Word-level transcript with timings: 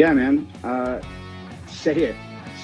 Yeah, 0.00 0.14
man. 0.14 0.50
Uh, 0.64 1.02
say 1.66 1.94
it. 1.94 2.16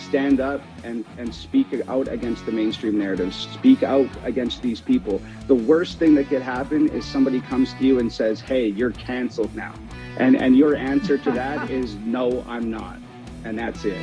Stand 0.08 0.40
up 0.40 0.62
and, 0.84 1.04
and 1.18 1.34
speak 1.34 1.66
out 1.86 2.08
against 2.08 2.46
the 2.46 2.52
mainstream 2.52 2.98
narrative. 2.98 3.34
Speak 3.34 3.82
out 3.82 4.08
against 4.24 4.62
these 4.62 4.80
people. 4.80 5.20
The 5.46 5.54
worst 5.54 5.98
thing 5.98 6.14
that 6.14 6.28
could 6.28 6.40
happen 6.40 6.88
is 6.88 7.04
somebody 7.04 7.42
comes 7.42 7.74
to 7.74 7.84
you 7.84 7.98
and 7.98 8.10
says, 8.10 8.40
hey, 8.40 8.68
you're 8.68 8.92
canceled 8.92 9.54
now. 9.54 9.74
And, 10.16 10.34
and 10.34 10.56
your 10.56 10.76
answer 10.76 11.18
to 11.18 11.30
that 11.32 11.70
is, 11.78 11.96
no, 11.96 12.42
I'm 12.48 12.70
not. 12.70 13.00
And 13.44 13.58
that's 13.58 13.84
it. 13.84 14.00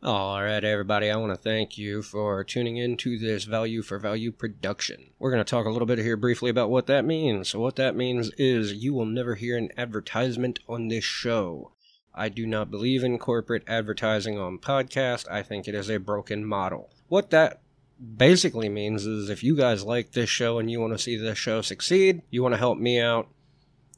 All 0.00 0.40
right, 0.40 0.62
everybody, 0.62 1.10
I 1.10 1.16
want 1.16 1.32
to 1.32 1.36
thank 1.36 1.76
you 1.76 2.02
for 2.02 2.44
tuning 2.44 2.76
in 2.76 2.96
to 2.98 3.18
this 3.18 3.42
Value 3.42 3.82
for 3.82 3.98
Value 3.98 4.30
production. 4.30 5.10
We're 5.18 5.32
going 5.32 5.44
to 5.44 5.50
talk 5.50 5.66
a 5.66 5.70
little 5.70 5.86
bit 5.86 5.98
here 5.98 6.16
briefly 6.16 6.50
about 6.50 6.70
what 6.70 6.86
that 6.86 7.04
means. 7.04 7.48
So, 7.48 7.58
what 7.58 7.74
that 7.76 7.96
means 7.96 8.30
is 8.38 8.74
you 8.74 8.94
will 8.94 9.06
never 9.06 9.34
hear 9.34 9.56
an 9.56 9.70
advertisement 9.76 10.60
on 10.68 10.86
this 10.86 11.02
show. 11.02 11.72
I 12.14 12.28
do 12.28 12.46
not 12.46 12.70
believe 12.70 13.02
in 13.02 13.18
corporate 13.18 13.64
advertising 13.66 14.38
on 14.38 14.60
podcast. 14.60 15.28
I 15.28 15.42
think 15.42 15.66
it 15.66 15.74
is 15.74 15.90
a 15.90 15.98
broken 15.98 16.44
model. 16.44 16.90
What 17.08 17.30
that 17.30 17.60
basically 18.16 18.68
means 18.68 19.04
is 19.04 19.28
if 19.28 19.42
you 19.42 19.56
guys 19.56 19.82
like 19.82 20.12
this 20.12 20.30
show 20.30 20.60
and 20.60 20.70
you 20.70 20.80
want 20.80 20.92
to 20.92 21.02
see 21.02 21.16
this 21.16 21.38
show 21.38 21.60
succeed, 21.60 22.22
you 22.30 22.40
want 22.44 22.52
to 22.52 22.58
help 22.60 22.78
me 22.78 23.00
out, 23.00 23.26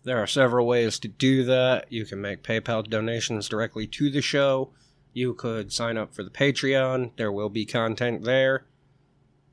there 0.04 0.16
are 0.16 0.26
several 0.26 0.66
ways 0.66 0.98
to 1.00 1.08
do 1.08 1.44
that. 1.44 1.92
You 1.92 2.06
can 2.06 2.22
make 2.22 2.42
PayPal 2.42 2.88
donations 2.88 3.50
directly 3.50 3.86
to 3.88 4.10
the 4.10 4.22
show 4.22 4.72
you 5.12 5.34
could 5.34 5.72
sign 5.72 5.96
up 5.96 6.14
for 6.14 6.22
the 6.22 6.30
Patreon. 6.30 7.12
There 7.16 7.32
will 7.32 7.48
be 7.48 7.64
content 7.64 8.24
there 8.24 8.64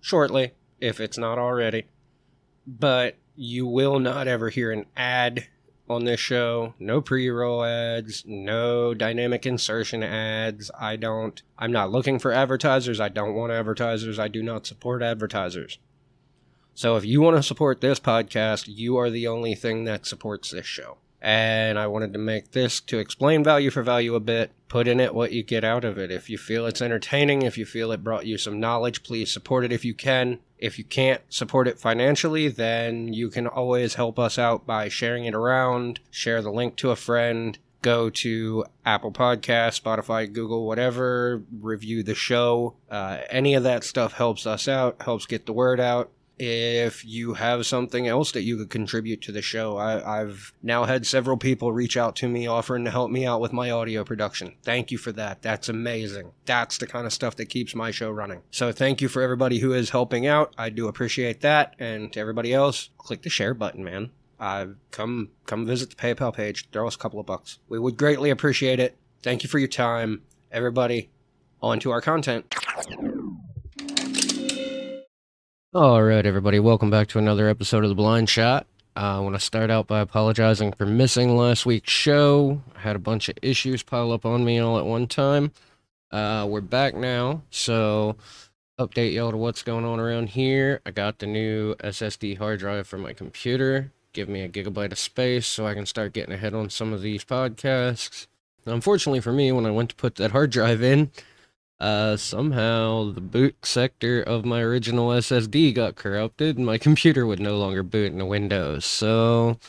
shortly, 0.02 0.54
if 0.80 1.00
it's 1.00 1.18
not 1.18 1.40
already. 1.40 1.86
But 2.66 3.16
you 3.36 3.66
will 3.66 4.00
not 4.00 4.28
ever 4.28 4.50
hear 4.50 4.72
an 4.72 4.86
ad 4.96 5.48
on 5.90 6.06
this 6.06 6.20
show. 6.20 6.74
No 6.80 7.02
pre 7.02 7.30
roll 7.30 7.64
ads, 7.64 8.24
no 8.26 8.94
dynamic 8.94 9.46
insertion 9.46 10.04
ads. 10.04 10.70
I 10.78 10.96
don't, 10.96 11.42
I'm 11.58 11.72
not 11.72 11.92
looking 11.92 12.20
for 12.20 12.32
advertisers. 12.32 13.00
I 13.00 13.10
don't 13.10 13.36
want 13.36 13.52
advertisers. 13.52 14.20
I 14.20 14.28
do 14.28 14.44
not 14.44 14.66
support 14.66 15.02
advertisers. 15.02 15.80
So 16.74 16.96
if 16.96 17.06
you 17.06 17.22
want 17.22 17.38
to 17.38 17.44
support 17.44 17.82
this 17.82 18.00
podcast, 18.00 18.66
you 18.68 18.98
are 18.98 19.10
the 19.10 19.28
only 19.28 19.56
thing 19.56 19.86
that 19.86 20.06
supports 20.06 20.52
this 20.52 20.66
show 20.66 20.98
and 21.22 21.80
I 21.80 21.88
wanted 21.88 22.14
to 22.14 22.20
make 22.20 22.52
this 22.52 22.80
to 22.82 23.00
explain 23.00 23.44
value 23.44 23.72
for 23.72 23.84
value 23.84 24.16
a 24.16 24.20
bit. 24.20 24.52
Put 24.68 24.88
in 24.88 25.00
it 25.00 25.16
what 25.16 25.32
you 25.32 25.44
get 25.44 25.64
out 25.64 25.86
of 25.86 25.98
it. 25.98 26.12
If 26.12 26.30
you 26.30 26.38
feel 26.38 26.66
it's 26.66 26.82
entertaining, 26.82 27.42
if 27.42 27.58
you 27.58 27.66
feel 27.66 27.92
it 27.92 28.04
brought 28.04 28.26
you 28.26 28.38
some 28.38 28.60
knowledge, 28.60 29.04
please 29.04 29.32
support 29.32 29.64
it 29.64 29.72
if 29.72 29.86
you 29.86 29.94
can. 29.94 30.40
If 30.58 30.78
you 30.78 30.84
can't 30.84 31.22
support 31.30 31.68
it 31.68 31.80
financially, 31.80 32.48
then 32.50 33.14
you 33.14 33.30
can 33.30 33.48
always 33.48 33.96
help 33.96 34.20
us 34.20 34.38
out 34.38 34.66
by 34.66 34.90
sharing 34.90 35.26
it 35.26 35.36
around, 35.36 36.00
share 36.12 36.42
the 36.42 36.52
link 36.52 36.76
to 36.78 36.92
a 36.92 36.96
friend, 36.96 37.58
go 37.82 38.10
to 38.10 38.66
Apple 38.86 39.12
Podcast, 39.12 39.82
Spotify, 39.82 40.32
Google, 40.32 40.66
whatever, 40.68 41.44
review 41.62 42.04
the 42.04 42.16
show. 42.16 42.76
Uh, 42.90 43.20
any 43.30 43.54
of 43.54 43.64
that 43.64 43.84
stuff 43.84 44.14
helps 44.14 44.46
us 44.46 44.68
out, 44.68 45.02
helps 45.02 45.26
get 45.26 45.46
the 45.46 45.54
word 45.54 45.80
out 45.80 46.12
if 46.40 47.04
you 47.04 47.34
have 47.34 47.66
something 47.66 48.08
else 48.08 48.32
that 48.32 48.44
you 48.44 48.58
could 48.58 48.70
contribute 48.70 49.22
to 49.22 49.32
the 49.32 49.42
show. 49.42 49.78
I, 49.78 50.20
have 50.20 50.54
now 50.62 50.84
had 50.86 51.06
several 51.06 51.38
people 51.38 51.72
reach 51.72 51.98
out 51.98 52.16
to 52.18 52.28
me 52.28 52.48
offering 52.48 52.86
to 52.86 52.92
help 52.92 53.10
me 53.10 53.26
out 53.26 53.42
with 53.42 53.54
my 53.54 53.72
audio 53.72 54.04
production. 54.04 54.56
Thank 54.64 54.92
you 54.92 54.98
for 54.98 55.12
that. 55.14 55.42
That's 55.42 55.70
amazing. 55.70 56.32
That's 56.46 56.78
the 56.78 56.88
kind 56.88 57.08
of 57.08 57.14
stuff 57.14 57.36
that 57.38 57.48
keeps 57.48 57.74
my 57.74 57.92
show 57.92 58.12
running. 58.12 58.42
So 58.52 58.72
thank 58.72 59.02
you 59.02 59.08
for 59.08 59.22
everybody 59.22 59.60
who 59.60 59.74
is 59.74 59.90
helping 59.90 60.28
out. 60.28 60.54
I 60.58 60.70
do 60.70 60.88
appreciate 60.88 61.42
that. 61.42 61.76
And 61.80 62.14
to 62.14 62.20
everybody 62.20 62.54
else, 62.54 62.90
click 62.98 63.24
the 63.24 63.30
share 63.30 63.54
button, 63.54 63.84
man. 63.84 64.12
Uh, 64.40 64.68
come 64.92 65.30
come 65.48 65.66
visit 65.66 65.90
the 65.90 65.96
PayPal 65.96 66.34
page. 66.34 66.70
Throw 66.72 66.88
us 66.88 66.96
a 66.96 67.00
couple 67.00 67.20
of 67.20 67.26
bucks. 67.26 67.58
We 67.70 67.80
would 67.80 67.98
greatly 67.98 68.30
appreciate 68.30 68.80
it. 68.80 68.96
Thank 69.24 69.42
you 69.42 69.50
for 69.50 69.58
your 69.58 69.68
time, 69.68 70.22
everybody. 70.52 71.10
On 71.60 71.80
to 71.80 71.90
our 71.90 72.02
content. 72.02 72.54
All 75.78 76.02
right, 76.02 76.26
everybody, 76.26 76.60
welcome 76.60 76.90
back 76.90 77.08
to 77.10 77.20
another 77.20 77.48
episode 77.48 77.84
of 77.84 77.90
The 77.90 77.96
Blind 77.96 78.32
Shot. 78.32 78.66
Uh, 78.96 79.18
I 79.18 79.20
want 79.20 79.36
to 79.36 79.40
start 79.40 79.70
out 79.70 79.86
by 79.86 80.00
apologizing 80.00 80.72
for 80.72 80.88
missing 80.88 81.38
last 81.38 81.68
week's 81.68 81.94
show. 81.94 82.64
I 82.76 82.80
had 82.80 82.96
a 82.96 83.00
bunch 83.00 83.30
of 83.30 83.38
issues 83.44 83.84
pile 83.84 84.12
up 84.12 84.26
on 84.26 84.44
me 84.44 84.58
all 84.58 84.80
at 84.80 84.88
one 84.88 85.06
time. 85.06 85.52
Uh, 86.10 86.48
we're 86.50 86.62
back 86.62 86.96
now, 86.96 87.44
so 87.52 88.16
update 88.80 89.14
y'all 89.14 89.30
to 89.30 89.38
what's 89.38 89.62
going 89.62 89.86
on 89.86 90.00
around 90.00 90.30
here. 90.30 90.82
I 90.84 90.90
got 90.90 91.20
the 91.20 91.28
new 91.28 91.76
SSD 91.76 92.40
hard 92.40 92.58
drive 92.58 92.88
for 92.88 92.98
my 92.98 93.14
computer. 93.14 93.92
Give 94.14 94.28
me 94.28 94.42
a 94.42 94.50
gigabyte 94.50 94.92
of 94.92 94.98
space 94.98 95.46
so 95.46 95.68
I 95.68 95.76
can 95.76 95.86
start 95.86 96.12
getting 96.12 96.34
ahead 96.34 96.56
on 96.56 96.72
some 96.72 96.92
of 96.92 97.04
these 97.04 97.24
podcasts. 97.24 98.26
Unfortunately 98.66 99.20
for 99.20 99.32
me, 99.32 99.52
when 99.52 99.68
I 99.68 99.72
went 99.72 99.92
to 99.92 99.96
put 99.96 100.16
that 100.16 100.32
hard 100.32 100.50
drive 100.50 100.82
in, 100.82 101.12
uh, 101.80 102.18
somehow 102.18 103.12
the 103.12 103.22
boot 103.22 103.56
sector 103.64 104.22
of 104.22 104.46
my 104.46 104.62
original 104.62 105.10
SSD 105.10 105.74
got 105.76 105.96
corrupted 105.96 106.58
and 106.58 106.66
my 106.66 106.78
computer 106.78 107.26
would 107.26 107.40
no 107.40 107.58
longer 107.58 107.84
boot 107.84 108.12
into 108.12 108.26
Windows. 108.26 108.86
So, 108.86 109.60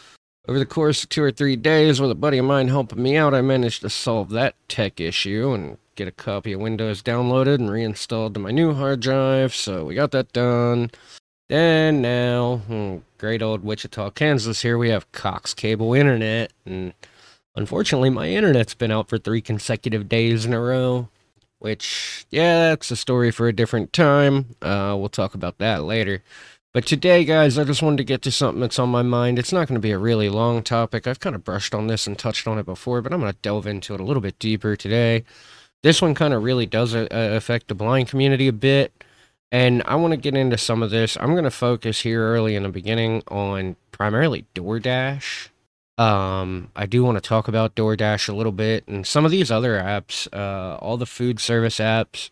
over 0.48 0.58
the 0.58 0.66
course 0.66 1.02
of 1.02 1.10
two 1.10 1.22
or 1.22 1.30
three 1.30 1.56
days, 1.56 2.00
with 2.00 2.10
a 2.10 2.14
buddy 2.14 2.38
of 2.38 2.46
mine 2.46 2.68
helping 2.68 3.02
me 3.02 3.16
out, 3.16 3.34
I 3.34 3.42
managed 3.42 3.82
to 3.82 3.90
solve 3.90 4.30
that 4.30 4.54
tech 4.68 5.00
issue 5.00 5.52
and 5.52 5.76
get 5.96 6.08
a 6.08 6.12
copy 6.12 6.52
of 6.52 6.60
Windows 6.60 7.02
downloaded 7.02 7.56
and 7.56 7.70
reinstalled 7.70 8.32
to 8.34 8.40
my 8.40 8.52
new 8.52 8.72
hard 8.72 9.00
drive. 9.00 9.54
So, 9.54 9.84
we 9.84 9.94
got 9.94 10.12
that 10.12 10.32
done. 10.32 10.90
And 11.50 12.00
now, 12.00 12.58
hmm, 12.66 12.98
great 13.18 13.42
old 13.42 13.62
Wichita, 13.64 14.10
Kansas, 14.10 14.62
here 14.62 14.78
we 14.78 14.90
have 14.90 15.10
Cox 15.12 15.52
Cable 15.52 15.92
Internet. 15.92 16.52
And 16.64 16.94
unfortunately, 17.54 18.10
my 18.10 18.28
internet's 18.28 18.74
been 18.74 18.90
out 18.90 19.08
for 19.08 19.18
three 19.18 19.40
consecutive 19.42 20.08
days 20.08 20.46
in 20.46 20.54
a 20.54 20.60
row. 20.60 21.08
Which, 21.58 22.26
yeah, 22.30 22.70
that's 22.70 22.90
a 22.90 22.96
story 22.96 23.30
for 23.30 23.48
a 23.48 23.52
different 23.52 23.92
time. 23.92 24.54
Uh, 24.62 24.94
we'll 24.98 25.08
talk 25.08 25.34
about 25.34 25.58
that 25.58 25.82
later. 25.82 26.22
But 26.72 26.86
today, 26.86 27.24
guys, 27.24 27.58
I 27.58 27.64
just 27.64 27.82
wanted 27.82 27.96
to 27.96 28.04
get 28.04 28.22
to 28.22 28.30
something 28.30 28.60
that's 28.60 28.78
on 28.78 28.90
my 28.90 29.02
mind. 29.02 29.38
It's 29.38 29.52
not 29.52 29.66
going 29.66 29.74
to 29.74 29.80
be 29.80 29.90
a 29.90 29.98
really 29.98 30.28
long 30.28 30.62
topic. 30.62 31.06
I've 31.06 31.18
kind 31.18 31.34
of 31.34 31.42
brushed 31.42 31.74
on 31.74 31.86
this 31.86 32.06
and 32.06 32.16
touched 32.18 32.46
on 32.46 32.58
it 32.58 32.66
before, 32.66 33.02
but 33.02 33.12
I'm 33.12 33.20
going 33.20 33.32
to 33.32 33.38
delve 33.40 33.66
into 33.66 33.94
it 33.94 34.00
a 34.00 34.04
little 34.04 34.20
bit 34.20 34.38
deeper 34.38 34.76
today. 34.76 35.24
This 35.82 36.02
one 36.02 36.14
kind 36.14 36.34
of 36.34 36.42
really 36.42 36.66
does 36.66 36.94
uh, 36.94 37.08
affect 37.10 37.68
the 37.68 37.74
blind 37.74 38.08
community 38.08 38.48
a 38.48 38.52
bit. 38.52 38.92
And 39.50 39.82
I 39.86 39.94
want 39.96 40.12
to 40.12 40.18
get 40.18 40.36
into 40.36 40.58
some 40.58 40.82
of 40.82 40.90
this. 40.90 41.16
I'm 41.18 41.32
going 41.32 41.44
to 41.44 41.50
focus 41.50 42.02
here 42.02 42.22
early 42.22 42.54
in 42.54 42.64
the 42.64 42.68
beginning 42.68 43.22
on 43.28 43.76
primarily 43.90 44.44
DoorDash 44.54 45.48
um, 45.98 46.70
I 46.76 46.86
do 46.86 47.02
want 47.02 47.16
to 47.16 47.28
talk 47.28 47.48
about 47.48 47.74
DoorDash 47.74 48.28
a 48.28 48.32
little 48.32 48.52
bit 48.52 48.86
and 48.86 49.04
some 49.04 49.24
of 49.24 49.32
these 49.32 49.50
other 49.50 49.78
apps, 49.78 50.28
uh, 50.32 50.76
all 50.76 50.96
the 50.96 51.06
food 51.06 51.40
service 51.40 51.78
apps, 51.78 52.30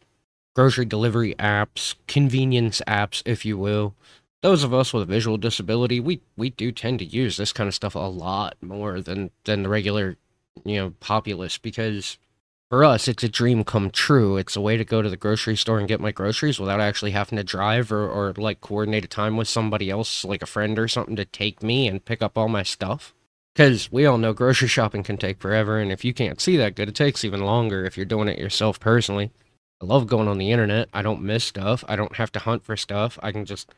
grocery 0.54 0.84
delivery 0.84 1.34
apps, 1.34 1.96
convenience 2.06 2.80
apps, 2.86 3.22
if 3.26 3.44
you 3.44 3.58
will. 3.58 3.94
Those 4.42 4.62
of 4.62 4.72
us 4.72 4.92
with 4.92 5.02
a 5.02 5.06
visual 5.06 5.36
disability, 5.36 5.98
we 5.98 6.20
we 6.36 6.50
do 6.50 6.70
tend 6.70 7.00
to 7.00 7.04
use 7.04 7.36
this 7.36 7.52
kind 7.52 7.66
of 7.66 7.74
stuff 7.74 7.96
a 7.96 7.98
lot 7.98 8.56
more 8.62 9.00
than 9.00 9.30
than 9.44 9.64
the 9.64 9.68
regular, 9.68 10.16
you 10.64 10.76
know, 10.76 10.90
populace 11.00 11.58
because 11.58 12.18
for 12.70 12.84
us 12.84 13.08
it's 13.08 13.24
a 13.24 13.28
dream 13.28 13.64
come 13.64 13.90
true. 13.90 14.36
It's 14.36 14.54
a 14.54 14.60
way 14.60 14.76
to 14.76 14.84
go 14.84 15.02
to 15.02 15.10
the 15.10 15.16
grocery 15.16 15.56
store 15.56 15.80
and 15.80 15.88
get 15.88 16.00
my 16.00 16.12
groceries 16.12 16.60
without 16.60 16.80
actually 16.80 17.10
having 17.10 17.36
to 17.36 17.42
drive 17.44 17.90
or 17.90 18.08
or 18.08 18.32
like 18.36 18.60
coordinate 18.60 19.04
a 19.04 19.08
time 19.08 19.36
with 19.36 19.48
somebody 19.48 19.90
else, 19.90 20.24
like 20.24 20.42
a 20.42 20.46
friend 20.46 20.78
or 20.78 20.86
something 20.86 21.16
to 21.16 21.24
take 21.24 21.64
me 21.64 21.88
and 21.88 22.04
pick 22.04 22.22
up 22.22 22.38
all 22.38 22.48
my 22.48 22.62
stuff. 22.62 23.12
Because 23.56 23.90
we 23.90 24.04
all 24.04 24.18
know 24.18 24.34
grocery 24.34 24.68
shopping 24.68 25.02
can 25.02 25.16
take 25.16 25.40
forever, 25.40 25.78
and 25.78 25.90
if 25.90 26.04
you 26.04 26.12
can't 26.12 26.42
see 26.42 26.58
that 26.58 26.74
good, 26.74 26.90
it 26.90 26.94
takes 26.94 27.24
even 27.24 27.40
longer 27.40 27.86
if 27.86 27.96
you're 27.96 28.04
doing 28.04 28.28
it 28.28 28.38
yourself 28.38 28.78
personally. 28.78 29.30
I 29.80 29.86
love 29.86 30.06
going 30.06 30.28
on 30.28 30.36
the 30.36 30.52
internet. 30.52 30.90
I 30.92 31.00
don't 31.00 31.22
miss 31.22 31.44
stuff. 31.44 31.82
I 31.88 31.96
don't 31.96 32.16
have 32.16 32.30
to 32.32 32.38
hunt 32.38 32.64
for 32.64 32.76
stuff. 32.76 33.18
I 33.22 33.32
can 33.32 33.46
just. 33.46 33.72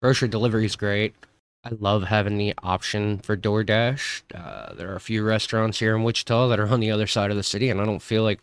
Grocery 0.00 0.28
delivery 0.28 0.64
is 0.64 0.76
great. 0.76 1.16
I 1.64 1.70
love 1.80 2.04
having 2.04 2.38
the 2.38 2.54
option 2.62 3.18
for 3.18 3.36
DoorDash. 3.36 4.22
Uh, 4.32 4.74
there 4.74 4.92
are 4.92 4.96
a 4.96 5.00
few 5.00 5.24
restaurants 5.24 5.80
here 5.80 5.96
in 5.96 6.04
Wichita 6.04 6.46
that 6.46 6.60
are 6.60 6.68
on 6.68 6.78
the 6.78 6.92
other 6.92 7.08
side 7.08 7.32
of 7.32 7.36
the 7.36 7.42
city, 7.42 7.68
and 7.68 7.80
I 7.80 7.84
don't 7.84 8.02
feel 8.02 8.22
like 8.22 8.38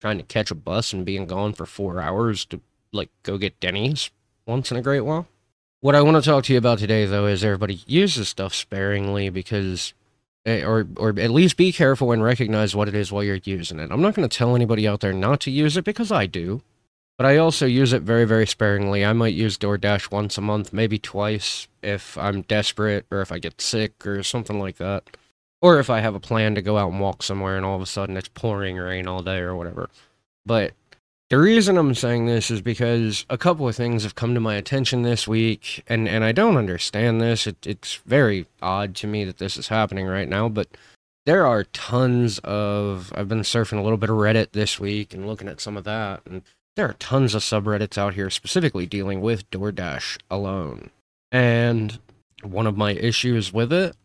trying 0.00 0.16
to 0.16 0.24
catch 0.24 0.50
a 0.50 0.54
bus 0.54 0.94
and 0.94 1.04
being 1.04 1.26
gone 1.26 1.52
for 1.52 1.66
four 1.66 2.00
hours 2.00 2.46
to 2.46 2.60
like 2.90 3.10
go 3.22 3.36
get 3.36 3.60
Denny's 3.60 4.10
once 4.46 4.70
in 4.70 4.78
a 4.78 4.82
great 4.82 5.00
while. 5.00 5.26
What 5.80 5.94
I 5.94 6.00
want 6.00 6.16
to 6.16 6.22
talk 6.22 6.44
to 6.44 6.54
you 6.54 6.58
about 6.58 6.78
today, 6.78 7.04
though, 7.04 7.26
is 7.26 7.44
everybody 7.44 7.82
uses 7.86 8.30
stuff 8.30 8.54
sparingly 8.54 9.28
because 9.28 9.92
Eh, 10.44 10.64
or 10.64 10.88
or 10.96 11.10
at 11.20 11.30
least 11.30 11.56
be 11.56 11.70
careful 11.70 12.10
and 12.10 12.22
recognize 12.22 12.74
what 12.74 12.88
it 12.88 12.94
is 12.96 13.12
while 13.12 13.22
you're 13.22 13.38
using 13.44 13.78
it. 13.78 13.92
I'm 13.92 14.02
not 14.02 14.14
going 14.14 14.28
to 14.28 14.36
tell 14.36 14.56
anybody 14.56 14.88
out 14.88 15.00
there 15.00 15.12
not 15.12 15.40
to 15.42 15.52
use 15.52 15.76
it 15.76 15.84
because 15.84 16.10
I 16.10 16.26
do, 16.26 16.62
but 17.16 17.26
I 17.26 17.36
also 17.36 17.64
use 17.64 17.92
it 17.92 18.02
very 18.02 18.24
very 18.24 18.46
sparingly. 18.46 19.04
I 19.04 19.12
might 19.12 19.34
use 19.34 19.56
DoorDash 19.56 20.10
once 20.10 20.36
a 20.36 20.40
month, 20.40 20.72
maybe 20.72 20.98
twice 20.98 21.68
if 21.80 22.18
I'm 22.18 22.42
desperate 22.42 23.06
or 23.10 23.20
if 23.20 23.30
I 23.30 23.38
get 23.38 23.60
sick 23.60 24.04
or 24.04 24.24
something 24.24 24.58
like 24.58 24.78
that. 24.78 25.04
Or 25.60 25.78
if 25.78 25.88
I 25.88 26.00
have 26.00 26.16
a 26.16 26.20
plan 26.20 26.56
to 26.56 26.62
go 26.62 26.76
out 26.76 26.90
and 26.90 26.98
walk 27.00 27.22
somewhere 27.22 27.56
and 27.56 27.64
all 27.64 27.76
of 27.76 27.82
a 27.82 27.86
sudden 27.86 28.16
it's 28.16 28.28
pouring 28.28 28.78
rain 28.78 29.06
all 29.06 29.22
day 29.22 29.38
or 29.38 29.54
whatever. 29.54 29.90
But 30.44 30.72
the 31.32 31.38
reason 31.38 31.78
I'm 31.78 31.94
saying 31.94 32.26
this 32.26 32.50
is 32.50 32.60
because 32.60 33.24
a 33.30 33.38
couple 33.38 33.66
of 33.66 33.74
things 33.74 34.02
have 34.02 34.14
come 34.14 34.34
to 34.34 34.40
my 34.40 34.56
attention 34.56 35.00
this 35.00 35.26
week, 35.26 35.82
and, 35.86 36.06
and 36.06 36.24
I 36.24 36.32
don't 36.32 36.58
understand 36.58 37.22
this. 37.22 37.46
It, 37.46 37.66
it's 37.66 37.94
very 38.04 38.44
odd 38.60 38.94
to 38.96 39.06
me 39.06 39.24
that 39.24 39.38
this 39.38 39.56
is 39.56 39.68
happening 39.68 40.06
right 40.06 40.28
now, 40.28 40.50
but 40.50 40.68
there 41.24 41.46
are 41.46 41.64
tons 41.64 42.38
of. 42.40 43.14
I've 43.16 43.30
been 43.30 43.40
surfing 43.40 43.78
a 43.78 43.82
little 43.82 43.96
bit 43.96 44.10
of 44.10 44.16
Reddit 44.16 44.52
this 44.52 44.78
week 44.78 45.14
and 45.14 45.26
looking 45.26 45.48
at 45.48 45.58
some 45.58 45.78
of 45.78 45.84
that, 45.84 46.20
and 46.26 46.42
there 46.76 46.86
are 46.86 46.96
tons 46.98 47.34
of 47.34 47.40
subreddits 47.40 47.96
out 47.96 48.12
here 48.12 48.28
specifically 48.28 48.84
dealing 48.84 49.22
with 49.22 49.50
DoorDash 49.50 50.18
alone. 50.30 50.90
And 51.30 51.98
one 52.42 52.66
of 52.66 52.76
my 52.76 52.92
issues 52.92 53.54
with 53.54 53.72
it 53.72 53.96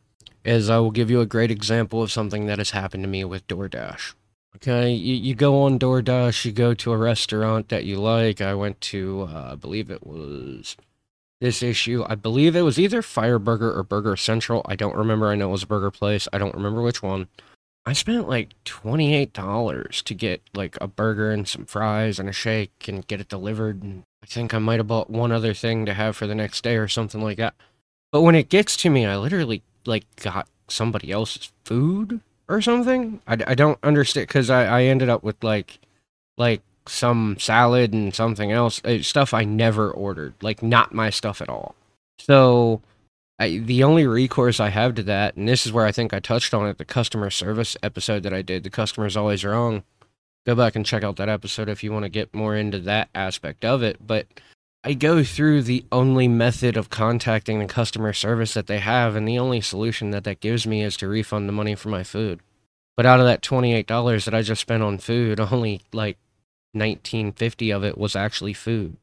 is 0.45 0.69
I 0.69 0.77
will 0.77 0.91
give 0.91 1.11
you 1.11 1.19
a 1.19 1.25
great 1.25 1.51
example 1.51 2.01
of 2.01 2.09
something 2.09 2.45
that 2.45 2.59
has 2.59 2.71
happened 2.71 3.03
to 3.03 3.09
me 3.09 3.25
with 3.25 3.45
DoorDash. 3.49 4.13
Okay, 4.57 4.91
you, 4.91 5.13
you 5.13 5.35
go 5.35 5.61
on 5.61 5.77
DoorDash, 5.77 6.43
you 6.43 6.51
go 6.51 6.73
to 6.73 6.91
a 6.91 6.97
restaurant 6.97 7.69
that 7.69 7.85
you 7.85 7.99
like. 7.99 8.41
I 8.41 8.55
went 8.55 8.81
to, 8.81 9.27
uh, 9.29 9.49
I 9.51 9.55
believe 9.55 9.91
it 9.91 10.05
was 10.05 10.75
this 11.39 11.61
issue. 11.61 12.03
I 12.09 12.15
believe 12.15 12.55
it 12.55 12.63
was 12.63 12.79
either 12.79 13.03
Fireburger 13.03 13.77
or 13.77 13.83
Burger 13.83 14.15
Central. 14.15 14.63
I 14.65 14.75
don't 14.75 14.95
remember. 14.95 15.27
I 15.27 15.35
know 15.35 15.49
it 15.49 15.51
was 15.51 15.61
a 15.61 15.67
burger 15.67 15.91
place. 15.91 16.27
I 16.33 16.39
don't 16.39 16.55
remember 16.55 16.81
which 16.81 17.03
one. 17.03 17.27
I 17.85 17.93
spent 17.93 18.27
like 18.27 18.55
$28 18.65 20.03
to 20.03 20.13
get 20.15 20.41
like 20.55 20.75
a 20.81 20.87
burger 20.87 21.29
and 21.29 21.47
some 21.47 21.65
fries 21.65 22.17
and 22.17 22.27
a 22.27 22.33
shake 22.33 22.87
and 22.87 23.05
get 23.05 23.21
it 23.21 23.29
delivered. 23.29 23.83
And 23.83 24.05
I 24.23 24.25
think 24.25 24.55
I 24.55 24.57
might 24.57 24.79
have 24.79 24.87
bought 24.87 25.11
one 25.11 25.31
other 25.31 25.53
thing 25.53 25.85
to 25.85 25.93
have 25.93 26.17
for 26.17 26.25
the 26.25 26.33
next 26.33 26.63
day 26.63 26.77
or 26.77 26.87
something 26.87 27.21
like 27.21 27.37
that. 27.37 27.53
But 28.11 28.23
when 28.23 28.33
it 28.33 28.49
gets 28.49 28.75
to 28.77 28.89
me, 28.89 29.05
I 29.05 29.17
literally 29.17 29.61
like 29.85 30.07
got 30.15 30.47
somebody 30.67 31.11
else's 31.11 31.51
food 31.63 32.21
or 32.47 32.61
something. 32.61 33.21
I, 33.27 33.37
I 33.47 33.55
don't 33.55 33.79
understand 33.83 34.27
because 34.27 34.49
I, 34.49 34.65
I 34.65 34.83
ended 34.83 35.09
up 35.09 35.23
with 35.23 35.43
like 35.43 35.79
like 36.37 36.61
some 36.87 37.37
salad 37.39 37.93
and 37.93 38.13
something 38.13 38.51
else 38.51 38.81
uh, 38.85 39.01
stuff 39.01 39.33
I 39.33 39.43
never 39.43 39.91
ordered, 39.91 40.33
like 40.41 40.63
not 40.63 40.93
my 40.93 41.09
stuff 41.09 41.41
at 41.41 41.49
all. 41.49 41.75
So 42.19 42.81
I, 43.39 43.57
the 43.59 43.83
only 43.83 44.07
recourse 44.07 44.59
I 44.59 44.69
have 44.69 44.95
to 44.95 45.03
that, 45.03 45.35
and 45.35 45.47
this 45.47 45.65
is 45.65 45.73
where 45.73 45.85
I 45.85 45.91
think 45.91 46.13
I 46.13 46.19
touched 46.19 46.53
on 46.53 46.67
it, 46.67 46.77
the 46.77 46.85
customer 46.85 47.29
service 47.29 47.77
episode 47.83 48.23
that 48.23 48.33
I 48.33 48.41
did, 48.41 48.63
the 48.63 48.69
customer's 48.69 49.17
always 49.17 49.45
wrong. 49.45 49.83
Go 50.45 50.55
back 50.55 50.75
and 50.75 50.85
check 50.85 51.03
out 51.03 51.17
that 51.17 51.29
episode 51.29 51.69
if 51.69 51.83
you 51.83 51.91
want 51.91 52.03
to 52.03 52.09
get 52.09 52.33
more 52.33 52.55
into 52.55 52.79
that 52.79 53.09
aspect 53.13 53.65
of 53.65 53.83
it. 53.83 53.97
But 54.05 54.27
I 54.87 54.93
go 54.93 55.21
through 55.21 55.63
the 55.63 55.83
only 55.91 56.29
method 56.29 56.77
of 56.77 56.89
contacting 56.89 57.59
the 57.59 57.65
customer 57.65 58.13
service 58.13 58.53
that 58.53 58.67
they 58.67 58.79
have, 58.79 59.17
and 59.17 59.27
the 59.27 59.37
only 59.37 59.59
solution 59.59 60.11
that 60.11 60.23
that 60.23 60.39
gives 60.39 60.65
me 60.65 60.81
is 60.81 60.95
to 60.95 61.09
refund 61.09 61.49
the 61.49 61.51
money 61.53 61.75
for 61.75 61.89
my 61.89 62.03
food. 62.03 62.39
But 62.95 63.05
out 63.05 63.19
of 63.19 63.25
that 63.25 63.41
$28 63.41 64.23
that 64.23 64.33
I 64.33 64.41
just 64.43 64.61
spent 64.61 64.83
on 64.83 64.97
food, 64.97 65.39
only 65.51 65.81
like 65.91 66.15
1950 66.71 67.69
of 67.69 67.83
it 67.83 67.97
was 67.97 68.15
actually 68.15 68.53
food. 68.53 68.95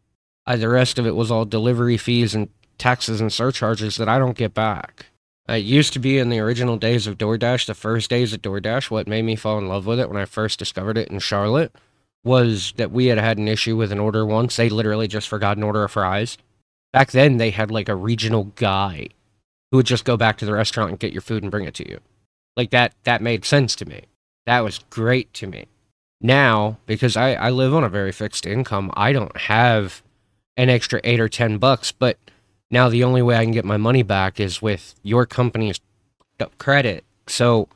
Uh, 0.46 0.56
the 0.56 0.70
rest 0.70 0.98
of 0.98 1.06
it 1.06 1.14
was 1.14 1.30
all 1.30 1.44
delivery 1.44 1.98
fees 1.98 2.34
and 2.34 2.48
taxes 2.78 3.20
and 3.20 3.30
surcharges 3.30 3.98
that 3.98 4.08
I 4.08 4.18
don't 4.18 4.38
get 4.38 4.54
back. 4.54 5.08
It 5.50 5.64
used 5.64 5.92
to 5.92 5.98
be 5.98 6.16
in 6.16 6.30
the 6.30 6.40
original 6.40 6.78
days 6.78 7.06
of 7.06 7.18
DoorDash, 7.18 7.66
the 7.66 7.74
first 7.74 8.08
days 8.08 8.32
of 8.32 8.40
DoorDash, 8.40 8.90
what 8.90 9.06
made 9.06 9.26
me 9.26 9.36
fall 9.36 9.58
in 9.58 9.68
love 9.68 9.84
with 9.84 10.00
it 10.00 10.08
when 10.08 10.16
I 10.16 10.24
first 10.24 10.58
discovered 10.58 10.96
it 10.96 11.08
in 11.08 11.18
Charlotte 11.18 11.76
was 12.24 12.72
that 12.76 12.90
we 12.90 13.06
had 13.06 13.18
had 13.18 13.38
an 13.38 13.48
issue 13.48 13.76
with 13.76 13.92
an 13.92 14.00
order 14.00 14.24
once. 14.26 14.56
They 14.56 14.68
literally 14.68 15.06
just 15.06 15.28
forgot 15.28 15.56
an 15.56 15.62
order 15.62 15.84
of 15.84 15.92
fries. 15.92 16.38
Back 16.92 17.10
then, 17.10 17.36
they 17.36 17.50
had 17.50 17.70
like 17.70 17.88
a 17.88 17.94
regional 17.94 18.44
guy 18.56 19.08
who 19.70 19.76
would 19.76 19.86
just 19.86 20.04
go 20.04 20.16
back 20.16 20.38
to 20.38 20.46
the 20.46 20.52
restaurant 20.52 20.90
and 20.90 20.98
get 20.98 21.12
your 21.12 21.22
food 21.22 21.42
and 21.42 21.50
bring 21.50 21.64
it 21.66 21.74
to 21.74 21.88
you. 21.88 22.00
Like 22.56 22.70
that, 22.70 22.94
that 23.04 23.22
made 23.22 23.44
sense 23.44 23.76
to 23.76 23.84
me. 23.84 24.02
That 24.46 24.60
was 24.60 24.80
great 24.90 25.32
to 25.34 25.46
me. 25.46 25.66
Now, 26.20 26.78
because 26.86 27.16
I, 27.16 27.34
I 27.34 27.50
live 27.50 27.74
on 27.74 27.84
a 27.84 27.88
very 27.88 28.12
fixed 28.12 28.46
income, 28.46 28.90
I 28.96 29.12
don't 29.12 29.36
have 29.36 30.02
an 30.56 30.70
extra 30.70 31.00
eight 31.04 31.20
or 31.20 31.28
10 31.28 31.58
bucks, 31.58 31.92
but 31.92 32.18
now 32.70 32.88
the 32.88 33.04
only 33.04 33.22
way 33.22 33.36
I 33.36 33.44
can 33.44 33.52
get 33.52 33.64
my 33.64 33.76
money 33.76 34.02
back 34.02 34.40
is 34.40 34.62
with 34.62 34.94
your 35.02 35.26
company's 35.26 35.80
credit. 36.58 37.04
So 37.26 37.68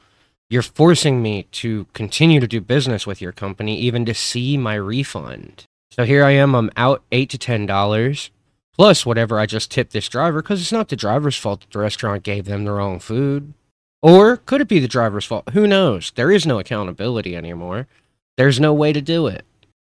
you're 0.51 0.63
forcing 0.63 1.23
me 1.23 1.45
to 1.53 1.87
continue 1.93 2.41
to 2.41 2.47
do 2.47 2.61
business 2.61 3.07
with 3.07 3.21
your 3.21 3.33
company, 3.33 3.79
even 3.79 4.05
to 4.07 4.15
see 4.15 4.57
my 4.57 4.75
refund. 4.75 5.67
So 5.91 6.05
here 6.05 6.25
I 6.25 6.33
am, 6.33 6.55
I'm 6.55 6.71
out 6.77 7.03
eight 7.13 7.31
to 7.31 7.39
ten 7.39 7.67
dollars 7.67 8.31
plus 8.79 9.05
whatever 9.05 9.39
I 9.39 9.47
just 9.47 9.71
tipped 9.71 9.93
this 9.93 10.09
driver 10.09 10.41
because 10.41 10.61
it's 10.63 10.73
not 10.73 10.89
the 10.89 10.97
driver's 10.97 11.37
fault 11.37 11.61
that 11.61 11.71
the 11.73 11.81
restaurant 11.81 12.23
gave 12.23 12.45
them 12.45 12.65
the 12.65 12.73
wrong 12.73 13.01
food. 13.01 13.53
Or 14.01 14.37
could 14.37 14.61
it 14.61 14.69
be 14.69 14.79
the 14.79 14.87
driver's 14.87 15.25
fault? 15.25 15.51
Who 15.51 15.67
knows? 15.67 16.13
There 16.15 16.31
is 16.31 16.47
no 16.47 16.61
accountability 16.61 17.35
anymore. 17.35 17.89
There's 18.37 18.61
no 18.61 18.73
way 18.73 18.93
to 18.93 19.01
do 19.01 19.27
it. 19.27 19.45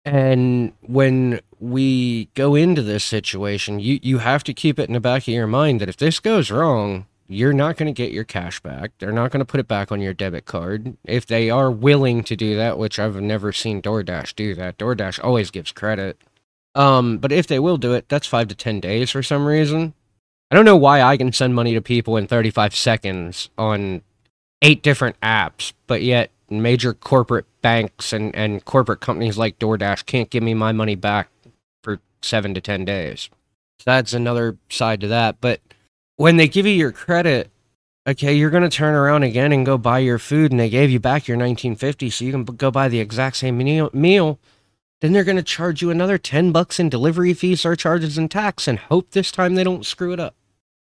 And 0.06 0.72
when 0.80 1.40
we 1.58 2.30
go 2.34 2.54
into 2.54 2.80
this 2.80 3.04
situation, 3.04 3.80
you, 3.80 4.00
you 4.02 4.18
have 4.18 4.42
to 4.44 4.54
keep 4.54 4.78
it 4.78 4.88
in 4.88 4.94
the 4.94 5.00
back 5.00 5.22
of 5.24 5.28
your 5.28 5.46
mind 5.46 5.82
that 5.82 5.90
if 5.90 5.98
this 5.98 6.18
goes 6.18 6.50
wrong, 6.50 7.06
you're 7.30 7.52
not 7.52 7.76
going 7.76 7.86
to 7.86 7.96
get 7.96 8.10
your 8.12 8.24
cash 8.24 8.58
back. 8.58 8.90
They're 8.98 9.12
not 9.12 9.30
going 9.30 9.38
to 9.38 9.44
put 9.44 9.60
it 9.60 9.68
back 9.68 9.92
on 9.92 10.00
your 10.00 10.12
debit 10.12 10.46
card. 10.46 10.96
If 11.04 11.26
they 11.26 11.48
are 11.48 11.70
willing 11.70 12.24
to 12.24 12.34
do 12.34 12.56
that, 12.56 12.76
which 12.76 12.98
I've 12.98 13.20
never 13.20 13.52
seen 13.52 13.80
DoorDash 13.80 14.34
do 14.34 14.52
that, 14.56 14.78
DoorDash 14.78 15.22
always 15.22 15.52
gives 15.52 15.70
credit. 15.70 16.20
Um, 16.74 17.18
but 17.18 17.30
if 17.30 17.46
they 17.46 17.60
will 17.60 17.76
do 17.76 17.94
it, 17.94 18.08
that's 18.08 18.26
five 18.26 18.48
to 18.48 18.56
10 18.56 18.80
days 18.80 19.12
for 19.12 19.22
some 19.22 19.46
reason. 19.46 19.94
I 20.50 20.56
don't 20.56 20.64
know 20.64 20.76
why 20.76 21.02
I 21.02 21.16
can 21.16 21.32
send 21.32 21.54
money 21.54 21.72
to 21.74 21.80
people 21.80 22.16
in 22.16 22.26
35 22.26 22.74
seconds 22.74 23.48
on 23.56 24.02
eight 24.60 24.82
different 24.82 25.18
apps, 25.20 25.72
but 25.86 26.02
yet 26.02 26.32
major 26.50 26.92
corporate 26.92 27.46
banks 27.62 28.12
and, 28.12 28.34
and 28.34 28.64
corporate 28.64 29.00
companies 29.00 29.38
like 29.38 29.60
DoorDash 29.60 30.04
can't 30.04 30.30
give 30.30 30.42
me 30.42 30.54
my 30.54 30.72
money 30.72 30.96
back 30.96 31.28
for 31.84 32.00
seven 32.22 32.54
to 32.54 32.60
10 32.60 32.84
days. 32.84 33.30
So 33.78 33.84
that's 33.86 34.12
another 34.12 34.58
side 34.68 35.00
to 35.02 35.08
that. 35.08 35.40
But 35.40 35.60
when 36.20 36.36
they 36.36 36.46
give 36.46 36.66
you 36.66 36.72
your 36.72 36.92
credit, 36.92 37.50
okay, 38.06 38.34
you're 38.34 38.50
going 38.50 38.62
to 38.62 38.68
turn 38.68 38.94
around 38.94 39.22
again 39.22 39.52
and 39.52 39.64
go 39.64 39.78
buy 39.78 40.00
your 40.00 40.18
food, 40.18 40.50
and 40.50 40.60
they 40.60 40.68
gave 40.68 40.90
you 40.90 41.00
back 41.00 41.26
your 41.26 41.38
1950, 41.38 42.10
so 42.10 42.26
you 42.26 42.30
can 42.30 42.44
go 42.44 42.70
buy 42.70 42.88
the 42.88 43.00
exact 43.00 43.36
same 43.36 43.56
meal. 43.56 44.38
Then 45.00 45.14
they're 45.14 45.24
going 45.24 45.38
to 45.38 45.42
charge 45.42 45.80
you 45.80 45.88
another 45.88 46.18
10 46.18 46.52
bucks 46.52 46.78
in 46.78 46.90
delivery 46.90 47.32
fees, 47.32 47.62
surcharges, 47.62 48.18
and 48.18 48.30
tax, 48.30 48.68
and 48.68 48.78
hope 48.78 49.12
this 49.12 49.32
time 49.32 49.54
they 49.54 49.64
don't 49.64 49.86
screw 49.86 50.12
it 50.12 50.20
up. 50.20 50.34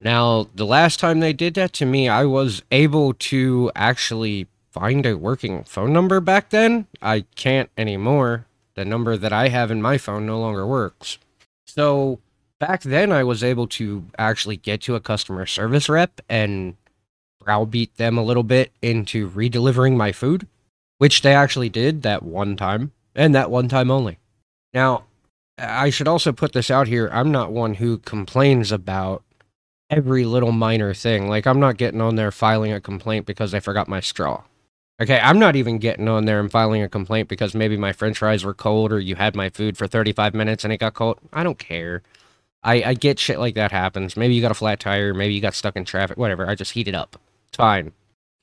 Now, 0.03 0.49
the 0.55 0.67
last 0.67 1.01
time 1.01 1.21
they 1.21 1.33
did 1.33 1.55
that 1.55 1.73
to 1.75 1.87
me, 1.87 2.11
I 2.11 2.27
was 2.27 2.63
able 2.71 3.15
to 3.15 3.73
actually 3.75 4.49
find 4.71 5.07
a 5.07 5.17
working 5.17 5.65
phone 5.65 5.95
number 5.95 6.21
back 6.21 6.51
then. 6.51 6.89
I 7.01 7.25
can't 7.37 7.71
anymore. 7.79 8.45
The 8.75 8.85
number 8.85 9.17
that 9.17 9.33
I 9.33 9.49
have 9.49 9.71
in 9.71 9.81
my 9.81 9.97
phone 9.97 10.27
no 10.27 10.39
longer 10.39 10.67
works. 10.67 11.17
So 11.65 12.21
back 12.63 12.83
then 12.83 13.11
I 13.11 13.25
was 13.25 13.43
able 13.43 13.67
to 13.67 14.05
actually 14.17 14.57
get 14.57 14.83
to 14.83 14.95
a 14.95 15.01
customer 15.01 15.47
service 15.47 15.89
rep 15.89 16.21
and 16.29 16.77
browbeat 17.41 17.97
them 17.97 18.17
a 18.17 18.23
little 18.23 18.45
bit 18.45 18.71
into 18.81 19.29
redelivering 19.29 19.97
my 19.97 20.13
food, 20.13 20.47
which 20.99 21.23
they 21.23 21.35
actually 21.35 21.71
did 21.71 22.03
that 22.03 22.23
one 22.23 22.57
time 22.57 22.93
and 23.17 23.35
that 23.35 23.51
one 23.51 23.69
time 23.69 23.91
only. 23.91 24.21
Now, 24.73 25.03
I 25.59 25.91
should 25.91 26.07
also 26.07 26.31
put 26.31 26.53
this 26.53 26.71
out 26.71 26.87
here. 26.87 27.11
I'm 27.13 27.33
not 27.33 27.51
one 27.51 27.75
who 27.75 27.99
complains 27.99 28.71
about 28.71 29.25
every 29.91 30.25
little 30.25 30.53
minor 30.53 30.95
thing. 30.95 31.29
Like, 31.29 31.49
I'm 31.49 31.59
not 31.59 31.79
getting 31.79 32.01
on 32.01 32.15
there 32.15 32.31
filing 32.31 32.73
a 32.73 32.81
complaint 32.81 33.27
because 33.27 33.53
I 33.55 33.59
forgot 33.59 33.89
my 33.89 33.99
straw. 33.99 34.45
Okay, 35.01 35.19
I'm 35.19 35.41
not 35.41 35.57
even 35.57 35.79
getting 35.79 36.07
on 36.07 36.27
there 36.27 36.39
and 36.39 36.49
filing 36.49 36.81
a 36.81 36.89
complaint 36.89 37.27
because 37.27 37.57
maybe 37.57 37.77
my 37.77 37.93
french 37.93 38.19
fries 38.19 38.45
were 38.45 38.55
cold 38.55 38.93
or 38.93 39.01
you 39.01 39.17
had 39.17 39.35
my 39.35 39.49
food 39.49 39.77
for 39.77 39.89
35 39.89 40.33
minutes 40.33 40.63
and 40.63 40.73
it 40.73 40.79
got 40.79 40.95
cold. 40.95 41.19
I 41.33 41.43
don't 41.43 41.59
care. 41.59 42.03
I, 42.65 42.83
I 42.83 42.95
get 42.95 43.19
shit 43.19 43.39
like 43.39 43.55
that 43.55 43.73
happens. 43.73 44.17
Maybe 44.17 44.35
you 44.35 44.43
got 44.43 44.51
a 44.51 44.55
flat 44.55 44.81
tire, 44.81 45.15
maybe 45.15 45.35
you 45.35 45.41
got 45.41 45.55
stuck 45.55 45.77
in 45.77 45.85
traffic, 45.85 46.17
whatever. 46.17 46.49
I 46.49 46.55
just 46.55 46.73
heat 46.73 46.89
it 46.89 46.95
up. 46.95 47.17
It's 47.49 47.57
fine. 47.57 47.93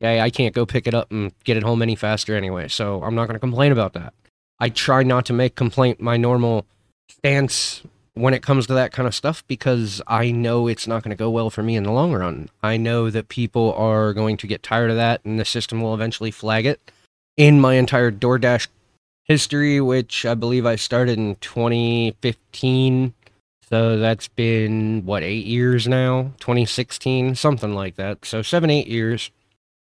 Okay, 0.01 0.21
I 0.21 0.29
can't 0.29 0.55
go 0.55 0.65
pick 0.65 0.87
it 0.87 0.93
up 0.93 1.11
and 1.11 1.33
get 1.43 1.57
it 1.57 1.63
home 1.63 1.81
any 1.81 1.95
faster 1.95 2.35
anyway, 2.35 2.67
so 2.67 3.03
I'm 3.03 3.15
not 3.15 3.27
going 3.27 3.35
to 3.35 3.39
complain 3.39 3.71
about 3.71 3.93
that. 3.93 4.13
I 4.59 4.69
try 4.69 5.03
not 5.03 5.25
to 5.25 5.33
make 5.33 5.55
complaint 5.55 6.01
my 6.01 6.17
normal 6.17 6.65
stance 7.09 7.83
when 8.13 8.33
it 8.33 8.43
comes 8.43 8.67
to 8.67 8.73
that 8.73 8.91
kind 8.91 9.07
of 9.07 9.15
stuff 9.15 9.45
because 9.47 10.01
I 10.07 10.31
know 10.31 10.67
it's 10.67 10.87
not 10.87 11.03
going 11.03 11.15
to 11.15 11.21
go 11.21 11.29
well 11.29 11.49
for 11.49 11.63
me 11.63 11.75
in 11.75 11.83
the 11.83 11.91
long 11.91 12.13
run. 12.13 12.49
I 12.61 12.77
know 12.77 13.09
that 13.09 13.29
people 13.29 13.73
are 13.73 14.13
going 14.13 14.37
to 14.37 14.47
get 14.47 14.63
tired 14.63 14.89
of 14.89 14.97
that 14.97 15.23
and 15.23 15.39
the 15.39 15.45
system 15.45 15.81
will 15.81 15.93
eventually 15.93 16.31
flag 16.31 16.65
it. 16.65 16.91
In 17.37 17.61
my 17.61 17.75
entire 17.75 18.11
DoorDash 18.11 18.67
history, 19.23 19.79
which 19.79 20.25
I 20.25 20.33
believe 20.33 20.65
I 20.65 20.75
started 20.75 21.17
in 21.17 21.35
2015, 21.35 23.13
so 23.69 23.99
that's 23.99 24.27
been, 24.27 25.05
what, 25.05 25.21
eight 25.21 25.45
years 25.45 25.87
now? 25.87 26.31
2016? 26.39 27.35
Something 27.35 27.75
like 27.75 27.95
that. 27.97 28.25
So 28.25 28.41
seven, 28.41 28.71
eight 28.71 28.87
years. 28.87 29.29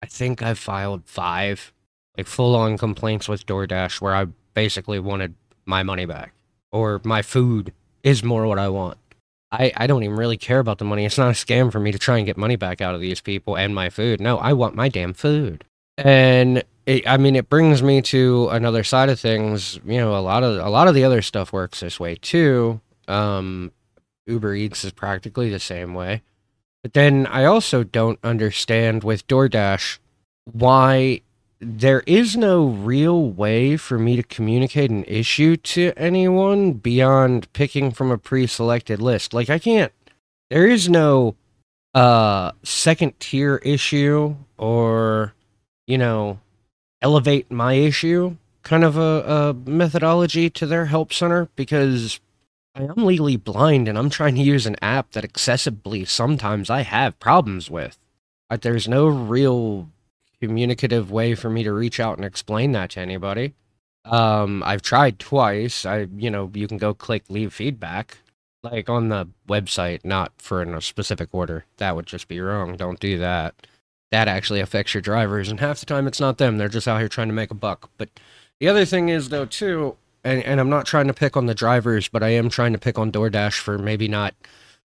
I 0.02 0.06
think 0.06 0.42
I've 0.42 0.60
filed 0.60 1.04
five, 1.06 1.74
like 2.18 2.28
full 2.28 2.56
on 2.56 2.78
complaints 2.78 3.28
with 3.28 3.46
DoorDash 3.46 4.00
where 4.00 4.16
I 4.16 4.28
basically 4.54 5.00
wanted 5.00 5.36
my 5.66 5.84
money 5.84 6.06
back 6.06 6.34
or 6.72 7.02
my 7.04 7.22
food 7.22 7.74
is 8.04 8.24
more 8.24 8.48
what 8.48 8.60
I 8.60 8.70
want. 8.70 8.98
I, 9.52 9.72
I 9.76 9.88
don't 9.88 10.04
even 10.04 10.16
really 10.16 10.38
care 10.38 10.60
about 10.60 10.78
the 10.78 10.86
money. 10.86 11.06
It's 11.06 11.18
not 11.18 11.30
a 11.30 11.34
scam 11.34 11.72
for 11.72 11.80
me 11.80 11.92
to 11.92 12.00
try 12.00 12.18
and 12.18 12.26
get 12.26 12.38
money 12.38 12.56
back 12.56 12.82
out 12.82 12.96
of 12.96 13.02
these 13.02 13.22
people 13.22 13.56
and 13.56 13.76
my 13.76 13.90
food. 13.90 14.20
No, 14.20 14.38
I 14.38 14.54
want 14.54 14.76
my 14.76 14.90
damn 14.90 15.14
food. 15.14 15.64
And 15.98 16.64
it, 16.86 17.08
I 17.08 17.18
mean, 17.18 17.36
it 17.36 17.50
brings 17.50 17.84
me 17.84 18.02
to 18.04 18.50
another 18.50 18.84
side 18.84 19.10
of 19.10 19.20
things. 19.20 19.80
You 19.86 19.98
know, 19.98 20.18
a 20.18 20.20
lot 20.20 20.44
of 20.44 20.58
a 20.58 20.70
lot 20.70 20.88
of 20.88 20.96
the 20.96 21.04
other 21.04 21.22
stuff 21.22 21.54
works 21.54 21.82
this 21.82 22.00
way 22.00 22.16
too. 22.16 22.82
Um, 23.08 23.72
Uber 24.28 24.56
Eats 24.56 24.84
is 24.84 24.92
practically 24.92 25.50
the 25.50 25.60
same 25.60 25.94
way. 25.94 26.22
But 26.82 26.94
then 26.94 27.26
I 27.28 27.46
also 27.46 27.84
don't 27.84 28.20
understand 28.24 29.04
with 29.04 29.28
DoorDash 29.28 30.00
why 30.52 31.22
there 31.60 32.04
is 32.06 32.36
no 32.36 32.66
real 32.66 33.30
way 33.30 33.78
for 33.78 33.98
me 33.98 34.18
to 34.18 34.24
communicate 34.24 34.92
an 34.92 35.06
issue 35.06 35.56
to 35.56 35.94
anyone 35.96 36.74
beyond 36.74 37.52
picking 37.54 37.92
from 37.92 38.12
a 38.12 38.18
pre-selected 38.18 39.02
list. 39.02 39.34
Like 39.34 39.50
I 39.50 39.60
can't 39.60 39.94
there 40.50 40.68
is 40.68 40.90
no 40.90 41.36
uh 41.96 42.52
second 42.64 43.20
tier 43.20 43.58
issue 43.58 44.36
or 44.58 45.34
you 45.88 45.98
know 45.98 46.40
elevate 47.02 47.52
my 47.52 47.74
issue 47.74 48.36
kind 48.64 48.84
of 48.84 48.98
a, 48.98 49.56
a 49.66 49.70
methodology 49.70 50.50
to 50.50 50.66
their 50.66 50.86
help 50.86 51.14
center 51.14 51.50
because 51.56 52.20
I 52.76 52.84
am 52.84 53.06
legally 53.06 53.36
blind 53.36 53.88
and 53.88 53.98
I'm 53.98 54.10
trying 54.10 54.36
to 54.36 54.42
use 54.42 54.66
an 54.66 54.78
app 54.82 55.12
that 55.12 55.24
accessibly 55.24 56.08
sometimes 56.08 56.70
I 56.70 56.82
have 56.82 57.20
problems 57.20 57.70
with. 57.70 57.98
Like, 58.50 58.62
there's 58.62 58.88
no 58.88 59.08
real 59.08 59.90
communicative 60.42 61.12
way 61.12 61.36
for 61.36 61.50
me 61.50 61.64
to 61.64 61.72
reach 61.72 62.00
out 62.00 62.18
and 62.18 62.26
explain 62.26 62.72
that 62.74 62.92
to 62.92 63.00
anybody. 63.00 63.54
Um, 64.06 64.64
I've 64.64 64.82
tried 64.82 65.20
twice. 65.20 65.86
I, 65.86 66.08
you 66.16 66.30
know, 66.30 66.52
you 66.54 66.68
can 66.68 66.78
go 66.78 66.94
click 66.94 67.24
leave 67.30 67.54
feedback, 67.54 68.18
like 68.62 68.90
on 68.90 69.10
the 69.10 69.30
website, 69.48 70.04
not 70.04 70.34
for 70.38 70.62
in 70.62 70.74
a 70.74 70.82
specific 70.82 71.30
order. 71.32 71.66
That 71.78 71.96
would 71.96 72.06
just 72.06 72.28
be 72.28 72.40
wrong. 72.40 72.76
Don't 72.76 73.00
do 73.00 73.18
that. 73.20 73.56
That 74.12 74.28
actually 74.28 74.60
affects 74.60 74.94
your 74.94 75.02
drivers, 75.02 75.50
and 75.50 75.60
half 75.60 75.80
the 75.80 75.86
time 75.86 76.06
it's 76.06 76.20
not 76.20 76.38
them. 76.38 76.58
They're 76.58 76.68
just 76.68 76.88
out 76.88 77.00
here 77.00 77.08
trying 77.08 77.30
to 77.30 77.34
make 77.34 77.50
a 77.50 77.56
buck. 77.56 77.90
But 77.98 78.10
the 78.60 78.68
other 78.68 78.86
thing 78.86 79.10
is, 79.10 79.30
though, 79.30 79.46
too, 79.46 79.96
and, 80.24 80.44
and 80.44 80.60
I'm 80.60 80.70
not 80.70 80.86
trying 80.86 81.08
to 81.08 81.14
pick 81.14 81.36
on 81.36 81.46
the 81.46 81.56
drivers, 81.56 82.08
but 82.08 82.24
I 82.24 82.30
am 82.30 82.50
trying 82.50 82.74
to 82.74 82.80
pick 82.80 82.98
on 82.98 83.12
DoorDash 83.12 83.60
for 83.60 83.78
maybe 83.78 84.08
not 84.08 84.34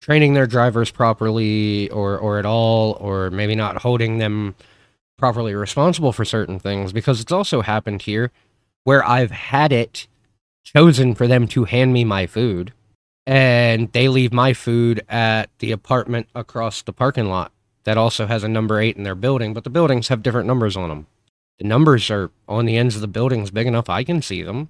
training 0.01 0.33
their 0.33 0.47
drivers 0.47 0.91
properly 0.91 1.89
or, 1.89 2.17
or 2.17 2.39
at 2.39 2.45
all, 2.45 2.97
or 2.99 3.29
maybe 3.29 3.55
not 3.55 3.81
holding 3.81 4.17
them 4.17 4.55
properly 5.17 5.53
responsible 5.53 6.13
for 6.13 6.23
certain 6.23 6.59
things, 6.59 6.93
because 6.93 7.19
it's 7.19 7.31
also 7.31 7.61
happened 7.61 8.03
here 8.03 8.31
where 8.85 9.05
I've 9.05 9.31
had 9.31 9.71
it 9.71 10.07
chosen 10.63 11.15
for 11.15 11.27
them 11.27 11.47
to 11.49 11.65
hand 11.65 11.93
me 11.93 12.03
my 12.03 12.25
food 12.27 12.73
and 13.27 13.91
they 13.91 14.07
leave 14.07 14.33
my 14.33 14.53
food 14.53 15.05
at 15.07 15.49
the 15.59 15.71
apartment 15.71 16.27
across 16.33 16.81
the 16.81 16.93
parking 16.93 17.29
lot 17.29 17.51
that 17.83 17.97
also 17.97 18.25
has 18.25 18.43
a 18.43 18.47
number 18.47 18.79
eight 18.79 18.97
in 18.97 19.03
their 19.03 19.15
building, 19.15 19.53
but 19.53 19.63
the 19.63 19.69
buildings 19.69 20.07
have 20.07 20.23
different 20.23 20.47
numbers 20.47 20.75
on 20.75 20.89
them. 20.89 21.07
The 21.59 21.67
numbers 21.67 22.09
are 22.09 22.31
on 22.47 22.65
the 22.65 22.77
ends 22.77 22.95
of 22.95 23.01
the 23.01 23.07
buildings 23.07 23.51
big 23.51 23.67
enough 23.67 23.89
I 23.89 24.03
can 24.03 24.21
see 24.21 24.41
them. 24.41 24.69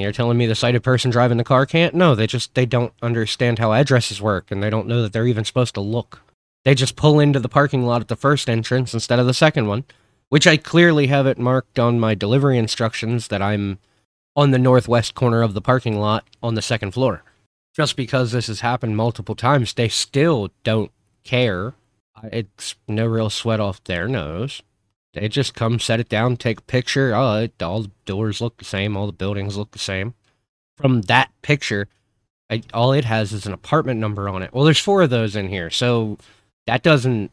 You're 0.00 0.12
telling 0.12 0.38
me 0.38 0.46
the 0.46 0.54
sighted 0.54 0.82
person 0.82 1.10
driving 1.10 1.38
the 1.38 1.44
car 1.44 1.66
can't? 1.66 1.94
No, 1.94 2.14
they 2.14 2.26
just 2.26 2.54
they 2.54 2.66
don't 2.66 2.92
understand 3.02 3.58
how 3.58 3.72
addresses 3.72 4.22
work 4.22 4.50
and 4.50 4.62
they 4.62 4.70
don't 4.70 4.86
know 4.86 5.02
that 5.02 5.12
they're 5.12 5.26
even 5.26 5.44
supposed 5.44 5.74
to 5.74 5.80
look. 5.80 6.22
They 6.64 6.74
just 6.74 6.96
pull 6.96 7.20
into 7.20 7.40
the 7.40 7.48
parking 7.48 7.84
lot 7.84 8.00
at 8.00 8.08
the 8.08 8.16
first 8.16 8.48
entrance 8.48 8.92
instead 8.92 9.18
of 9.18 9.26
the 9.26 9.34
second 9.34 9.68
one, 9.68 9.84
which 10.28 10.46
I 10.46 10.56
clearly 10.56 11.06
have 11.06 11.26
it 11.26 11.38
marked 11.38 11.78
on 11.78 12.00
my 12.00 12.14
delivery 12.14 12.58
instructions 12.58 13.28
that 13.28 13.42
I'm 13.42 13.78
on 14.36 14.50
the 14.50 14.58
northwest 14.58 15.14
corner 15.14 15.42
of 15.42 15.54
the 15.54 15.60
parking 15.60 15.98
lot 15.98 16.24
on 16.42 16.54
the 16.54 16.62
second 16.62 16.92
floor. 16.92 17.22
Just 17.74 17.96
because 17.96 18.32
this 18.32 18.48
has 18.48 18.60
happened 18.60 18.96
multiple 18.96 19.34
times, 19.34 19.72
they 19.72 19.88
still 19.88 20.50
don't 20.64 20.90
care. 21.24 21.74
It's 22.24 22.74
no 22.86 23.06
real 23.06 23.30
sweat 23.30 23.60
off 23.60 23.82
their 23.84 24.08
nose. 24.08 24.62
They 25.18 25.28
just 25.28 25.54
come 25.54 25.78
set 25.78 26.00
it 26.00 26.08
down, 26.08 26.36
take 26.36 26.60
a 26.60 26.62
picture. 26.62 27.14
Oh, 27.14 27.34
it, 27.42 27.62
all 27.62 27.82
the 27.82 27.90
doors 28.04 28.40
look 28.40 28.56
the 28.56 28.64
same, 28.64 28.96
all 28.96 29.06
the 29.06 29.12
buildings 29.12 29.56
look 29.56 29.72
the 29.72 29.78
same. 29.78 30.14
From 30.76 31.02
that 31.02 31.30
picture, 31.42 31.88
I, 32.48 32.62
all 32.72 32.92
it 32.92 33.04
has 33.04 33.32
is 33.32 33.46
an 33.46 33.52
apartment 33.52 34.00
number 34.00 34.28
on 34.28 34.42
it. 34.42 34.52
Well, 34.52 34.64
there's 34.64 34.78
four 34.78 35.02
of 35.02 35.10
those 35.10 35.34
in 35.34 35.48
here, 35.48 35.70
so 35.70 36.18
that 36.66 36.82
doesn't 36.82 37.32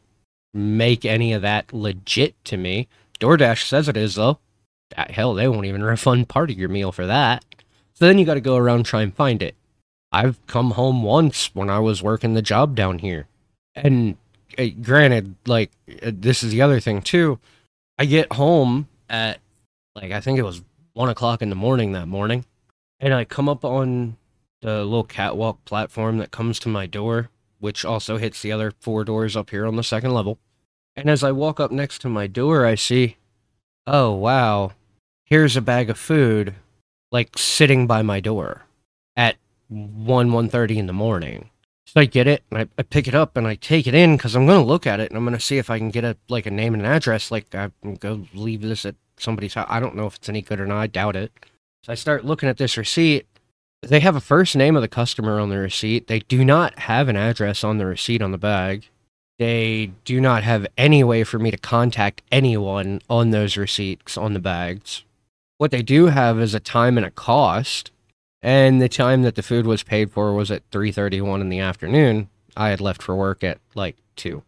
make 0.53 1.05
any 1.05 1.33
of 1.33 1.41
that 1.43 1.73
legit 1.73 2.43
to 2.45 2.57
me. 2.57 2.87
DoorDash 3.19 3.67
says 3.67 3.87
it 3.87 3.97
is 3.97 4.15
though. 4.15 4.39
That, 4.95 5.11
hell, 5.11 5.33
they 5.33 5.47
won't 5.47 5.65
even 5.65 5.83
refund 5.83 6.29
part 6.29 6.49
of 6.49 6.57
your 6.57 6.69
meal 6.69 6.91
for 6.91 7.05
that. 7.05 7.45
So 7.93 8.05
then 8.05 8.17
you 8.17 8.25
got 8.25 8.33
to 8.33 8.41
go 8.41 8.57
around 8.57 8.85
try 8.85 9.03
and 9.03 9.13
find 9.13 9.41
it. 9.41 9.55
I've 10.11 10.45
come 10.47 10.71
home 10.71 11.03
once 11.03 11.53
when 11.53 11.69
I 11.69 11.79
was 11.79 12.01
working 12.01 12.33
the 12.33 12.41
job 12.41 12.75
down 12.75 12.99
here, 12.99 13.27
and 13.75 14.17
uh, 14.57 14.67
granted, 14.81 15.35
like 15.45 15.71
uh, 16.01 16.11
this 16.13 16.41
is 16.41 16.51
the 16.51 16.61
other 16.61 16.79
thing 16.79 17.01
too 17.01 17.39
I 17.97 18.05
get 18.05 18.33
home 18.33 18.87
at 19.09 19.39
like 19.95 20.11
I 20.11 20.19
think 20.19 20.37
it 20.37 20.43
was 20.43 20.61
one 20.93 21.09
o'clock 21.09 21.41
in 21.41 21.49
the 21.49 21.55
morning 21.55 21.93
that 21.93 22.07
morning, 22.07 22.45
and 22.99 23.13
I 23.13 23.25
come 23.25 23.47
up 23.47 23.63
on 23.63 24.17
the 24.61 24.83
little 24.83 25.03
catwalk 25.03 25.63
platform 25.65 26.17
that 26.17 26.31
comes 26.31 26.59
to 26.59 26.69
my 26.69 26.85
door, 26.85 27.29
which 27.59 27.85
also 27.85 28.17
hits 28.17 28.41
the 28.41 28.51
other 28.51 28.73
four 28.79 29.03
doors 29.03 29.35
up 29.35 29.49
here 29.49 29.65
on 29.65 29.75
the 29.75 29.83
second 29.83 30.13
level. 30.13 30.39
And 30.95 31.09
as 31.09 31.23
I 31.23 31.31
walk 31.31 31.59
up 31.59 31.71
next 31.71 31.99
to 32.01 32.09
my 32.09 32.27
door, 32.27 32.65
I 32.65 32.75
see, 32.75 33.17
oh 33.85 34.11
wow, 34.11 34.71
here's 35.25 35.55
a 35.55 35.61
bag 35.61 35.89
of 35.89 35.97
food, 35.97 36.55
like 37.11 37.37
sitting 37.37 37.87
by 37.87 38.01
my 38.01 38.19
door 38.19 38.65
at 39.15 39.37
one 39.69 40.31
one 40.31 40.49
thirty 40.49 40.77
in 40.77 40.87
the 40.87 40.93
morning. 40.93 41.49
So 41.95 42.01
I 42.01 42.05
get 42.05 42.27
it 42.27 42.43
and 42.51 42.59
I, 42.59 42.67
I 42.77 42.83
pick 42.83 43.07
it 43.07 43.15
up 43.15 43.37
and 43.37 43.47
I 43.47 43.55
take 43.55 43.87
it 43.87 43.93
in 43.93 44.17
because 44.17 44.35
I'm 44.35 44.45
going 44.45 44.61
to 44.61 44.67
look 44.67 44.85
at 44.85 44.99
it 44.99 45.11
and 45.11 45.17
I'm 45.17 45.23
going 45.23 45.37
to 45.37 45.39
see 45.39 45.57
if 45.57 45.69
I 45.69 45.77
can 45.77 45.91
get 45.91 46.03
a 46.03 46.17
like 46.27 46.45
a 46.45 46.51
name 46.51 46.73
and 46.73 46.85
an 46.85 46.91
address. 46.91 47.31
Like 47.31 47.55
I 47.55 47.71
go 47.99 48.25
leave 48.33 48.61
this 48.61 48.85
at 48.85 48.95
somebody's 49.17 49.53
house. 49.53 49.67
I 49.69 49.79
don't 49.79 49.95
know 49.95 50.05
if 50.05 50.17
it's 50.17 50.27
any 50.27 50.41
good 50.41 50.59
or 50.59 50.65
not. 50.65 50.81
I 50.81 50.87
doubt 50.87 51.15
it. 51.15 51.31
So 51.83 51.93
I 51.93 51.95
start 51.95 52.25
looking 52.25 52.49
at 52.49 52.57
this 52.57 52.75
receipt. 52.75 53.25
They 53.81 54.01
have 54.01 54.15
a 54.15 54.21
first 54.21 54.57
name 54.57 54.75
of 54.75 54.81
the 54.81 54.89
customer 54.89 55.39
on 55.39 55.49
the 55.49 55.57
receipt. 55.57 56.07
They 56.07 56.19
do 56.19 56.43
not 56.43 56.79
have 56.79 57.07
an 57.07 57.15
address 57.15 57.63
on 57.63 57.77
the 57.77 57.85
receipt 57.85 58.21
on 58.21 58.31
the 58.31 58.37
bag. 58.37 58.89
They 59.39 59.91
do 60.03 60.19
not 60.19 60.43
have 60.43 60.67
any 60.77 61.01
way 61.03 61.23
for 61.23 61.39
me 61.39 61.49
to 61.51 61.57
contact 61.57 62.23
anyone 62.29 63.01
on 63.09 63.29
those 63.29 63.55
receipts 63.55 64.17
on 64.17 64.33
the 64.33 64.39
bags. 64.39 65.03
What 65.59 65.71
they 65.71 65.81
do 65.81 66.07
have 66.07 66.41
is 66.41 66.53
a 66.53 66.59
time 66.59 66.97
and 66.97 67.05
a 67.05 67.11
cost 67.11 67.91
and 68.45 68.79
the 68.79 68.87
time 68.87 69.23
that 69.23 69.33
the 69.33 69.41
food 69.41 69.65
was 69.65 69.81
paid 69.81 70.11
for 70.11 70.31
was 70.31 70.51
at 70.51 70.69
3:31 70.69 71.41
in 71.41 71.49
the 71.49 71.59
afternoon. 71.59 72.29
I 72.55 72.69
had 72.69 72.79
left 72.79 73.01
for 73.01 73.15
work 73.15 73.43
at 73.43 73.57
like 73.73 73.97
2. 74.17 74.43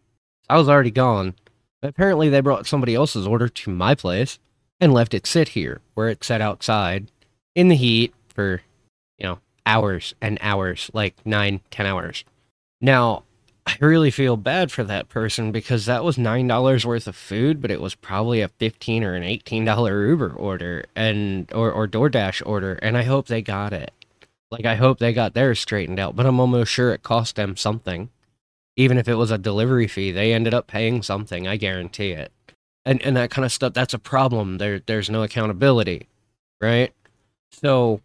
I 0.48 0.56
was 0.56 0.68
already 0.68 0.92
gone. 0.92 1.34
But 1.82 1.90
apparently 1.90 2.28
they 2.28 2.40
brought 2.40 2.66
somebody 2.66 2.94
else's 2.94 3.26
order 3.26 3.48
to 3.48 3.70
my 3.70 3.96
place 3.96 4.38
and 4.80 4.94
left 4.94 5.14
it 5.14 5.26
sit 5.26 5.48
here 5.50 5.80
where 5.94 6.08
it 6.08 6.22
sat 6.22 6.40
outside 6.40 7.10
in 7.56 7.68
the 7.68 7.74
heat 7.74 8.14
for, 8.28 8.62
you 9.18 9.26
know, 9.26 9.38
hours 9.66 10.14
and 10.20 10.38
hours, 10.40 10.90
like 10.92 11.14
nine, 11.26 11.60
ten 11.70 11.84
hours. 11.84 12.24
Now, 12.80 13.24
I 13.68 13.76
really 13.80 14.10
feel 14.10 14.38
bad 14.38 14.72
for 14.72 14.82
that 14.84 15.10
person 15.10 15.52
because 15.52 15.84
that 15.84 16.02
was 16.02 16.16
nine 16.16 16.46
dollars 16.46 16.86
worth 16.86 17.06
of 17.06 17.14
food, 17.14 17.60
but 17.60 17.70
it 17.70 17.82
was 17.82 17.94
probably 17.94 18.40
a 18.40 18.48
fifteen 18.48 19.04
or 19.04 19.14
an 19.14 19.22
eighteen 19.22 19.66
dollar 19.66 20.06
Uber 20.06 20.30
order 20.32 20.86
and 20.96 21.52
or 21.52 21.70
or 21.70 21.86
DoorDash 21.86 22.42
order, 22.46 22.74
and 22.80 22.96
I 22.96 23.02
hope 23.02 23.26
they 23.26 23.42
got 23.42 23.74
it. 23.74 23.90
Like 24.50 24.64
I 24.64 24.76
hope 24.76 24.98
they 24.98 25.12
got 25.12 25.34
theirs 25.34 25.60
straightened 25.60 25.98
out, 25.98 26.16
but 26.16 26.24
I'm 26.24 26.40
almost 26.40 26.72
sure 26.72 26.94
it 26.94 27.02
cost 27.02 27.36
them 27.36 27.58
something. 27.58 28.08
Even 28.76 28.96
if 28.96 29.06
it 29.06 29.16
was 29.16 29.30
a 29.30 29.36
delivery 29.36 29.86
fee, 29.86 30.12
they 30.12 30.32
ended 30.32 30.54
up 30.54 30.66
paying 30.66 31.02
something. 31.02 31.46
I 31.46 31.58
guarantee 31.58 32.12
it. 32.12 32.32
And 32.86 33.02
and 33.02 33.18
that 33.18 33.30
kind 33.30 33.44
of 33.44 33.52
stuff. 33.52 33.74
That's 33.74 33.92
a 33.92 33.98
problem. 33.98 34.56
There 34.56 34.80
there's 34.80 35.10
no 35.10 35.22
accountability, 35.22 36.08
right? 36.58 36.94
So 37.52 38.00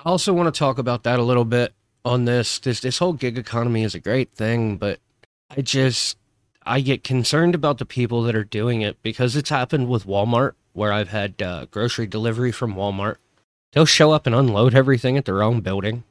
I 0.00 0.10
also 0.10 0.32
want 0.32 0.52
to 0.52 0.58
talk 0.58 0.78
about 0.78 1.04
that 1.04 1.20
a 1.20 1.22
little 1.22 1.44
bit 1.44 1.72
on 2.04 2.24
this. 2.24 2.58
This 2.58 2.80
this 2.80 2.98
whole 2.98 3.12
gig 3.12 3.38
economy 3.38 3.82
is 3.82 3.94
a 3.94 4.00
great 4.00 4.34
thing, 4.34 4.76
but 4.76 5.00
I 5.50 5.62
just 5.62 6.16
I 6.64 6.80
get 6.80 7.04
concerned 7.04 7.54
about 7.54 7.78
the 7.78 7.86
people 7.86 8.22
that 8.22 8.36
are 8.36 8.44
doing 8.44 8.80
it 8.82 9.02
because 9.02 9.36
it's 9.36 9.50
happened 9.50 9.88
with 9.88 10.06
Walmart 10.06 10.52
where 10.72 10.92
I've 10.92 11.10
had 11.10 11.40
uh, 11.40 11.66
grocery 11.70 12.06
delivery 12.06 12.52
from 12.52 12.74
Walmart. 12.74 13.16
They'll 13.72 13.86
show 13.86 14.12
up 14.12 14.26
and 14.26 14.34
unload 14.34 14.74
everything 14.74 15.16
at 15.16 15.24
their 15.24 15.42
own 15.42 15.60
building. 15.60 16.04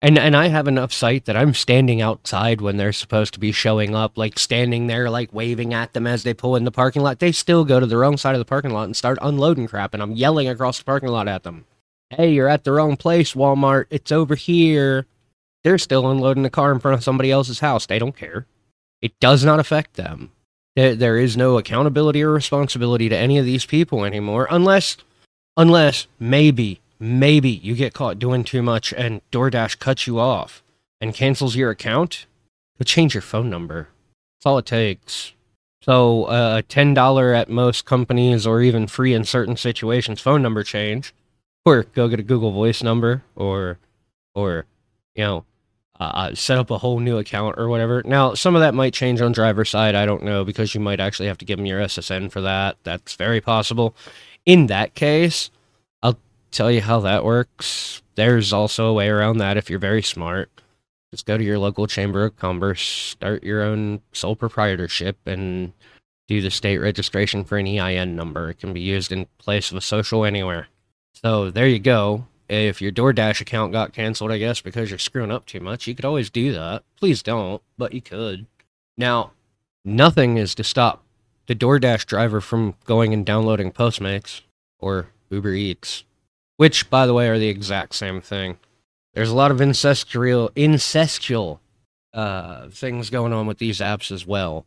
And 0.00 0.16
and 0.16 0.36
I 0.36 0.46
have 0.46 0.68
enough 0.68 0.92
sight 0.92 1.24
that 1.24 1.36
I'm 1.36 1.54
standing 1.54 2.00
outside 2.00 2.60
when 2.60 2.76
they're 2.76 2.92
supposed 2.92 3.34
to 3.34 3.40
be 3.40 3.50
showing 3.50 3.96
up, 3.96 4.16
like 4.16 4.38
standing 4.38 4.86
there, 4.86 5.10
like 5.10 5.32
waving 5.32 5.74
at 5.74 5.92
them 5.92 6.06
as 6.06 6.22
they 6.22 6.34
pull 6.34 6.54
in 6.54 6.62
the 6.64 6.70
parking 6.70 7.02
lot. 7.02 7.18
They 7.18 7.32
still 7.32 7.64
go 7.64 7.80
to 7.80 7.86
the 7.86 7.96
wrong 7.96 8.16
side 8.16 8.36
of 8.36 8.38
the 8.38 8.44
parking 8.44 8.72
lot 8.72 8.84
and 8.84 8.96
start 8.96 9.18
unloading 9.20 9.66
crap, 9.66 9.94
and 9.94 10.02
I'm 10.02 10.12
yelling 10.12 10.48
across 10.48 10.78
the 10.78 10.84
parking 10.84 11.08
lot 11.08 11.26
at 11.26 11.42
them. 11.42 11.64
Hey, 12.10 12.32
you're 12.32 12.48
at 12.48 12.62
the 12.62 12.72
wrong 12.72 12.96
place, 12.96 13.34
Walmart. 13.34 13.86
It's 13.90 14.12
over 14.12 14.36
here. 14.36 15.06
They're 15.64 15.78
still 15.78 16.10
unloading 16.10 16.42
the 16.42 16.50
car 16.50 16.72
in 16.72 16.80
front 16.80 16.96
of 16.96 17.04
somebody 17.04 17.30
else's 17.30 17.60
house. 17.60 17.86
They 17.86 17.98
don't 17.98 18.16
care. 18.16 18.46
It 19.02 19.18
does 19.20 19.44
not 19.44 19.60
affect 19.60 19.94
them. 19.94 20.30
There, 20.76 20.94
there 20.94 21.18
is 21.18 21.36
no 21.36 21.58
accountability 21.58 22.22
or 22.22 22.32
responsibility 22.32 23.08
to 23.08 23.16
any 23.16 23.38
of 23.38 23.44
these 23.44 23.66
people 23.66 24.04
anymore, 24.04 24.46
unless, 24.50 24.96
unless 25.56 26.06
maybe, 26.20 26.80
maybe 27.00 27.50
you 27.50 27.74
get 27.74 27.94
caught 27.94 28.18
doing 28.18 28.44
too 28.44 28.62
much 28.62 28.92
and 28.92 29.20
DoorDash 29.32 29.78
cuts 29.78 30.06
you 30.06 30.18
off 30.18 30.62
and 31.00 31.14
cancels 31.14 31.56
your 31.56 31.70
account. 31.70 32.26
But 32.76 32.86
change 32.86 33.12
your 33.12 33.22
phone 33.22 33.50
number. 33.50 33.88
That's 34.36 34.46
all 34.46 34.58
it 34.58 34.66
takes. 34.66 35.32
So 35.82 36.24
uh, 36.24 36.58
a 36.58 36.62
ten 36.62 36.94
dollar 36.94 37.34
at 37.34 37.48
most 37.48 37.84
companies, 37.84 38.46
or 38.46 38.62
even 38.62 38.86
free 38.86 39.14
in 39.14 39.24
certain 39.24 39.56
situations, 39.56 40.20
phone 40.20 40.42
number 40.42 40.62
change, 40.62 41.12
or 41.64 41.82
go 41.82 42.06
get 42.06 42.20
a 42.20 42.22
Google 42.22 42.52
Voice 42.52 42.80
number, 42.82 43.24
or 43.34 43.78
or 44.34 44.66
you 45.18 45.24
know 45.24 45.44
uh, 46.00 46.04
uh, 46.14 46.34
set 46.34 46.58
up 46.58 46.70
a 46.70 46.78
whole 46.78 47.00
new 47.00 47.18
account 47.18 47.56
or 47.58 47.68
whatever. 47.68 48.02
Now, 48.04 48.34
some 48.34 48.54
of 48.54 48.60
that 48.60 48.72
might 48.72 48.94
change 48.94 49.20
on 49.20 49.32
driver 49.32 49.64
side. 49.64 49.96
I 49.96 50.06
don't 50.06 50.22
know 50.22 50.44
because 50.44 50.72
you 50.72 50.80
might 50.80 51.00
actually 51.00 51.26
have 51.26 51.38
to 51.38 51.44
give 51.44 51.56
them 51.56 51.66
your 51.66 51.80
SSN 51.80 52.30
for 52.30 52.40
that. 52.42 52.76
That's 52.84 53.16
very 53.16 53.40
possible. 53.40 53.96
In 54.46 54.68
that 54.68 54.94
case, 54.94 55.50
I'll 56.04 56.18
tell 56.52 56.70
you 56.70 56.82
how 56.82 57.00
that 57.00 57.24
works. 57.24 58.00
There's 58.14 58.52
also 58.52 58.86
a 58.86 58.92
way 58.92 59.08
around 59.08 59.38
that 59.38 59.56
if 59.56 59.68
you're 59.68 59.80
very 59.80 60.02
smart. 60.02 60.50
Just 61.10 61.26
go 61.26 61.36
to 61.36 61.42
your 61.42 61.58
local 61.58 61.88
chamber 61.88 62.26
of 62.26 62.36
commerce, 62.36 62.80
start 62.80 63.42
your 63.42 63.62
own 63.62 64.00
sole 64.12 64.36
proprietorship, 64.36 65.16
and 65.26 65.72
do 66.28 66.40
the 66.40 66.50
state 66.50 66.78
registration 66.78 67.42
for 67.42 67.58
an 67.58 67.66
EIN 67.66 68.14
number. 68.14 68.50
It 68.50 68.60
can 68.60 68.72
be 68.72 68.80
used 68.80 69.10
in 69.10 69.26
place 69.38 69.72
of 69.72 69.76
a 69.76 69.80
social 69.80 70.24
anywhere. 70.24 70.68
So 71.14 71.50
there 71.50 71.66
you 71.66 71.80
go 71.80 72.26
if 72.48 72.80
your 72.80 72.92
DoorDash 72.92 73.40
account 73.40 73.72
got 73.72 73.92
canceled, 73.92 74.32
I 74.32 74.38
guess, 74.38 74.60
because 74.60 74.90
you're 74.90 74.98
screwing 74.98 75.30
up 75.30 75.46
too 75.46 75.60
much, 75.60 75.86
you 75.86 75.94
could 75.94 76.04
always 76.04 76.30
do 76.30 76.52
that. 76.52 76.82
Please 76.96 77.22
don't, 77.22 77.62
but 77.76 77.92
you 77.92 78.00
could. 78.00 78.46
Now, 78.96 79.32
nothing 79.84 80.36
is 80.36 80.54
to 80.56 80.64
stop 80.64 81.04
the 81.46 81.54
DoorDash 81.54 82.06
driver 82.06 82.40
from 82.40 82.74
going 82.84 83.12
and 83.12 83.24
downloading 83.24 83.72
Postmates 83.72 84.42
or 84.78 85.08
Uber 85.30 85.52
Eats, 85.52 86.04
which, 86.56 86.88
by 86.90 87.06
the 87.06 87.14
way, 87.14 87.28
are 87.28 87.38
the 87.38 87.48
exact 87.48 87.94
same 87.94 88.20
thing. 88.20 88.58
There's 89.14 89.30
a 89.30 89.34
lot 89.34 89.50
of 89.50 89.58
incestual, 89.58 90.50
incestual 90.52 91.58
uh, 92.12 92.68
things 92.68 93.10
going 93.10 93.32
on 93.32 93.46
with 93.46 93.58
these 93.58 93.80
apps 93.80 94.10
as 94.10 94.26
well. 94.26 94.66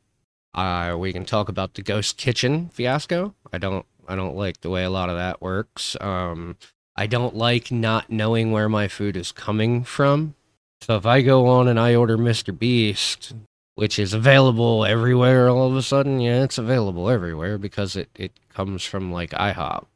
Uh, 0.53 0.95
we 0.97 1.13
can 1.13 1.25
talk 1.25 1.49
about 1.49 1.75
the 1.75 1.81
ghost 1.81 2.17
kitchen 2.17 2.69
fiasco. 2.69 3.33
I 3.53 3.57
don't, 3.57 3.85
I 4.07 4.15
don't 4.15 4.35
like 4.35 4.61
the 4.61 4.69
way 4.69 4.83
a 4.83 4.89
lot 4.89 5.09
of 5.09 5.15
that 5.15 5.41
works. 5.41 5.95
Um, 6.01 6.57
I 7.01 7.07
don't 7.07 7.35
like 7.35 7.71
not 7.71 8.11
knowing 8.11 8.51
where 8.51 8.69
my 8.69 8.87
food 8.87 9.17
is 9.17 9.31
coming 9.31 9.83
from. 9.83 10.35
So 10.81 10.97
if 10.97 11.05
I 11.07 11.23
go 11.23 11.47
on 11.47 11.67
and 11.67 11.79
I 11.79 11.95
order 11.95 12.15
Mr. 12.15 12.55
Beast, 12.55 13.33
which 13.73 13.97
is 13.97 14.13
available 14.13 14.85
everywhere 14.85 15.49
all 15.49 15.67
of 15.67 15.75
a 15.75 15.81
sudden, 15.81 16.21
yeah, 16.21 16.43
it's 16.43 16.59
available 16.59 17.09
everywhere 17.09 17.57
because 17.57 17.95
it, 17.95 18.07
it 18.13 18.31
comes 18.53 18.85
from 18.85 19.11
like 19.11 19.31
IHOP. 19.31 19.87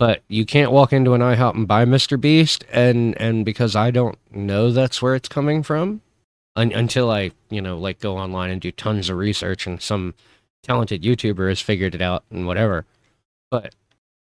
But 0.00 0.22
you 0.26 0.44
can't 0.44 0.72
walk 0.72 0.92
into 0.92 1.14
an 1.14 1.20
IHOP 1.20 1.54
and 1.54 1.68
buy 1.68 1.84
Mr. 1.84 2.20
Beast, 2.20 2.64
and, 2.72 3.16
and 3.20 3.44
because 3.44 3.76
I 3.76 3.92
don't 3.92 4.18
know 4.32 4.72
that's 4.72 5.00
where 5.00 5.14
it's 5.14 5.28
coming 5.28 5.62
from, 5.62 6.00
un- 6.56 6.72
until 6.72 7.08
I, 7.08 7.30
you 7.50 7.62
know, 7.62 7.78
like 7.78 8.00
go 8.00 8.18
online 8.18 8.50
and 8.50 8.60
do 8.60 8.72
tons 8.72 9.08
of 9.08 9.16
research 9.16 9.64
and 9.68 9.80
some 9.80 10.12
talented 10.64 11.04
YouTuber 11.04 11.50
has 11.50 11.60
figured 11.60 11.94
it 11.94 12.02
out 12.02 12.24
and 12.32 12.48
whatever. 12.48 12.84
But 13.48 13.76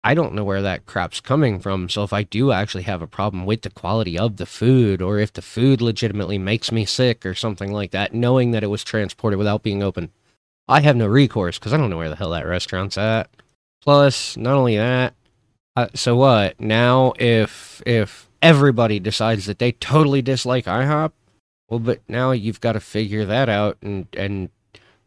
I 0.04 0.14
don't 0.14 0.34
know 0.34 0.44
where 0.44 0.62
that 0.62 0.84
crap's 0.86 1.20
coming 1.20 1.60
from. 1.60 1.88
So 1.88 2.02
if 2.02 2.12
I 2.12 2.24
do 2.24 2.50
actually 2.50 2.82
have 2.84 3.02
a 3.02 3.06
problem 3.06 3.46
with 3.46 3.62
the 3.62 3.70
quality 3.70 4.18
of 4.18 4.36
the 4.36 4.46
food, 4.46 5.00
or 5.00 5.18
if 5.18 5.32
the 5.32 5.42
food 5.42 5.80
legitimately 5.80 6.38
makes 6.38 6.72
me 6.72 6.84
sick 6.84 7.24
or 7.24 7.34
something 7.34 7.72
like 7.72 7.92
that, 7.92 8.12
knowing 8.12 8.50
that 8.50 8.64
it 8.64 8.68
was 8.68 8.82
transported 8.82 9.38
without 9.38 9.62
being 9.62 9.82
open, 9.82 10.10
I 10.66 10.80
have 10.80 10.96
no 10.96 11.06
recourse 11.06 11.58
because 11.58 11.72
I 11.72 11.76
don't 11.76 11.90
know 11.90 11.98
where 11.98 12.08
the 12.08 12.16
hell 12.16 12.30
that 12.30 12.46
restaurant's 12.46 12.98
at. 12.98 13.30
Plus, 13.82 14.36
not 14.36 14.54
only 14.54 14.76
that, 14.76 15.14
uh, 15.76 15.88
so 15.94 16.16
what? 16.16 16.60
Now, 16.60 17.14
if 17.18 17.82
if 17.86 18.28
everybody 18.40 19.00
decides 19.00 19.46
that 19.46 19.58
they 19.58 19.72
totally 19.72 20.22
dislike 20.22 20.66
IHOP, 20.66 21.12
well, 21.68 21.80
but 21.80 22.00
now 22.08 22.32
you've 22.32 22.60
got 22.60 22.72
to 22.72 22.80
figure 22.80 23.24
that 23.24 23.48
out 23.48 23.78
and 23.82 24.06
and 24.12 24.50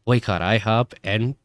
boycott 0.05 0.41
IHOP 0.41 0.93
and 1.03 1.35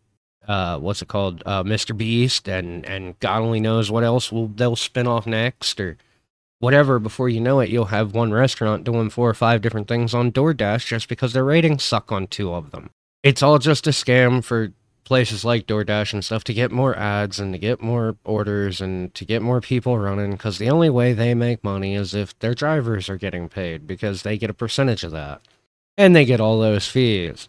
uh, 0.49 0.79
what's 0.79 1.03
it 1.03 1.09
called, 1.09 1.43
uh, 1.47 1.63
Mr. 1.63 1.97
Beast, 1.97 2.49
and 2.49 2.85
and 2.87 3.19
God 3.21 3.43
only 3.43 3.61
knows 3.61 3.91
what 3.91 4.05
else 4.05 4.33
will 4.33 4.49
they'll 4.49 4.77
spin 4.77 5.07
off 5.07 5.27
next 5.27 5.81
or 5.81 5.97
whatever. 6.59 6.99
Before 6.99 7.29
you 7.29 7.41
know 7.41 7.61
it, 7.61 7.71
you'll 7.71 7.87
have 7.87 8.15
one 8.15 8.33
restaurant 8.33 8.85
doing 8.85 9.11
four 9.11 9.29
or 9.29 9.35
five 9.35 9.63
different 9.63 9.89
things 9.89 10.15
on 10.15 10.33
DoorDash 10.33 10.87
just 10.87 11.09
because 11.09 11.33
their 11.33 11.45
ratings 11.45 11.85
suck 11.85 12.11
on 12.11 12.27
two 12.27 12.53
of 12.53 12.71
them. 12.71 12.91
It's 13.23 13.43
all 13.43 13.59
just 13.59 13.87
a 13.87 13.91
scam 13.91 14.43
for 14.43 14.73
places 15.05 15.45
like 15.45 15.67
DoorDash 15.67 16.13
and 16.13 16.25
stuff 16.25 16.45
to 16.45 16.55
get 16.55 16.71
more 16.71 16.97
ads 16.97 17.41
and 17.41 17.53
to 17.53 17.59
get 17.59 17.83
more 17.83 18.17
orders 18.25 18.81
and 18.81 19.13
to 19.17 19.25
get 19.25 19.43
more 19.43 19.61
people 19.61 19.99
running 19.99 20.31
because 20.31 20.59
the 20.59 20.71
only 20.71 20.89
way 20.89 21.13
they 21.13 21.35
make 21.35 21.65
money 21.65 21.97
is 21.97 22.15
if 22.15 22.39
their 22.39 22.55
drivers 22.55 23.09
are 23.09 23.17
getting 23.17 23.49
paid 23.49 23.89
because 23.89 24.23
they 24.23 24.39
get 24.39 24.51
a 24.51 24.55
percentage 24.55 25.03
of 25.03 25.11
that 25.11 25.41
and 25.99 26.15
they 26.15 26.25
get 26.25 26.41
all 26.41 26.61
those 26.61 26.87
fees. 26.87 27.49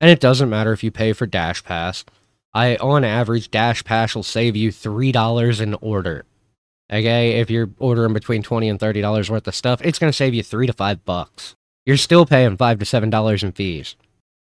And 0.00 0.10
it 0.10 0.18
doesn't 0.18 0.50
matter 0.50 0.72
if 0.72 0.82
you 0.82 0.90
pay 0.90 1.12
for 1.12 1.26
Dash 1.26 1.62
Pass 1.62 2.04
I 2.56 2.76
on 2.76 3.04
average 3.04 3.50
Dash 3.50 3.84
Pass 3.84 4.14
will 4.14 4.22
save 4.22 4.56
you 4.56 4.72
three 4.72 5.12
dollars 5.12 5.60
an 5.60 5.74
order. 5.82 6.24
Okay, 6.90 7.32
if 7.32 7.50
you're 7.50 7.68
ordering 7.78 8.14
between 8.14 8.42
twenty 8.42 8.70
and 8.70 8.80
thirty 8.80 9.02
dollars 9.02 9.28
worth 9.28 9.46
of 9.46 9.54
stuff, 9.54 9.82
it's 9.84 9.98
gonna 9.98 10.10
save 10.10 10.32
you 10.32 10.42
three 10.42 10.66
to 10.66 10.72
five 10.72 11.04
bucks. 11.04 11.54
You're 11.84 11.98
still 11.98 12.24
paying 12.24 12.56
five 12.56 12.78
to 12.78 12.86
seven 12.86 13.10
dollars 13.10 13.42
in 13.42 13.52
fees, 13.52 13.94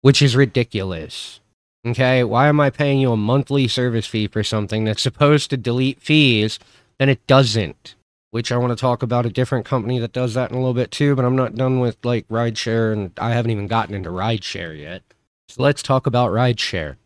which 0.01 0.23
is 0.23 0.35
ridiculous. 0.35 1.41
Okay, 1.87 2.25
why 2.25 2.49
am 2.49 2.61
I 2.61 2.71
paying 2.71 2.99
you 2.99 3.13
a 3.13 3.17
monthly 3.17 3.69
service 3.69 4.07
fee 4.07 4.27
for 4.27 4.43
something 4.43 4.85
that's 4.85 5.03
supposed 5.03 5.51
to 5.51 5.59
delete 5.59 6.01
fees, 6.01 6.59
and 6.99 7.11
it 7.11 7.27
doesn't? 7.27 7.95
Which 8.31 8.51
I 8.51 8.57
want 8.57 8.71
to 8.71 8.81
talk 8.81 9.03
about 9.03 9.27
a 9.27 9.31
different 9.31 9.67
company 9.67 9.99
that 9.99 10.15
does 10.15 10.33
that 10.33 10.51
in 10.51 10.57
a 10.57 10.61
little 10.61 10.73
bit 10.73 10.91
too, 10.91 11.15
but 11.15 11.27
I'm 11.27 11.37
not 11.37 11.57
done 11.57 11.79
with 11.79 11.99
like 12.03 12.27
rideshare 12.29 12.91
and 12.91 13.11
I 13.19 13.33
haven't 13.33 13.51
even 13.51 13.67
gotten 13.67 13.95
into 13.95 14.09
rideshare 14.09 14.79
yet. 14.79 15.03
So 15.49 15.63
let's 15.63 15.83
talk 15.83 16.07
about 16.07 16.31
rideshare. 16.31 16.97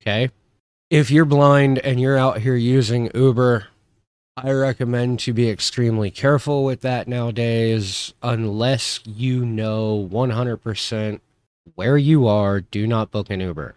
Okay 0.00 0.30
if 0.92 1.10
you're 1.10 1.24
blind 1.24 1.78
and 1.78 1.98
you're 1.98 2.18
out 2.18 2.40
here 2.40 2.54
using 2.54 3.10
Uber, 3.14 3.68
I 4.36 4.52
recommend 4.52 5.20
to 5.20 5.32
be 5.32 5.48
extremely 5.48 6.10
careful 6.10 6.64
with 6.64 6.82
that 6.82 7.08
nowadays. 7.08 8.12
Unless 8.22 9.00
you 9.06 9.46
know 9.46 10.06
100% 10.12 11.20
where 11.76 11.96
you 11.96 12.26
are, 12.26 12.60
do 12.60 12.86
not 12.86 13.10
book 13.10 13.30
an 13.30 13.40
Uber. 13.40 13.74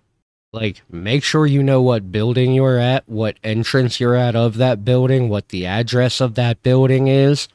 Like, 0.52 0.82
make 0.90 1.24
sure 1.24 1.46
you 1.46 1.64
know 1.64 1.82
what 1.82 2.12
building 2.12 2.54
you're 2.54 2.80
at, 2.80 3.08
what 3.08 3.38
entrance 3.46 3.98
you're 3.98 4.16
at 4.16 4.36
of 4.36 4.58
that 4.58 4.84
building, 4.84 5.30
what 5.30 5.50
the 5.50 5.66
address 5.66 6.20
of 6.20 6.36
that 6.36 6.64
building 6.64 7.08
is. 7.08 7.48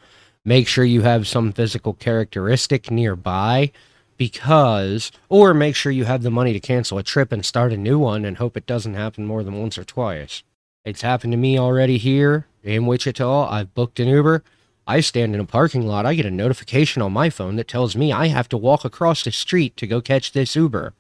Make 0.42 0.68
sure 0.68 0.85
you 0.85 1.03
have 1.03 1.29
some 1.29 1.53
physical 1.53 1.92
characteristic 1.92 2.90
nearby 2.90 3.73
because, 4.20 5.11
or 5.30 5.54
make 5.54 5.74
sure 5.74 5.90
you 5.90 6.04
have 6.04 6.22
the 6.22 6.30
money 6.30 6.52
to 6.52 6.61
cancel 6.61 6.98
a 6.98 7.02
trip 7.02 7.33
and 7.33 7.42
start 7.42 7.72
a 7.72 7.76
new 7.78 7.98
one 7.98 8.26
and 8.26 8.37
hope 8.37 8.54
it 8.54 8.66
doesn't 8.66 8.92
happen 8.92 9.24
more 9.24 9.42
than 9.42 9.59
once 9.59 9.78
or 9.78 9.83
twice. 9.83 10.42
It's 10.85 11.00
happened 11.00 11.33
to 11.33 11.38
me 11.38 11.59
already 11.59 11.96
here 11.96 12.46
in 12.62 12.85
Wichita. 12.85 13.48
I've 13.48 13.72
booked 13.72 13.98
an 13.98 14.09
Uber. 14.09 14.44
I 14.87 15.00
stand 15.00 15.35
in 15.35 15.40
a 15.40 15.46
parking 15.46 15.87
lot. 15.87 16.04
I 16.04 16.12
get 16.12 16.26
a 16.26 16.30
notification 16.30 17.00
on 17.00 17.14
my 17.14 17.30
phone 17.30 17.56
that 17.56 17.66
tells 17.66 17.96
me 17.96 18.12
I 18.12 18.26
have 18.26 18.46
to 18.50 18.59
walk 18.59 18.85
across 18.85 19.24
the 19.24 19.33
street 19.33 19.74
to 19.78 19.87
go 19.87 20.02
catch 20.02 20.33
this 20.33 20.54
Uber. 20.54 20.92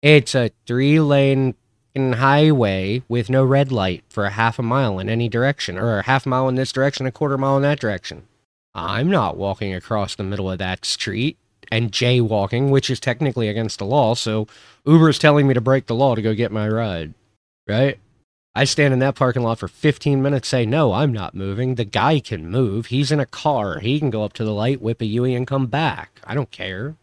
It's 0.00 0.34
a 0.34 0.50
three 0.66 0.98
lane 0.98 1.54
highway 1.94 3.02
with 3.06 3.28
no 3.28 3.44
red 3.44 3.70
light 3.70 4.02
for 4.08 4.24
a 4.24 4.30
half 4.30 4.58
a 4.58 4.62
mile 4.62 4.98
in 4.98 5.10
any 5.10 5.28
direction, 5.28 5.76
or 5.76 5.98
a 5.98 6.04
half 6.04 6.24
mile 6.24 6.48
in 6.48 6.54
this 6.54 6.72
direction, 6.72 7.04
a 7.04 7.12
quarter 7.12 7.36
mile 7.36 7.58
in 7.58 7.62
that 7.64 7.80
direction. 7.80 8.28
I'm 8.74 9.10
not 9.10 9.36
walking 9.36 9.74
across 9.74 10.14
the 10.14 10.22
middle 10.22 10.50
of 10.50 10.56
that 10.56 10.86
street 10.86 11.36
and 11.72 11.90
jaywalking, 11.90 12.68
which 12.68 12.90
is 12.90 13.00
technically 13.00 13.48
against 13.48 13.78
the 13.78 13.86
law. 13.86 14.14
So 14.14 14.46
Uber 14.84 15.08
is 15.08 15.18
telling 15.18 15.48
me 15.48 15.54
to 15.54 15.60
break 15.62 15.86
the 15.86 15.94
law 15.94 16.14
to 16.14 16.20
go 16.20 16.34
get 16.34 16.52
my 16.52 16.68
ride, 16.68 17.14
right? 17.66 17.98
I 18.54 18.64
stand 18.64 18.92
in 18.92 18.98
that 18.98 19.14
parking 19.14 19.42
lot 19.42 19.58
for 19.58 19.68
15 19.68 20.20
minutes, 20.20 20.48
say, 20.48 20.66
no, 20.66 20.92
I'm 20.92 21.14
not 21.14 21.34
moving. 21.34 21.76
The 21.76 21.86
guy 21.86 22.20
can 22.20 22.50
move. 22.50 22.86
He's 22.86 23.10
in 23.10 23.20
a 23.20 23.24
car. 23.24 23.78
He 23.78 23.98
can 23.98 24.10
go 24.10 24.22
up 24.22 24.34
to 24.34 24.44
the 24.44 24.52
light, 24.52 24.82
whip 24.82 25.00
a 25.00 25.06
Yui, 25.06 25.34
and 25.34 25.46
come 25.46 25.66
back. 25.66 26.20
I 26.24 26.34
don't 26.34 26.50
care. 26.50 26.96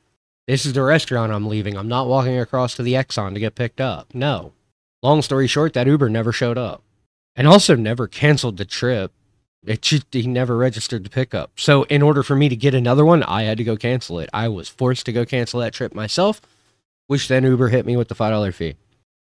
This 0.47 0.67
is 0.67 0.73
the 0.73 0.83
restaurant 0.83 1.33
I'm 1.33 1.47
leaving. 1.47 1.75
I'm 1.75 1.87
not 1.87 2.07
walking 2.07 2.37
across 2.37 2.75
to 2.75 2.83
the 2.83 2.93
Exxon 2.93 3.33
to 3.33 3.39
get 3.39 3.55
picked 3.55 3.81
up. 3.81 4.13
No. 4.13 4.53
Long 5.01 5.23
story 5.23 5.47
short, 5.47 5.73
that 5.73 5.87
Uber 5.87 6.09
never 6.09 6.31
showed 6.31 6.59
up 6.59 6.83
and 7.35 7.47
also 7.47 7.75
never 7.75 8.07
canceled 8.07 8.57
the 8.57 8.65
trip. 8.65 9.11
It 9.65 9.81
just, 9.81 10.05
he 10.11 10.25
never 10.25 10.55
registered 10.55 11.03
the 11.03 11.09
pickup. 11.09 11.51
So 11.57 11.83
in 11.83 12.01
order 12.01 12.23
for 12.23 12.35
me 12.35 12.49
to 12.49 12.55
get 12.55 12.73
another 12.73 13.05
one, 13.05 13.23
I 13.23 13.43
had 13.43 13.57
to 13.57 13.63
go 13.63 13.75
cancel 13.75 14.19
it. 14.19 14.29
I 14.33 14.47
was 14.47 14.69
forced 14.69 15.05
to 15.07 15.11
go 15.11 15.25
cancel 15.25 15.59
that 15.59 15.73
trip 15.73 15.93
myself, 15.93 16.41
which 17.07 17.27
then 17.27 17.43
Uber 17.43 17.69
hit 17.69 17.85
me 17.85 17.97
with 17.97 18.07
the 18.07 18.15
five 18.15 18.31
dollar 18.31 18.51
fee. 18.51 18.75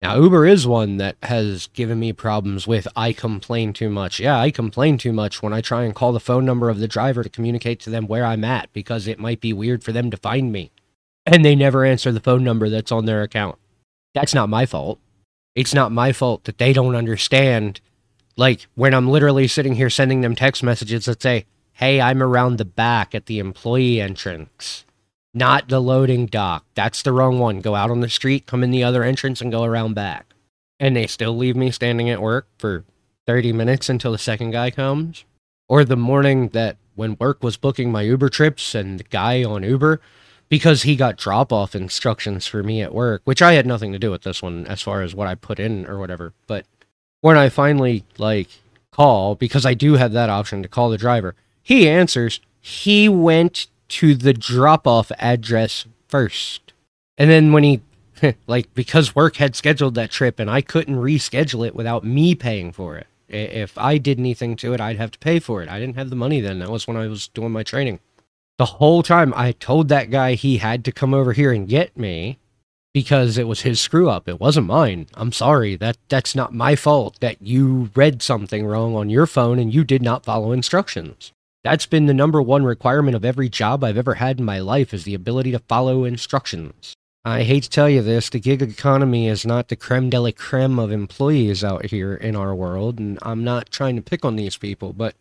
Now 0.02 0.20
Uber 0.20 0.46
is 0.46 0.68
one 0.68 0.98
that 0.98 1.16
has 1.24 1.68
given 1.68 2.00
me 2.00 2.13
problems 2.13 2.68
with 2.68 2.88
I 2.96 3.13
complain 3.13 3.74
too 3.74 3.90
much. 3.90 4.20
Yeah, 4.20 4.40
I 4.40 4.52
complain 4.52 4.98
too 4.98 5.12
much 5.12 5.42
when 5.42 5.54
I 5.54 5.62
try 5.62 5.84
and 5.84 5.96
call 5.96 6.12
the 6.12 6.20
phone 6.20 6.46
number 6.46 6.70
of 6.70 6.80
the 6.80 6.88
driver 6.88 7.24
to 7.24 7.30
communicate 7.30 7.80
to 7.82 7.90
them 7.90 8.08
where 8.08 8.26
I'm 8.26 8.44
at 8.44 8.72
because 8.74 9.08
it 9.08 9.20
might 9.20 9.42
be 9.42 9.54
weird 9.54 9.84
for 9.84 9.92
them 9.92 10.12
to 10.12 10.18
find 10.18 10.52
me. 10.52 10.72
And 11.26 11.44
they 11.44 11.56
never 11.56 11.84
answer 11.84 12.12
the 12.12 12.20
phone 12.20 12.44
number 12.44 12.70
that's 12.70 12.92
on 12.92 13.06
their 13.06 13.24
account. 13.24 13.58
That's 14.13 14.34
not 14.34 14.50
my 14.50 14.66
fault. 14.66 15.00
It's 15.56 15.74
not 15.74 15.92
my 15.92 16.13
fault 16.13 16.44
that 16.44 16.60
they 16.60 16.74
don't 16.74 16.96
understand 16.96 17.82
like 18.38 18.67
when 18.76 18.93
I'm 18.93 19.10
literally 19.10 19.47
sitting 19.47 19.76
here 19.76 19.89
sending 19.89 20.21
them 20.21 20.36
text 20.36 20.63
messages 20.63 21.06
that 21.06 21.21
say, 21.21 21.45
Hey, 21.73 22.00
I'm 22.02 22.23
around 22.23 22.58
the 22.58 22.65
back 22.65 23.13
at 23.13 23.28
the 23.28 23.39
employee 23.39 24.02
entrance, 24.02 24.86
not 25.34 25.69
the 25.69 25.80
loading 25.80 26.26
dock. 26.26 26.65
That's 26.76 27.02
the 27.04 27.12
wrong 27.13 27.38
one. 27.39 27.62
Go 27.62 27.76
out 27.76 27.91
on 27.91 28.00
the 28.02 28.10
street, 28.10 28.47
come 28.47 28.63
in 28.63 28.71
the 28.71 28.84
other 28.84 29.04
entrance, 29.04 29.41
and 29.41 29.52
go 29.52 29.63
around 29.63 29.93
back. 29.93 30.34
and 30.80 30.95
they 30.95 31.08
still 31.08 31.36
leave 31.36 31.56
me 31.56 31.71
standing 31.71 32.10
at 32.10 32.21
work 32.21 32.47
for 32.60 32.86
30 33.26 33.52
minutes 33.54 33.89
until 33.89 34.12
the 34.12 34.17
second 34.17 34.52
guy 34.52 34.69
comes. 34.71 35.26
Or 35.67 35.84
the 35.84 35.97
morning 35.97 36.50
that 36.50 36.78
when 36.95 37.17
work 37.19 37.43
was 37.43 37.58
booking 37.58 37.91
my 37.91 38.04
Uber 38.04 38.30
trips 38.30 38.76
and 38.76 39.00
the 39.00 39.04
guy 39.04 39.43
on 39.43 39.63
Uber, 39.63 40.00
because 40.50 40.84
he 40.84 40.95
got 40.95 41.17
drop 41.17 41.52
off 41.52 41.76
instructions 41.76 42.47
for 42.47 42.63
me 42.63 42.82
at 42.82 42.93
work, 42.93 43.21
which 43.26 43.41
I 43.41 43.54
had 43.54 43.65
nothing 43.65 43.91
to 43.91 44.00
do 44.00 44.12
with 44.12 44.21
this 44.23 44.41
one 44.41 44.65
as 44.67 44.82
far 44.82 45.02
as 45.02 45.13
what 45.15 45.28
I 45.28 45.36
put 45.36 45.60
in 45.60 45.86
or 45.88 46.00
whatever. 46.00 46.34
But 46.47 46.65
when 47.28 47.38
I 47.38 47.50
finally 47.50 48.06
like 48.18 48.48
call, 48.90 49.36
because 49.36 49.66
I 49.66 49.74
do 49.74 49.96
have 49.96 50.13
that 50.13 50.30
option 50.30 50.63
to 50.63 50.70
call 50.70 50.90
the 50.90 50.98
driver, 50.98 51.36
he 51.62 51.90
answers. 51.90 52.40
He 52.62 53.10
went 53.10 53.68
to 53.90 54.16
the 54.16 54.32
drop 54.32 54.88
off 54.88 55.12
address 55.20 55.86
first. 56.08 56.72
And 57.18 57.30
then 57.30 57.52
when 57.52 57.66
he 57.66 57.82
like 58.48 58.74
because 58.74 59.13
work 59.13 59.36
had 59.36 59.58
scheduled 59.58 59.96
that 59.96 60.10
trip 60.10 60.40
and 60.40 60.50
I 60.50 60.62
couldn't 60.62 60.96
reschedule 60.96 61.68
it 61.68 61.76
without 61.76 62.06
me 62.06 62.34
paying 62.34 62.72
for 62.72 62.96
it. 62.96 63.08
If 63.28 63.78
I 63.78 63.98
did 63.98 64.20
anything 64.20 64.56
to 64.56 64.74
it, 64.74 64.80
I'd 64.80 64.96
have 64.96 65.12
to 65.12 65.20
pay 65.20 65.40
for 65.40 65.62
it. 65.62 65.68
I 65.68 65.82
didn't 65.82 65.98
have 65.98 66.10
the 66.10 66.16
money 66.16 66.40
then. 66.40 66.60
That 66.60 66.70
was 66.70 66.88
when 66.88 66.96
I 66.96 67.08
was 67.08 67.28
doing 67.28 67.52
my 67.52 67.63
training. 67.63 68.00
The 68.58 68.78
whole 68.80 69.04
time 69.04 69.34
I 69.36 69.52
told 69.52 69.90
that 69.90 70.12
guy 70.12 70.36
he 70.36 70.60
had 70.60 70.86
to 70.86 70.94
come 70.94 71.13
over 71.13 71.34
here 71.34 71.52
and 71.52 71.68
get 71.68 71.98
me 71.98 72.40
because 72.93 73.38
it 73.38 73.47
was 73.47 73.62
his 73.62 73.80
screw 73.80 74.10
up. 74.10 74.28
It 74.28 74.39
wasn't 74.39 74.67
mine. 74.67 75.08
I'm 75.13 75.32
sorry. 75.32 75.76
That 75.76 75.97
that's 76.10 76.36
not 76.36 76.54
my 76.54 76.76
fault 76.76 77.19
that 77.19 77.41
you 77.41 77.89
read 77.95 78.21
something 78.21 78.65
wrong 78.65 78.95
on 78.95 79.10
your 79.10 79.28
phone 79.28 79.60
and 79.60 79.73
you 79.73 79.84
did 79.84 80.02
not 80.02 80.26
follow 80.26 80.52
instructions. 80.52 81.32
That's 81.63 81.86
been 81.86 82.06
the 82.06 82.13
number 82.13 82.41
one 82.41 82.63
requirement 82.63 83.15
of 83.15 83.26
every 83.26 83.50
job 83.50 83.84
I've 83.84 83.97
ever 83.97 84.15
had 84.15 84.39
in 84.39 84.45
my 84.45 84.60
life 84.60 84.93
is 84.93 85.04
the 85.04 85.13
ability 85.13 85.52
to 85.52 85.60
follow 85.60 86.06
instructions. 86.06 86.95
I 87.26 87.43
hate 87.43 87.63
to 87.63 87.69
tell 87.69 87.89
you 87.89 88.02
this, 88.02 88.30
the 88.30 88.39
gig 88.39 88.62
economy 88.62 89.28
is 89.28 89.45
not 89.45 89.67
the 89.67 89.76
creme 89.76 90.10
de 90.10 90.17
la 90.17 90.32
creme 90.32 90.80
of 90.80 90.93
employees 90.93 91.62
out 91.62 91.88
here 91.88 92.13
in 92.15 92.38
our 92.38 92.56
world, 92.56 93.00
and 93.00 93.19
I'm 93.21 93.43
not 93.43 93.69
trying 93.69 93.97
to 93.97 94.02
pick 94.02 94.23
on 94.23 94.38
these 94.38 94.56
people, 94.56 94.93
but 94.93 95.13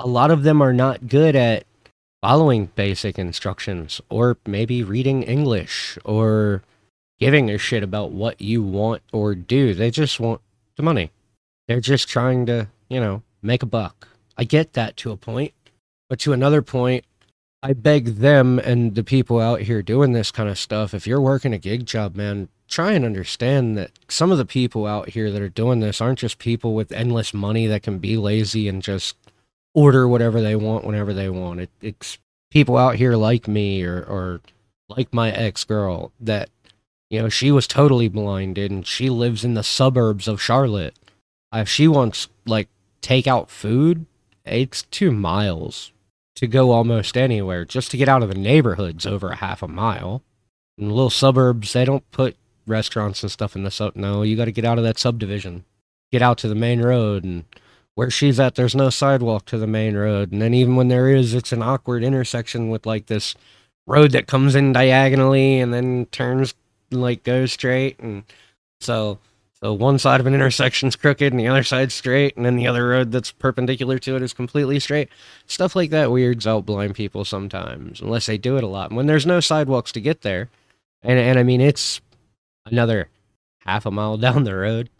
a 0.00 0.08
lot 0.08 0.32
of 0.32 0.42
them 0.42 0.60
are 0.60 0.72
not 0.72 1.06
good 1.06 1.36
at 1.36 1.64
following 2.22 2.66
basic 2.74 3.20
instructions, 3.20 4.00
or 4.10 4.36
maybe 4.44 4.82
reading 4.82 5.22
English, 5.22 5.96
or 6.04 6.62
giving 7.18 7.50
a 7.50 7.58
shit 7.58 7.82
about 7.82 8.12
what 8.12 8.40
you 8.40 8.62
want 8.62 9.02
or 9.12 9.34
do. 9.34 9.74
They 9.74 9.90
just 9.90 10.20
want 10.20 10.40
the 10.76 10.82
money. 10.82 11.10
They're 11.68 11.80
just 11.80 12.08
trying 12.08 12.46
to, 12.46 12.68
you 12.88 13.00
know, 13.00 13.22
make 13.42 13.62
a 13.62 13.66
buck. 13.66 14.08
I 14.36 14.44
get 14.44 14.72
that 14.72 14.96
to 14.98 15.12
a 15.12 15.16
point, 15.16 15.52
but 16.08 16.18
to 16.20 16.32
another 16.32 16.62
point, 16.62 17.04
I 17.62 17.72
beg 17.72 18.16
them 18.16 18.58
and 18.58 18.94
the 18.94 19.04
people 19.04 19.40
out 19.40 19.62
here 19.62 19.80
doing 19.80 20.12
this 20.12 20.30
kind 20.30 20.48
of 20.50 20.58
stuff, 20.58 20.92
if 20.92 21.06
you're 21.06 21.20
working 21.20 21.54
a 21.54 21.58
gig 21.58 21.86
job, 21.86 22.14
man, 22.14 22.48
try 22.68 22.92
and 22.92 23.04
understand 23.04 23.78
that 23.78 23.90
some 24.08 24.30
of 24.30 24.36
the 24.36 24.44
people 24.44 24.86
out 24.86 25.10
here 25.10 25.30
that 25.30 25.40
are 25.40 25.48
doing 25.48 25.80
this 25.80 26.00
aren't 26.00 26.18
just 26.18 26.38
people 26.38 26.74
with 26.74 26.92
endless 26.92 27.32
money 27.32 27.66
that 27.66 27.82
can 27.82 27.98
be 27.98 28.16
lazy 28.16 28.68
and 28.68 28.82
just 28.82 29.16
order 29.72 30.06
whatever 30.06 30.42
they 30.42 30.56
want 30.56 30.84
whenever 30.84 31.14
they 31.14 31.30
want. 31.30 31.60
It, 31.60 31.70
it's 31.80 32.18
people 32.50 32.76
out 32.76 32.96
here 32.96 33.16
like 33.16 33.48
me 33.48 33.82
or, 33.82 34.02
or 34.02 34.40
like 34.88 35.14
my 35.14 35.32
ex 35.32 35.64
girl 35.64 36.12
that, 36.20 36.50
you 37.10 37.20
know, 37.20 37.28
she 37.28 37.50
was 37.50 37.66
totally 37.66 38.08
blinded 38.08 38.70
and 38.70 38.86
she 38.86 39.10
lives 39.10 39.44
in 39.44 39.54
the 39.54 39.62
suburbs 39.62 40.26
of 40.26 40.42
Charlotte. 40.42 40.98
If 41.52 41.68
she 41.68 41.86
wants 41.86 42.28
like 42.46 42.68
takeout 43.02 43.48
food, 43.48 44.06
it's 44.44 44.82
two 44.82 45.10
miles 45.10 45.92
to 46.36 46.46
go 46.46 46.72
almost 46.72 47.16
anywhere 47.16 47.64
just 47.64 47.90
to 47.92 47.96
get 47.96 48.08
out 48.08 48.22
of 48.22 48.28
the 48.28 48.34
neighborhoods 48.34 49.06
over 49.06 49.28
a 49.28 49.36
half 49.36 49.62
a 49.62 49.68
mile. 49.68 50.22
In 50.76 50.88
the 50.88 50.94
little 50.94 51.10
suburbs, 51.10 51.72
they 51.72 51.84
don't 51.84 52.10
put 52.10 52.36
restaurants 52.66 53.22
and 53.22 53.30
stuff 53.30 53.54
in 53.54 53.62
the 53.62 53.70
sub. 53.70 53.94
No, 53.94 54.22
you 54.22 54.36
got 54.36 54.46
to 54.46 54.52
get 54.52 54.64
out 54.64 54.78
of 54.78 54.84
that 54.84 54.98
subdivision, 54.98 55.64
get 56.10 56.22
out 56.22 56.38
to 56.38 56.48
the 56.48 56.54
main 56.54 56.82
road, 56.82 57.22
and 57.22 57.44
where 57.94 58.10
she's 58.10 58.40
at, 58.40 58.56
there's 58.56 58.74
no 58.74 58.90
sidewalk 58.90 59.44
to 59.46 59.58
the 59.58 59.66
main 59.66 59.96
road. 59.96 60.32
And 60.32 60.42
then 60.42 60.52
even 60.52 60.74
when 60.74 60.88
there 60.88 61.08
is, 61.08 61.34
it's 61.34 61.52
an 61.52 61.62
awkward 61.62 62.02
intersection 62.02 62.68
with 62.68 62.86
like 62.86 63.06
this 63.06 63.36
road 63.86 64.12
that 64.12 64.26
comes 64.26 64.54
in 64.54 64.72
diagonally 64.72 65.60
and 65.60 65.72
then 65.72 66.06
turns 66.06 66.54
like 66.90 67.24
goes 67.24 67.52
straight, 67.52 67.98
and 68.00 68.24
so 68.80 69.18
so 69.64 69.72
one 69.72 69.98
side 69.98 70.20
of 70.20 70.26
an 70.26 70.34
intersection's 70.34 70.94
crooked 70.94 71.32
and 71.32 71.40
the 71.40 71.48
other 71.48 71.62
side's 71.62 71.94
straight, 71.94 72.36
and 72.36 72.44
then 72.44 72.56
the 72.56 72.66
other 72.66 72.86
road 72.86 73.12
that's 73.12 73.32
perpendicular 73.32 73.98
to 74.00 74.14
it 74.14 74.20
is 74.20 74.34
completely 74.34 74.78
straight. 74.78 75.08
Stuff 75.46 75.74
like 75.74 75.88
that 75.88 76.10
weirds 76.10 76.46
out 76.46 76.66
blind 76.66 76.94
people 76.94 77.24
sometimes, 77.24 78.00
unless 78.00 78.26
they 78.26 78.36
do 78.36 78.58
it 78.58 78.64
a 78.64 78.66
lot. 78.66 78.92
when 78.92 79.06
there's 79.06 79.24
no 79.24 79.40
sidewalks 79.40 79.90
to 79.92 80.02
get 80.02 80.20
there, 80.20 80.50
and 81.02 81.18
and 81.18 81.38
I 81.38 81.44
mean 81.44 81.62
it's 81.62 82.02
another 82.66 83.08
half 83.60 83.86
a 83.86 83.90
mile 83.90 84.16
down 84.18 84.44
the 84.44 84.54
road, 84.54 84.90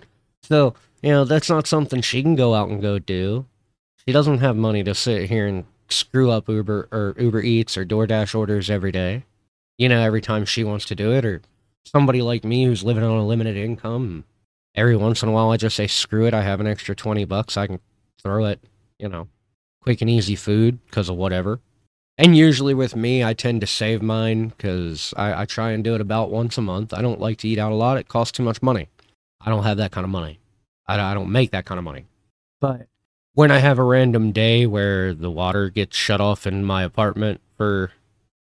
so 0.43 0.75
you 1.03 1.11
know 1.11 1.25
that's 1.25 1.51
not 1.51 1.67
something 1.67 2.01
she 2.01 2.23
can 2.23 2.35
go 2.35 2.55
out 2.55 2.71
and 2.71 2.81
go 2.81 2.99
do. 2.99 3.45
She 4.07 4.13
doesn't 4.13 4.39
have 4.39 4.57
money 4.57 4.83
to 4.85 4.95
sit 4.95 5.29
here 5.29 5.47
and 5.47 5.65
screw 5.89 6.31
up 6.31 6.49
Uber 6.49 6.89
or 6.91 7.15
Uber 7.19 7.43
Eats 7.43 7.77
or 7.77 7.85
DoorDash 7.85 8.35
orders 8.35 8.71
every 8.71 8.93
day. 8.93 9.25
You 9.79 9.89
know, 9.89 10.01
every 10.01 10.21
time 10.21 10.45
she 10.45 10.65
wants 10.65 10.87
to 10.87 10.95
do 10.95 11.13
it, 11.13 11.25
or 11.25 11.43
somebody 11.85 12.23
like 12.23 12.45
me 12.45 12.65
who's 12.65 12.85
living 12.85 13.05
on 13.05 13.19
a 13.19 13.27
limited 13.27 13.57
income 13.57 14.25
every 14.75 14.97
once 14.97 15.23
in 15.23 15.29
a 15.29 15.33
while 15.33 15.51
I 15.51 15.57
just 15.57 15.77
say 15.77 15.87
screw 15.87 16.27
it. 16.27 16.35
I 16.35 16.43
have 16.43 16.61
an 16.61 16.67
extra 16.67 16.95
20 16.95 17.25
bucks. 17.25 17.57
I 17.57 17.67
can 17.67 17.81
throw 18.23 18.45
it, 18.47 18.61
you 18.99 19.09
know, 19.09 19.29
quick 19.81 20.01
and 20.01 20.11
easy 20.11 20.37
food 20.37 20.85
because 20.87 21.09
of 21.09 21.17
whatever. 21.17 21.61
And 22.17 22.37
usually 22.37 22.75
with 22.75 22.95
me, 22.95 23.25
I 23.25 23.35
tend 23.35 23.61
to 23.61 23.67
save 23.67 24.01
mine 24.01 24.49
because 24.49 25.13
I, 25.17 25.43
I, 25.43 25.45
try 25.47 25.73
and 25.73 25.83
do 25.83 25.97
it 25.97 26.01
about 26.01 26.31
once 26.31 26.57
a 26.57 26.63
month. 26.63 26.95
I 26.95 27.03
don't 27.03 27.21
like 27.21 27.39
to 27.39 27.49
eat 27.49 27.59
out 27.59 27.73
a 27.73 27.75
lot. 27.75 27.99
It 27.99 28.07
costs 28.07 28.31
too 28.31 28.45
much 28.45 28.63
money. 28.63 28.89
I 29.41 29.51
don't 29.51 29.65
have 29.65 29.79
that 29.79 29.91
kind 29.91 30.05
of 30.05 30.11
money. 30.11 30.39
I, 30.87 31.01
I 31.01 31.13
don't 31.15 31.33
make 31.33 31.51
that 31.51 31.65
kind 31.65 31.79
of 31.79 31.85
money. 31.85 32.07
But 32.61 32.87
when 33.33 33.51
I 33.51 33.59
have 33.59 33.81
a 33.81 33.83
random 33.83 34.31
day 34.31 34.65
where 34.65 35.13
the 35.13 35.31
water 35.31 35.71
gets 35.71 35.97
shut 35.97 36.21
off 36.21 36.47
in 36.47 36.65
my 36.65 36.85
apartment 36.85 37.41
for 37.57 37.91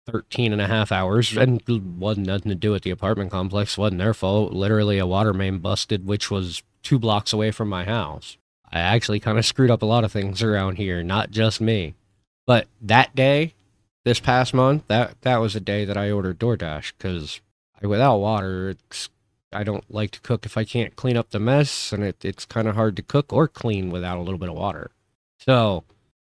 13 0.06 0.52
and 0.52 0.60
a 0.60 0.66
half 0.66 0.92
hours 0.92 1.36
and 1.36 1.62
wasn't 1.98 2.26
nothing 2.26 2.50
to 2.50 2.54
do 2.54 2.70
with 2.70 2.82
the 2.82 2.90
apartment 2.90 3.30
complex 3.30 3.78
wasn't 3.78 3.98
their 3.98 4.14
fault. 4.14 4.52
Literally 4.52 4.98
a 4.98 5.06
water 5.06 5.32
main 5.32 5.58
busted 5.58 6.06
which 6.06 6.30
was 6.30 6.62
two 6.82 6.98
blocks 6.98 7.32
away 7.32 7.50
from 7.50 7.68
my 7.68 7.84
house. 7.84 8.36
I 8.70 8.80
actually 8.80 9.20
kind 9.20 9.38
of 9.38 9.46
screwed 9.46 9.70
up 9.70 9.82
a 9.82 9.86
lot 9.86 10.04
of 10.04 10.12
things 10.12 10.42
around 10.42 10.76
here 10.76 11.02
not 11.02 11.30
just 11.30 11.60
me. 11.60 11.94
But 12.46 12.66
that 12.82 13.14
day 13.14 13.54
this 14.04 14.20
past 14.20 14.52
month 14.52 14.84
that 14.88 15.20
that 15.22 15.38
was 15.38 15.56
a 15.56 15.60
day 15.60 15.84
that 15.84 15.96
i 15.96 16.10
ordered 16.10 16.38
doordash 16.38 16.92
because 16.96 17.40
without 17.82 18.18
water 18.18 18.76
i 19.52 19.64
don't 19.64 19.90
like 19.92 20.10
to 20.10 20.20
cook 20.20 20.44
if 20.46 20.56
i 20.56 20.64
can't 20.64 20.96
clean 20.96 21.16
up 21.16 21.30
the 21.30 21.38
mess 21.40 21.92
and 21.92 22.04
it, 22.04 22.24
it's 22.24 22.44
kind 22.44 22.68
of 22.68 22.74
hard 22.74 22.96
to 22.96 23.02
cook 23.02 23.32
or 23.32 23.48
clean 23.48 23.90
without 23.90 24.18
a 24.18 24.20
little 24.20 24.38
bit 24.38 24.48
of 24.48 24.54
water. 24.54 24.90
So 25.38 25.84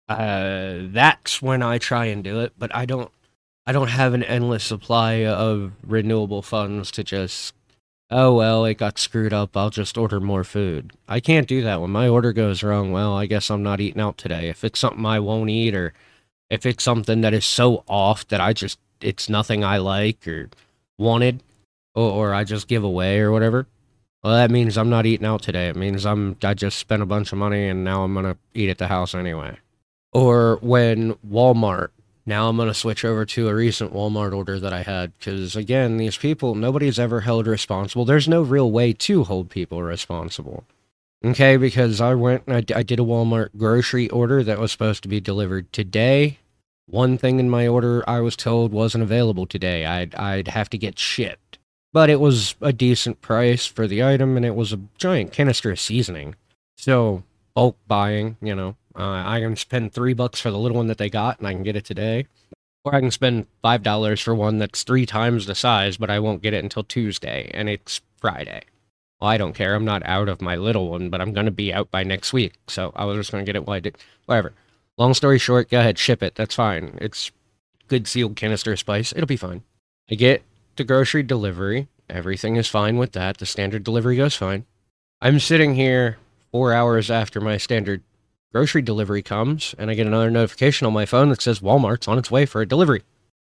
uh, 0.08 0.78
that's 0.86 1.40
when 1.40 1.62
i 1.62 1.78
try 1.78 2.06
and 2.06 2.24
do 2.24 2.40
it 2.40 2.52
but 2.58 2.74
i 2.74 2.84
don't 2.84 3.12
I 3.66 3.72
don't 3.72 3.88
have 3.88 4.14
an 4.14 4.22
endless 4.22 4.64
supply 4.64 5.24
of 5.24 5.72
renewable 5.86 6.42
funds 6.42 6.90
to 6.92 7.04
just, 7.04 7.54
oh, 8.10 8.34
well, 8.34 8.64
it 8.64 8.78
got 8.78 8.98
screwed 8.98 9.32
up. 9.32 9.56
I'll 9.56 9.70
just 9.70 9.98
order 9.98 10.18
more 10.18 10.44
food. 10.44 10.92
I 11.08 11.20
can't 11.20 11.46
do 11.46 11.62
that. 11.62 11.80
When 11.80 11.90
my 11.90 12.08
order 12.08 12.32
goes 12.32 12.62
wrong, 12.62 12.90
well, 12.90 13.14
I 13.14 13.26
guess 13.26 13.50
I'm 13.50 13.62
not 13.62 13.80
eating 13.80 14.00
out 14.00 14.18
today. 14.18 14.48
If 14.48 14.64
it's 14.64 14.78
something 14.78 15.04
I 15.04 15.20
won't 15.20 15.50
eat 15.50 15.74
or 15.74 15.92
if 16.48 16.66
it's 16.66 16.82
something 16.82 17.20
that 17.20 17.34
is 17.34 17.44
so 17.44 17.84
off 17.86 18.26
that 18.28 18.40
I 18.40 18.52
just, 18.52 18.78
it's 19.00 19.28
nothing 19.28 19.62
I 19.62 19.76
like 19.78 20.26
or 20.26 20.48
wanted 20.98 21.42
or, 21.94 22.10
or 22.10 22.34
I 22.34 22.44
just 22.44 22.66
give 22.66 22.82
away 22.82 23.20
or 23.20 23.30
whatever, 23.30 23.66
well, 24.24 24.34
that 24.34 24.50
means 24.50 24.76
I'm 24.76 24.90
not 24.90 25.06
eating 25.06 25.26
out 25.26 25.42
today. 25.42 25.68
It 25.68 25.76
means 25.76 26.04
I'm, 26.04 26.36
I 26.42 26.54
just 26.54 26.78
spent 26.78 27.02
a 27.02 27.06
bunch 27.06 27.32
of 27.32 27.38
money 27.38 27.68
and 27.68 27.84
now 27.84 28.02
I'm 28.04 28.14
to 28.14 28.36
eat 28.54 28.68
at 28.68 28.78
the 28.78 28.88
house 28.88 29.14
anyway. 29.14 29.56
Or 30.12 30.58
when 30.60 31.14
Walmart 31.26 31.90
now 32.26 32.48
I'm 32.48 32.56
going 32.56 32.68
to 32.68 32.74
switch 32.74 33.04
over 33.04 33.24
to 33.24 33.48
a 33.48 33.54
recent 33.54 33.92
Walmart 33.92 34.34
order 34.34 34.58
that 34.60 34.72
I 34.72 34.82
had 34.82 35.16
because, 35.18 35.56
again, 35.56 35.96
these 35.96 36.16
people, 36.16 36.54
nobody's 36.54 36.98
ever 36.98 37.20
held 37.20 37.46
responsible. 37.46 38.04
There's 38.04 38.28
no 38.28 38.42
real 38.42 38.70
way 38.70 38.92
to 38.92 39.24
hold 39.24 39.50
people 39.50 39.82
responsible. 39.82 40.64
Okay, 41.24 41.56
because 41.56 42.00
I 42.00 42.14
went 42.14 42.44
I, 42.48 42.64
I 42.74 42.82
did 42.82 42.98
a 42.98 43.04
Walmart 43.04 43.50
grocery 43.56 44.08
order 44.08 44.42
that 44.42 44.58
was 44.58 44.72
supposed 44.72 45.02
to 45.02 45.08
be 45.08 45.20
delivered 45.20 45.70
today. 45.72 46.38
One 46.86 47.18
thing 47.18 47.38
in 47.38 47.50
my 47.50 47.68
order 47.68 48.02
I 48.08 48.20
was 48.20 48.36
told 48.36 48.72
wasn't 48.72 49.04
available 49.04 49.46
today. 49.46 49.84
I'd, 49.84 50.14
I'd 50.14 50.48
have 50.48 50.70
to 50.70 50.78
get 50.78 50.98
shipped. 50.98 51.58
But 51.92 52.08
it 52.08 52.20
was 52.20 52.54
a 52.60 52.72
decent 52.72 53.20
price 53.20 53.66
for 53.66 53.86
the 53.86 54.02
item 54.02 54.36
and 54.36 54.46
it 54.46 54.54
was 54.54 54.72
a 54.72 54.80
giant 54.96 55.32
canister 55.32 55.70
of 55.72 55.80
seasoning. 55.80 56.36
So, 56.76 57.22
bulk 57.54 57.76
buying, 57.86 58.36
you 58.40 58.54
know, 58.54 58.76
uh, 58.96 59.22
I 59.26 59.40
can 59.40 59.56
spend 59.56 59.92
three 59.92 60.14
bucks 60.14 60.40
for 60.40 60.50
the 60.50 60.58
little 60.58 60.76
one 60.76 60.88
that 60.88 60.98
they 60.98 61.10
got, 61.10 61.38
and 61.38 61.46
I 61.46 61.52
can 61.52 61.62
get 61.62 61.76
it 61.76 61.84
today. 61.84 62.26
Or 62.84 62.94
I 62.94 63.00
can 63.00 63.10
spend 63.10 63.46
five 63.62 63.82
dollars 63.82 64.20
for 64.20 64.34
one 64.34 64.58
that's 64.58 64.82
three 64.82 65.06
times 65.06 65.46
the 65.46 65.54
size, 65.54 65.96
but 65.96 66.10
I 66.10 66.18
won't 66.18 66.42
get 66.42 66.54
it 66.54 66.62
until 66.64 66.82
Tuesday, 66.82 67.50
and 67.52 67.68
it's 67.68 68.00
Friday. 68.16 68.62
Well, 69.20 69.30
I 69.30 69.36
don't 69.36 69.52
care. 69.52 69.74
I'm 69.74 69.84
not 69.84 70.04
out 70.06 70.28
of 70.28 70.40
my 70.40 70.56
little 70.56 70.88
one, 70.88 71.10
but 71.10 71.20
I'm 71.20 71.32
gonna 71.32 71.50
be 71.50 71.72
out 71.72 71.90
by 71.90 72.04
next 72.04 72.32
week, 72.32 72.54
so 72.68 72.92
I 72.96 73.04
was 73.04 73.18
just 73.18 73.32
gonna 73.32 73.44
get 73.44 73.56
it 73.56 73.66
while 73.66 73.76
I 73.76 73.80
did. 73.80 73.98
Whatever. 74.24 74.54
Long 74.96 75.14
story 75.14 75.38
short, 75.38 75.70
go 75.70 75.80
ahead, 75.80 75.98
ship 75.98 76.22
it. 76.22 76.34
That's 76.34 76.54
fine. 76.54 76.98
It's 77.00 77.30
good 77.88 78.06
sealed 78.06 78.36
canister 78.36 78.76
spice. 78.76 79.12
It'll 79.12 79.26
be 79.26 79.36
fine. 79.36 79.62
I 80.10 80.14
get 80.14 80.42
the 80.76 80.84
grocery 80.84 81.22
delivery. 81.22 81.88
Everything 82.08 82.56
is 82.56 82.68
fine 82.68 82.96
with 82.96 83.12
that. 83.12 83.38
The 83.38 83.46
standard 83.46 83.84
delivery 83.84 84.16
goes 84.16 84.34
fine. 84.34 84.64
I'm 85.20 85.38
sitting 85.38 85.74
here 85.74 86.18
four 86.50 86.72
hours 86.72 87.10
after 87.10 87.40
my 87.40 87.56
standard 87.56 88.02
grocery 88.52 88.82
delivery 88.82 89.22
comes, 89.22 89.74
and 89.78 89.90
I 89.90 89.94
get 89.94 90.06
another 90.06 90.30
notification 90.30 90.86
on 90.86 90.92
my 90.92 91.06
phone 91.06 91.28
that 91.30 91.42
says 91.42 91.60
Walmart's 91.60 92.08
on 92.08 92.18
its 92.18 92.30
way 92.30 92.46
for 92.46 92.60
a 92.60 92.66
delivery. 92.66 93.02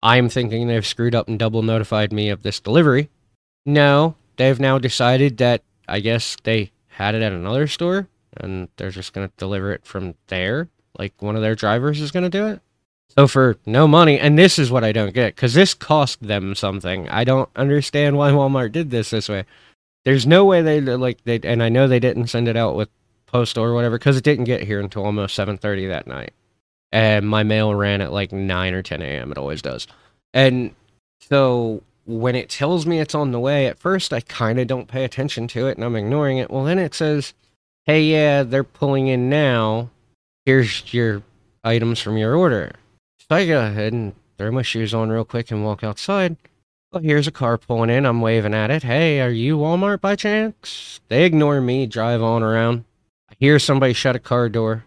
I'm 0.04 0.30
thinking 0.30 0.68
they've 0.68 0.86
screwed 0.86 1.16
up 1.16 1.28
and 1.28 1.38
double 1.38 1.62
notified 1.62 2.12
me 2.12 2.30
of 2.30 2.44
this 2.44 2.60
delivery. 2.60 3.10
No, 3.66 4.16
they've 4.38 4.60
now 4.60 4.80
decided 4.80 5.38
that 5.38 5.64
I 5.88 6.00
guess 6.00 6.38
they 6.44 6.72
had 6.88 7.16
it 7.16 7.22
at 7.22 7.32
another 7.32 7.68
store 7.68 8.08
and 8.38 8.70
they're 8.78 8.92
just 8.92 9.14
going 9.14 9.28
to 9.28 9.34
deliver 9.38 9.72
it 9.72 9.86
from 9.86 10.16
there. 10.28 10.70
Like 10.98 11.14
one 11.22 11.36
of 11.36 11.42
their 11.42 11.56
drivers 11.56 12.02
is 12.02 12.12
going 12.12 12.24
to 12.24 12.30
do 12.30 12.48
it. 12.48 12.62
So 13.18 13.28
for 13.28 13.58
no 13.66 13.88
money, 13.88 14.18
and 14.18 14.38
this 14.38 14.58
is 14.58 14.72
what 14.72 14.84
I 14.84 14.92
don't 14.92 15.14
get 15.14 15.36
because 15.36 15.54
this 15.54 15.74
cost 15.74 16.22
them 16.22 16.56
something. 16.56 17.10
I 17.10 17.24
don't 17.24 17.50
understand 17.56 18.18
why 18.18 18.32
Walmart 18.32 18.72
did 18.72 18.90
this 18.90 19.10
this 19.10 19.28
way. 19.28 19.46
There's 20.06 20.26
no 20.26 20.46
way 20.46 20.62
they 20.62 20.80
like 20.80 21.24
they, 21.26 21.40
and 21.44 21.62
I 21.62 21.70
know 21.70 21.88
they 21.88 22.00
didn't 22.00 22.28
send 22.28 22.48
it 22.48 22.56
out 22.56 22.76
with 22.76 22.90
postal 23.32 23.64
or 23.64 23.74
whatever 23.74 23.98
because 23.98 24.18
it 24.18 24.24
didn't 24.24 24.46
get 24.46 24.64
here 24.64 24.80
until 24.80 25.06
almost 25.06 25.36
7:30 25.36 25.88
that 25.88 26.08
night, 26.08 26.34
and 26.92 27.28
my 27.28 27.44
mail 27.44 27.74
ran 27.74 28.02
at 28.02 28.12
like 28.12 28.32
9 28.32 28.74
or 28.74 28.82
10 28.82 29.02
a.m. 29.02 29.32
It 29.32 29.38
always 29.38 29.62
does, 29.62 29.88
and 30.34 30.76
so 31.20 31.84
when 32.06 32.36
it 32.36 32.50
tells 32.50 32.86
me 32.86 33.00
it's 33.00 33.16
on 33.16 33.32
the 33.32 33.40
way, 33.40 33.68
at 33.68 33.80
first 33.80 34.12
I 34.12 34.22
kind 34.22 34.60
of 34.60 34.68
don't 34.68 34.88
pay 34.88 35.04
attention 35.04 35.48
to 35.50 35.68
it 35.68 35.78
and 35.78 35.86
I'm 35.86 35.96
ignoring 35.96 36.38
it. 36.40 36.50
Well, 36.50 36.64
then 36.64 36.80
it 36.80 36.94
says, 36.94 37.34
"Hey, 37.86 38.04
yeah, 38.04 38.44
they're 38.44 38.64
pulling 38.64 39.08
in 39.08 39.30
now. 39.30 39.90
Here's 40.46 40.94
your 40.94 41.22
items 41.64 42.00
from 42.00 42.18
your 42.18 42.36
order." 42.36 42.74
So 43.20 43.36
I 43.36 43.46
go 43.46 43.62
ahead 43.66 43.94
and 43.94 44.14
throw 44.38 44.52
my 44.52 44.64
shoes 44.64 44.94
on 44.94 45.10
real 45.10 45.24
quick 45.24 45.52
and 45.52 45.64
walk 45.64 45.84
outside. 45.84 46.36
Well, 46.92 47.04
here's 47.04 47.28
a 47.28 47.32
car 47.32 47.58
pulling 47.58 47.90
in. 47.90 48.06
I'm 48.06 48.20
waving 48.20 48.54
at 48.54 48.70
it. 48.70 48.84
Hey, 48.84 49.22
are 49.22 49.30
you 49.30 49.58
Walmart 49.58 50.02
by 50.02 50.18
chance? 50.18 51.00
They 51.08 51.24
ignore 51.24 51.62
me, 51.62 51.86
drive 51.86 52.22
on 52.22 52.44
around. 52.44 52.84
Hear 53.42 53.58
somebody 53.58 53.94
shut 53.94 54.16
a 54.16 54.20
car 54.20 54.50
door. 54.50 54.86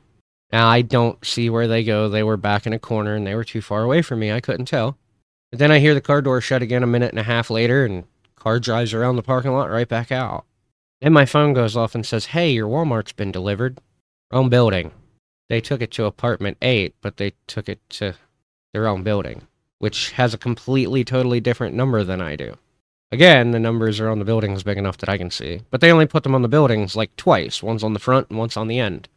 Now, 0.53 0.69
I 0.69 0.83
don't 0.83 1.23
see 1.27 1.51
where 1.51 1.67
they 1.67 1.83
go. 1.83 2.09
They 2.09 2.23
were 2.23 2.37
back 2.37 2.69
in 2.69 2.73
a 2.73 2.79
corner 2.79 3.17
and 3.17 3.27
they 3.27 3.35
were 3.35 3.43
too 3.43 3.61
far 3.61 3.83
away 3.83 4.01
from 4.01 4.21
me. 4.21 4.31
I 4.31 4.41
couldn't 4.41 4.67
tell. 4.67 4.97
But 5.51 5.59
then 5.59 5.73
I 5.73 5.81
hear 5.81 5.93
the 5.93 6.01
car 6.01 6.23
door 6.23 6.41
shut 6.41 6.63
again 6.63 6.85
a 6.85 6.87
minute 6.87 7.11
and 7.11 7.19
a 7.19 7.25
half 7.25 7.51
later, 7.51 7.85
and 7.85 8.05
car 8.37 8.61
drives 8.61 8.95
around 8.95 9.17
the 9.17 9.25
parking 9.25 9.51
lot 9.51 9.71
right 9.71 9.89
back 9.89 10.13
out. 10.13 10.45
Then 11.01 11.13
my 11.13 11.27
phone 11.27 11.53
goes 11.53 11.77
off 11.77 11.97
and 11.97 12.07
says, 12.07 12.27
Hey, 12.27 12.53
your 12.53 12.69
Walmart's 12.69 13.13
been 13.13 13.33
delivered. 13.33 13.81
Wrong 14.33 14.49
building. 14.49 14.93
They 15.49 15.61
took 15.61 15.83
it 15.83 15.91
to 15.93 16.05
apartment 16.05 16.57
8, 16.63 16.95
but 17.01 17.17
they 17.17 17.33
took 17.49 17.69
it 17.69 17.81
to 17.91 18.15
their 18.73 18.87
own 18.87 19.03
building, 19.03 19.49
which 19.81 20.13
has 20.13 20.33
a 20.33 20.39
completely, 20.39 21.03
totally 21.03 21.41
different 21.41 21.75
number 21.75 22.05
than 22.05 22.21
I 22.21 22.37
do. 22.37 22.57
Again, 23.13 23.53
the 23.53 23.61
numbers 23.61 24.01
are 24.01 24.09
on 24.09 24.19
the 24.19 24.25
buildings 24.25 24.63
big 24.63 24.79
enough 24.79 24.99
that 24.99 25.09
I 25.09 25.19
can 25.19 25.31
see, 25.31 25.61
but 25.71 25.81
they 25.81 25.93
only 25.93 26.07
put 26.07 26.23
them 26.25 26.35
on 26.35 26.43
the 26.43 26.49
buildings 26.49 26.97
like 26.97 27.15
twice. 27.17 27.63
One's 27.63 27.85
on 27.85 27.93
the 27.93 28.01
front 28.01 28.29
and 28.29 28.39
one's 28.39 28.57
on 28.57 28.69
the 28.69 28.79
end. 28.79 29.09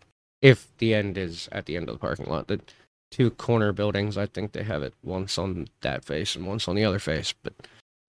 If 0.41 0.67
the 0.77 0.93
end 0.93 1.17
is 1.17 1.49
at 1.51 1.65
the 1.65 1.75
end 1.75 1.89
of 1.89 1.95
the 1.95 1.99
parking 1.99 2.27
lot. 2.27 2.47
The 2.47 2.61
two 3.09 3.31
corner 3.31 3.71
buildings, 3.71 4.17
I 4.17 4.25
think 4.27 4.51
they 4.51 4.63
have 4.63 4.83
it 4.83 4.93
once 5.03 5.37
on 5.37 5.67
that 5.81 6.05
face 6.05 6.35
and 6.35 6.45
once 6.45 6.67
on 6.67 6.75
the 6.75 6.85
other 6.85 6.99
face, 6.99 7.33
but 7.41 7.53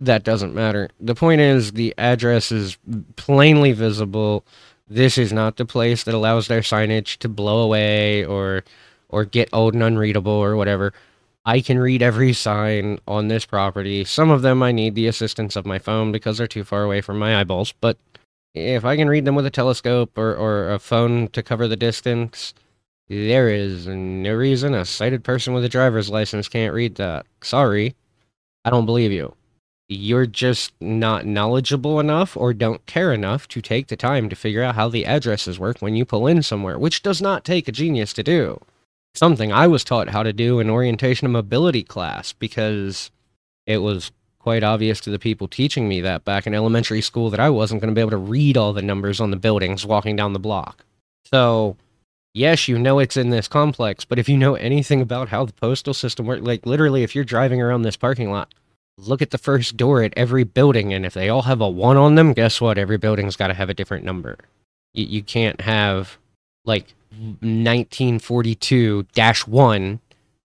that 0.00 0.24
doesn't 0.24 0.54
matter. 0.54 0.90
The 1.00 1.14
point 1.14 1.40
is, 1.40 1.72
the 1.72 1.94
address 1.98 2.52
is 2.52 2.76
plainly 3.16 3.72
visible. 3.72 4.44
This 4.88 5.18
is 5.18 5.32
not 5.32 5.56
the 5.56 5.64
place 5.64 6.04
that 6.04 6.14
allows 6.14 6.48
their 6.48 6.60
signage 6.60 7.16
to 7.18 7.28
blow 7.28 7.62
away 7.62 8.24
or 8.24 8.64
or 9.08 9.24
get 9.24 9.48
old 9.52 9.74
and 9.74 9.82
unreadable 9.82 10.32
or 10.32 10.56
whatever. 10.56 10.92
I 11.48 11.62
can 11.62 11.78
read 11.78 12.02
every 12.02 12.34
sign 12.34 12.98
on 13.08 13.28
this 13.28 13.46
property. 13.46 14.04
Some 14.04 14.28
of 14.28 14.42
them 14.42 14.62
I 14.62 14.70
need 14.70 14.94
the 14.94 15.06
assistance 15.06 15.56
of 15.56 15.64
my 15.64 15.78
phone 15.78 16.12
because 16.12 16.36
they're 16.36 16.46
too 16.46 16.62
far 16.62 16.82
away 16.82 17.00
from 17.00 17.18
my 17.18 17.40
eyeballs, 17.40 17.72
but 17.80 17.96
if 18.54 18.84
I 18.84 18.96
can 18.96 19.08
read 19.08 19.24
them 19.24 19.34
with 19.34 19.46
a 19.46 19.50
telescope 19.50 20.18
or, 20.18 20.34
or 20.34 20.70
a 20.70 20.78
phone 20.78 21.28
to 21.28 21.42
cover 21.42 21.66
the 21.66 21.74
distance, 21.74 22.52
there 23.08 23.48
is 23.48 23.86
no 23.86 24.34
reason 24.34 24.74
a 24.74 24.84
sighted 24.84 25.24
person 25.24 25.54
with 25.54 25.64
a 25.64 25.70
driver's 25.70 26.10
license 26.10 26.50
can't 26.50 26.74
read 26.74 26.96
that. 26.96 27.24
Sorry, 27.42 27.94
I 28.66 28.68
don't 28.68 28.84
believe 28.84 29.10
you. 29.10 29.34
You're 29.88 30.26
just 30.26 30.74
not 30.82 31.24
knowledgeable 31.24 31.98
enough 31.98 32.36
or 32.36 32.52
don't 32.52 32.84
care 32.84 33.14
enough 33.14 33.48
to 33.48 33.62
take 33.62 33.86
the 33.86 33.96
time 33.96 34.28
to 34.28 34.36
figure 34.36 34.62
out 34.62 34.74
how 34.74 34.90
the 34.90 35.06
addresses 35.06 35.58
work 35.58 35.78
when 35.78 35.96
you 35.96 36.04
pull 36.04 36.26
in 36.26 36.42
somewhere, 36.42 36.78
which 36.78 37.02
does 37.02 37.22
not 37.22 37.42
take 37.42 37.68
a 37.68 37.72
genius 37.72 38.12
to 38.12 38.22
do 38.22 38.60
something 39.18 39.52
I 39.52 39.66
was 39.66 39.84
taught 39.84 40.08
how 40.08 40.22
to 40.22 40.32
do 40.32 40.60
in 40.60 40.70
orientation 40.70 41.26
and 41.26 41.32
mobility 41.32 41.82
class 41.82 42.32
because 42.32 43.10
it 43.66 43.78
was 43.78 44.12
quite 44.38 44.62
obvious 44.62 45.00
to 45.00 45.10
the 45.10 45.18
people 45.18 45.48
teaching 45.48 45.88
me 45.88 46.00
that 46.00 46.24
back 46.24 46.46
in 46.46 46.54
elementary 46.54 47.02
school 47.02 47.28
that 47.30 47.40
I 47.40 47.50
wasn't 47.50 47.80
going 47.82 47.92
to 47.92 47.94
be 47.94 48.00
able 48.00 48.12
to 48.12 48.16
read 48.16 48.56
all 48.56 48.72
the 48.72 48.80
numbers 48.80 49.20
on 49.20 49.30
the 49.30 49.36
buildings 49.36 49.84
walking 49.84 50.16
down 50.16 50.32
the 50.32 50.38
block. 50.38 50.84
So, 51.26 51.76
yes, 52.32 52.68
you 52.68 52.78
know 52.78 52.98
it's 52.98 53.16
in 53.16 53.30
this 53.30 53.48
complex, 53.48 54.04
but 54.06 54.18
if 54.18 54.28
you 54.28 54.38
know 54.38 54.54
anything 54.54 55.02
about 55.02 55.28
how 55.28 55.44
the 55.44 55.52
postal 55.52 55.92
system 55.92 56.24
works, 56.24 56.42
like 56.42 56.64
literally, 56.64 57.02
if 57.02 57.14
you're 57.14 57.24
driving 57.24 57.60
around 57.60 57.82
this 57.82 57.96
parking 57.96 58.30
lot, 58.30 58.54
look 58.96 59.20
at 59.20 59.30
the 59.30 59.38
first 59.38 59.76
door 59.76 60.02
at 60.02 60.14
every 60.16 60.44
building, 60.44 60.92
and 60.92 61.04
if 61.04 61.12
they 61.12 61.28
all 61.28 61.42
have 61.42 61.60
a 61.60 61.68
one 61.68 61.96
on 61.96 62.14
them, 62.14 62.32
guess 62.32 62.60
what? 62.60 62.78
Every 62.78 62.96
building's 62.96 63.36
got 63.36 63.48
to 63.48 63.54
have 63.54 63.68
a 63.68 63.74
different 63.74 64.04
number. 64.04 64.38
You, 64.94 65.04
you 65.04 65.22
can't 65.22 65.60
have 65.60 66.16
like 66.68 66.94
1942 67.10 69.06
1 69.46 70.00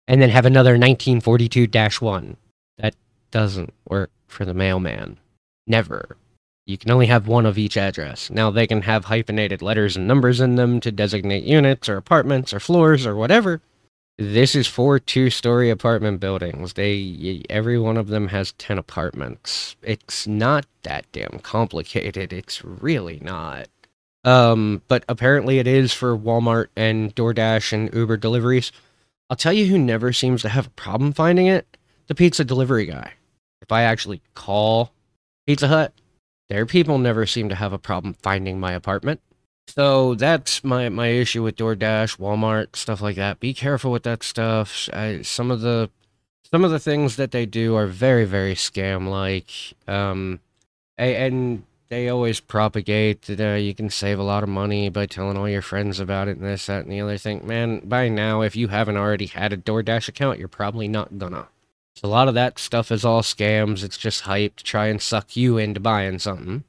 and 0.07 0.21
then 0.21 0.29
have 0.29 0.45
another 0.45 0.71
1942 0.71 1.67
1. 1.99 2.38
That 2.77 2.95
doesn't 3.31 3.73
work 3.88 4.09
for 4.27 4.45
the 4.45 4.53
mailman. 4.53 5.19
Never. 5.67 6.17
You 6.65 6.77
can 6.77 6.91
only 6.91 7.07
have 7.07 7.27
one 7.27 7.45
of 7.45 7.57
each 7.57 7.75
address. 7.75 8.29
Now 8.29 8.49
they 8.49 8.67
can 8.67 8.83
have 8.83 9.05
hyphenated 9.05 9.62
letters 9.62 9.97
and 9.97 10.07
numbers 10.07 10.39
in 10.39 10.55
them 10.55 10.79
to 10.79 10.91
designate 10.91 11.43
units 11.43 11.89
or 11.89 11.97
apartments 11.97 12.53
or 12.53 12.59
floors 12.59 13.05
or 13.05 13.15
whatever. 13.15 13.62
This 14.17 14.55
is 14.55 14.67
four 14.67 14.99
two-story 14.99 15.69
apartment 15.69 16.19
buildings. 16.19 16.73
They 16.73 17.43
every 17.49 17.79
one 17.79 17.97
of 17.97 18.07
them 18.07 18.27
has 18.29 18.53
10 18.53 18.77
apartments. 18.77 19.75
It's 19.81 20.27
not 20.27 20.65
that 20.83 21.05
damn 21.12 21.39
complicated. 21.41 22.31
It's 22.31 22.63
really 22.63 23.19
not. 23.21 23.67
Um, 24.23 24.81
but 24.88 25.03
apparently 25.09 25.59
it 25.59 25.67
is 25.67 25.93
for 25.93 26.17
Walmart 26.17 26.67
and 26.75 27.13
DoorDash 27.15 27.73
and 27.73 27.93
Uber 27.93 28.17
deliveries. 28.17 28.71
I'll 29.29 29.38
tell 29.38 29.53
you 29.53 29.65
who 29.65 29.77
never 29.77 30.13
seems 30.13 30.41
to 30.43 30.49
have 30.49 30.67
a 30.67 30.71
problem 30.71 31.13
finding 31.13 31.47
it 31.47 31.77
the 32.07 32.15
pizza 32.15 32.43
delivery 32.43 32.86
guy. 32.86 33.13
If 33.62 33.71
I 33.71 33.83
actually 33.83 34.21
call 34.33 34.91
Pizza 35.47 35.67
Hut, 35.67 35.93
their 36.49 36.65
people 36.65 36.97
never 36.97 37.25
seem 37.25 37.49
to 37.49 37.55
have 37.55 37.73
a 37.73 37.77
problem 37.77 38.15
finding 38.21 38.59
my 38.59 38.73
apartment. 38.73 39.21
So 39.67 40.15
that's 40.15 40.63
my, 40.63 40.89
my 40.89 41.07
issue 41.07 41.43
with 41.43 41.55
DoorDash, 41.55 42.17
Walmart, 42.17 42.75
stuff 42.75 43.01
like 43.01 43.15
that. 43.15 43.39
Be 43.39 43.53
careful 43.53 43.91
with 43.91 44.03
that 44.03 44.21
stuff. 44.21 44.89
I, 44.91 45.21
some 45.21 45.51
of 45.51 45.62
the 45.62 45.89
some 46.51 46.63
of 46.63 46.69
the 46.69 46.79
things 46.79 47.15
that 47.15 47.31
they 47.31 47.45
do 47.45 47.75
are 47.75 47.88
very 47.88 48.25
very 48.25 48.53
scam 48.55 49.07
like. 49.07 49.51
Um, 49.88 50.39
and 50.97 51.63
they 51.93 52.10
always 52.10 52.39
propagate 52.39 53.21
that 53.23 53.39
uh, 53.39 53.53
you 53.53 53.75
can 53.75 53.88
save 53.88 54.17
a 54.17 54.23
lot 54.23 54.41
of 54.41 54.49
money 54.49 54.89
by 54.89 55.06
telling 55.06 55.38
all 55.38 55.47
your 55.47 55.62
friends 55.62 55.99
about 55.99 56.27
it 56.27 56.38
and 56.38 56.45
this, 56.45 56.65
that, 56.65 56.84
and 56.84 56.91
the 56.91 56.99
other 56.99 57.19
thing. 57.19 57.45
Man, 57.45 57.82
by 57.86 58.10
now, 58.10 58.41
if 58.41 58.56
you 58.56 58.69
haven't 58.69 58.97
already 58.97 59.27
had 59.27 59.53
a 59.53 59.58
DoorDash 59.58 60.08
account, 60.08 60.39
you're 60.39 60.47
probably 60.47 60.88
not 60.88 61.19
gonna. 61.19 61.49
So 61.95 62.08
a 62.08 62.10
lot 62.10 62.27
of 62.27 62.34
that 62.34 62.58
stuff 62.58 62.91
is 62.91 63.06
all 63.06 63.21
scams. 63.21 63.84
It's 63.84 63.97
just 63.97 64.21
hype 64.21 64.56
to 64.56 64.63
try 64.63 64.88
and 64.88 64.99
suck 64.99 65.38
you 65.38 65.60
into 65.60 65.79
buying 65.79 66.17
something. 66.17 66.63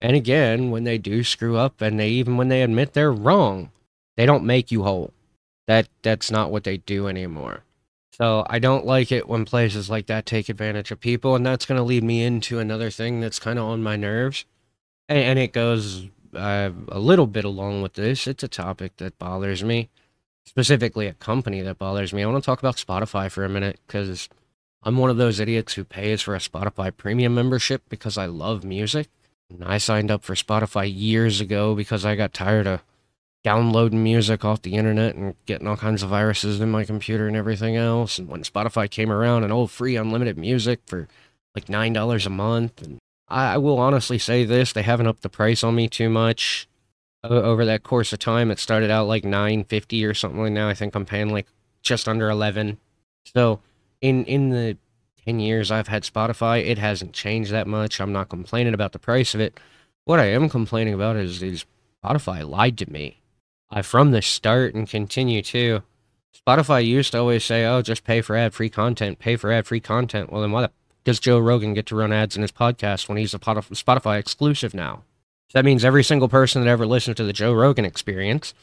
And 0.00 0.16
again, 0.16 0.72
when 0.72 0.82
they 0.82 0.98
do 0.98 1.22
screw 1.22 1.56
up, 1.56 1.80
and 1.80 2.00
they 2.00 2.08
even 2.08 2.36
when 2.36 2.48
they 2.48 2.62
admit 2.62 2.94
they're 2.94 3.12
wrong, 3.12 3.70
they 4.16 4.26
don't 4.26 4.44
make 4.44 4.72
you 4.72 4.82
whole. 4.82 5.12
That 5.68 5.88
that's 6.02 6.32
not 6.32 6.50
what 6.50 6.64
they 6.64 6.78
do 6.78 7.06
anymore. 7.06 7.62
So 8.10 8.44
I 8.50 8.58
don't 8.58 8.84
like 8.84 9.12
it 9.12 9.28
when 9.28 9.44
places 9.44 9.88
like 9.88 10.06
that 10.06 10.26
take 10.26 10.48
advantage 10.48 10.90
of 10.90 10.98
people, 10.98 11.36
and 11.36 11.46
that's 11.46 11.64
going 11.64 11.78
to 11.78 11.84
lead 11.84 12.02
me 12.02 12.24
into 12.24 12.58
another 12.58 12.90
thing 12.90 13.20
that's 13.20 13.38
kind 13.38 13.58
of 13.58 13.66
on 13.66 13.80
my 13.80 13.96
nerves 13.96 14.44
and, 15.08 15.18
and 15.18 15.38
it 15.38 15.52
goes 15.52 16.06
uh, 16.34 16.70
a 16.88 16.98
little 16.98 17.26
bit 17.26 17.44
along 17.44 17.82
with 17.82 17.94
this. 17.94 18.26
It's 18.26 18.42
a 18.42 18.48
topic 18.48 18.96
that 18.98 19.18
bothers 19.18 19.62
me, 19.62 19.90
specifically 20.46 21.06
a 21.06 21.14
company 21.14 21.60
that 21.62 21.78
bothers 21.78 22.12
me. 22.12 22.22
I 22.22 22.26
want 22.26 22.42
to 22.42 22.46
talk 22.46 22.58
about 22.58 22.76
Spotify 22.76 23.30
for 23.30 23.44
a 23.44 23.48
minute 23.48 23.78
because 23.86 24.28
I'm 24.82 24.98
one 24.98 25.10
of 25.10 25.16
those 25.16 25.40
idiots 25.40 25.74
who 25.74 25.84
pays 25.84 26.22
for 26.22 26.34
a 26.34 26.38
Spotify 26.38 26.94
premium 26.94 27.34
membership 27.34 27.82
because 27.88 28.18
I 28.18 28.26
love 28.26 28.64
music. 28.64 29.08
And 29.50 29.64
I 29.64 29.78
signed 29.78 30.10
up 30.10 30.24
for 30.24 30.34
Spotify 30.34 30.90
years 30.92 31.40
ago 31.40 31.74
because 31.74 32.04
I 32.04 32.16
got 32.16 32.32
tired 32.32 32.66
of 32.66 32.82
downloading 33.44 34.02
music 34.02 34.44
off 34.44 34.62
the 34.62 34.74
internet 34.74 35.14
and 35.14 35.34
getting 35.44 35.68
all 35.68 35.76
kinds 35.76 36.02
of 36.02 36.08
viruses 36.08 36.60
in 36.60 36.70
my 36.70 36.84
computer 36.84 37.28
and 37.28 37.36
everything 37.36 37.76
else. 37.76 38.18
And 38.18 38.28
when 38.28 38.42
Spotify 38.42 38.90
came 38.90 39.12
around 39.12 39.44
and 39.44 39.52
oh, 39.52 39.66
free 39.66 39.96
unlimited 39.96 40.38
music 40.38 40.80
for 40.86 41.08
like 41.54 41.66
$9 41.66 42.26
a 42.26 42.30
month 42.30 42.82
and 42.82 42.98
I, 43.28 43.54
I 43.54 43.58
will 43.58 43.78
honestly 43.78 44.18
say 44.18 44.44
this: 44.44 44.72
they 44.72 44.82
haven't 44.82 45.06
upped 45.06 45.22
the 45.22 45.28
price 45.28 45.64
on 45.64 45.74
me 45.74 45.88
too 45.88 46.08
much 46.08 46.68
uh, 47.22 47.28
over 47.28 47.64
that 47.64 47.82
course 47.82 48.12
of 48.12 48.18
time. 48.18 48.50
It 48.50 48.58
started 48.58 48.90
out 48.90 49.06
like 49.06 49.24
nine 49.24 49.64
fifty 49.64 50.04
or 50.04 50.14
something. 50.14 50.40
Like 50.40 50.52
now 50.52 50.68
I 50.68 50.74
think 50.74 50.94
I'm 50.94 51.06
paying 51.06 51.30
like 51.30 51.46
just 51.82 52.08
under 52.08 52.30
eleven. 52.30 52.78
So 53.34 53.60
in 54.00 54.24
in 54.24 54.50
the 54.50 54.76
ten 55.24 55.40
years 55.40 55.70
I've 55.70 55.88
had 55.88 56.02
Spotify, 56.02 56.64
it 56.64 56.78
hasn't 56.78 57.12
changed 57.12 57.50
that 57.52 57.66
much. 57.66 58.00
I'm 58.00 58.12
not 58.12 58.28
complaining 58.28 58.74
about 58.74 58.92
the 58.92 58.98
price 58.98 59.34
of 59.34 59.40
it. 59.40 59.58
What 60.04 60.20
I 60.20 60.26
am 60.26 60.48
complaining 60.48 60.94
about 60.94 61.16
is 61.16 61.42
is 61.42 61.64
Spotify 62.04 62.48
lied 62.48 62.76
to 62.78 62.90
me. 62.90 63.20
I 63.70 63.82
from 63.82 64.10
the 64.10 64.22
start 64.22 64.74
and 64.74 64.88
continue 64.88 65.42
to. 65.42 65.82
Spotify 66.46 66.84
used 66.84 67.12
to 67.12 67.18
always 67.18 67.44
say, 67.44 67.64
"Oh, 67.64 67.80
just 67.80 68.04
pay 68.04 68.20
for 68.20 68.36
ad-free 68.36 68.68
content. 68.68 69.18
Pay 69.18 69.36
for 69.36 69.50
ad-free 69.50 69.80
content." 69.80 70.30
Well, 70.30 70.42
then 70.42 70.52
why 70.52 70.62
the 70.62 70.70
does 71.04 71.20
Joe 71.20 71.38
Rogan 71.38 71.74
get 71.74 71.86
to 71.86 71.96
run 71.96 72.12
ads 72.12 72.34
in 72.36 72.42
his 72.42 72.52
podcast 72.52 73.08
when 73.08 73.18
he's 73.18 73.34
a 73.34 73.38
Spotify 73.38 74.18
exclusive 74.18 74.74
now? 74.74 75.02
That 75.52 75.64
means 75.64 75.84
every 75.84 76.02
single 76.02 76.28
person 76.28 76.62
that 76.62 76.70
ever 76.70 76.86
listened 76.86 77.16
to 77.18 77.24
the 77.24 77.32
Joe 77.32 77.52
Rogan 77.52 77.84
experience 77.84 78.54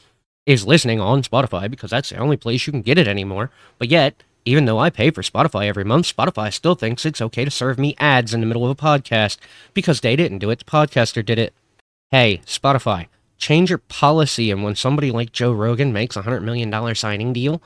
is 0.44 0.66
listening 0.66 1.00
on 1.00 1.22
Spotify 1.22 1.70
because 1.70 1.90
that's 1.90 2.10
the 2.10 2.18
only 2.18 2.36
place 2.36 2.66
you 2.66 2.72
can 2.72 2.82
get 2.82 2.98
it 2.98 3.08
anymore. 3.08 3.50
But 3.78 3.88
yet, 3.88 4.22
even 4.44 4.64
though 4.64 4.78
I 4.78 4.90
pay 4.90 5.10
for 5.10 5.22
Spotify 5.22 5.66
every 5.66 5.84
month, 5.84 6.14
Spotify 6.14 6.52
still 6.52 6.74
thinks 6.74 7.06
it's 7.06 7.22
okay 7.22 7.44
to 7.44 7.50
serve 7.50 7.78
me 7.78 7.94
ads 7.98 8.34
in 8.34 8.40
the 8.40 8.46
middle 8.46 8.64
of 8.64 8.70
a 8.70 8.74
podcast 8.74 9.38
because 9.72 10.00
they 10.00 10.16
didn't 10.16 10.38
do 10.38 10.50
it, 10.50 10.58
the 10.58 10.64
podcaster 10.64 11.24
did 11.24 11.38
it. 11.38 11.54
Hey, 12.10 12.42
Spotify, 12.44 13.06
change 13.38 13.70
your 13.70 13.78
policy 13.78 14.50
and 14.50 14.62
when 14.64 14.74
somebody 14.74 15.10
like 15.10 15.32
Joe 15.32 15.52
Rogan 15.52 15.92
makes 15.92 16.16
a 16.16 16.22
$100 16.22 16.42
million 16.42 16.94
signing 16.94 17.32
deal 17.32 17.62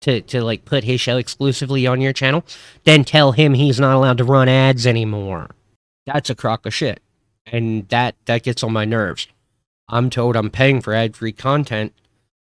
to, 0.00 0.20
to 0.22 0.42
like 0.42 0.64
put 0.64 0.84
his 0.84 1.00
show 1.00 1.16
exclusively 1.16 1.86
on 1.86 2.00
your 2.00 2.12
channel, 2.12 2.44
then 2.84 3.04
tell 3.04 3.32
him 3.32 3.54
he's 3.54 3.80
not 3.80 3.96
allowed 3.96 4.18
to 4.18 4.24
run 4.24 4.48
ads 4.48 4.86
anymore. 4.86 5.50
That's 6.06 6.30
a 6.30 6.34
crock 6.34 6.66
of 6.66 6.74
shit. 6.74 7.00
And 7.46 7.88
that, 7.88 8.14
that 8.26 8.42
gets 8.42 8.62
on 8.62 8.72
my 8.72 8.84
nerves. 8.84 9.28
I'm 9.88 10.10
told 10.10 10.36
I'm 10.36 10.50
paying 10.50 10.80
for 10.80 10.94
ad 10.94 11.16
free 11.16 11.32
content, 11.32 11.92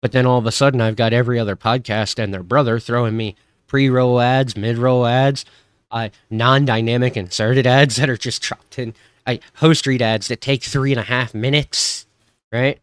but 0.01 0.11
then 0.11 0.25
all 0.25 0.39
of 0.39 0.45
a 0.45 0.51
sudden 0.51 0.81
I've 0.81 0.95
got 0.95 1.13
every 1.13 1.39
other 1.39 1.55
podcast 1.55 2.21
and 2.21 2.33
their 2.33 2.43
brother 2.43 2.79
throwing 2.79 3.15
me 3.15 3.35
pre-roll 3.67 4.19
ads, 4.19 4.57
mid-roll 4.57 5.05
ads, 5.05 5.45
uh, 5.91 6.09
non-dynamic 6.29 7.15
inserted 7.15 7.67
ads 7.67 7.97
that 7.97 8.09
are 8.09 8.17
just 8.17 8.41
chopped 8.41 8.79
in, 8.79 8.93
I 9.25 9.41
host 9.55 9.85
read 9.85 10.01
ads 10.01 10.29
that 10.29 10.41
take 10.41 10.63
three 10.63 10.91
and 10.93 10.99
a 10.99 11.03
half 11.03 11.33
minutes, 11.33 12.05
right? 12.51 12.79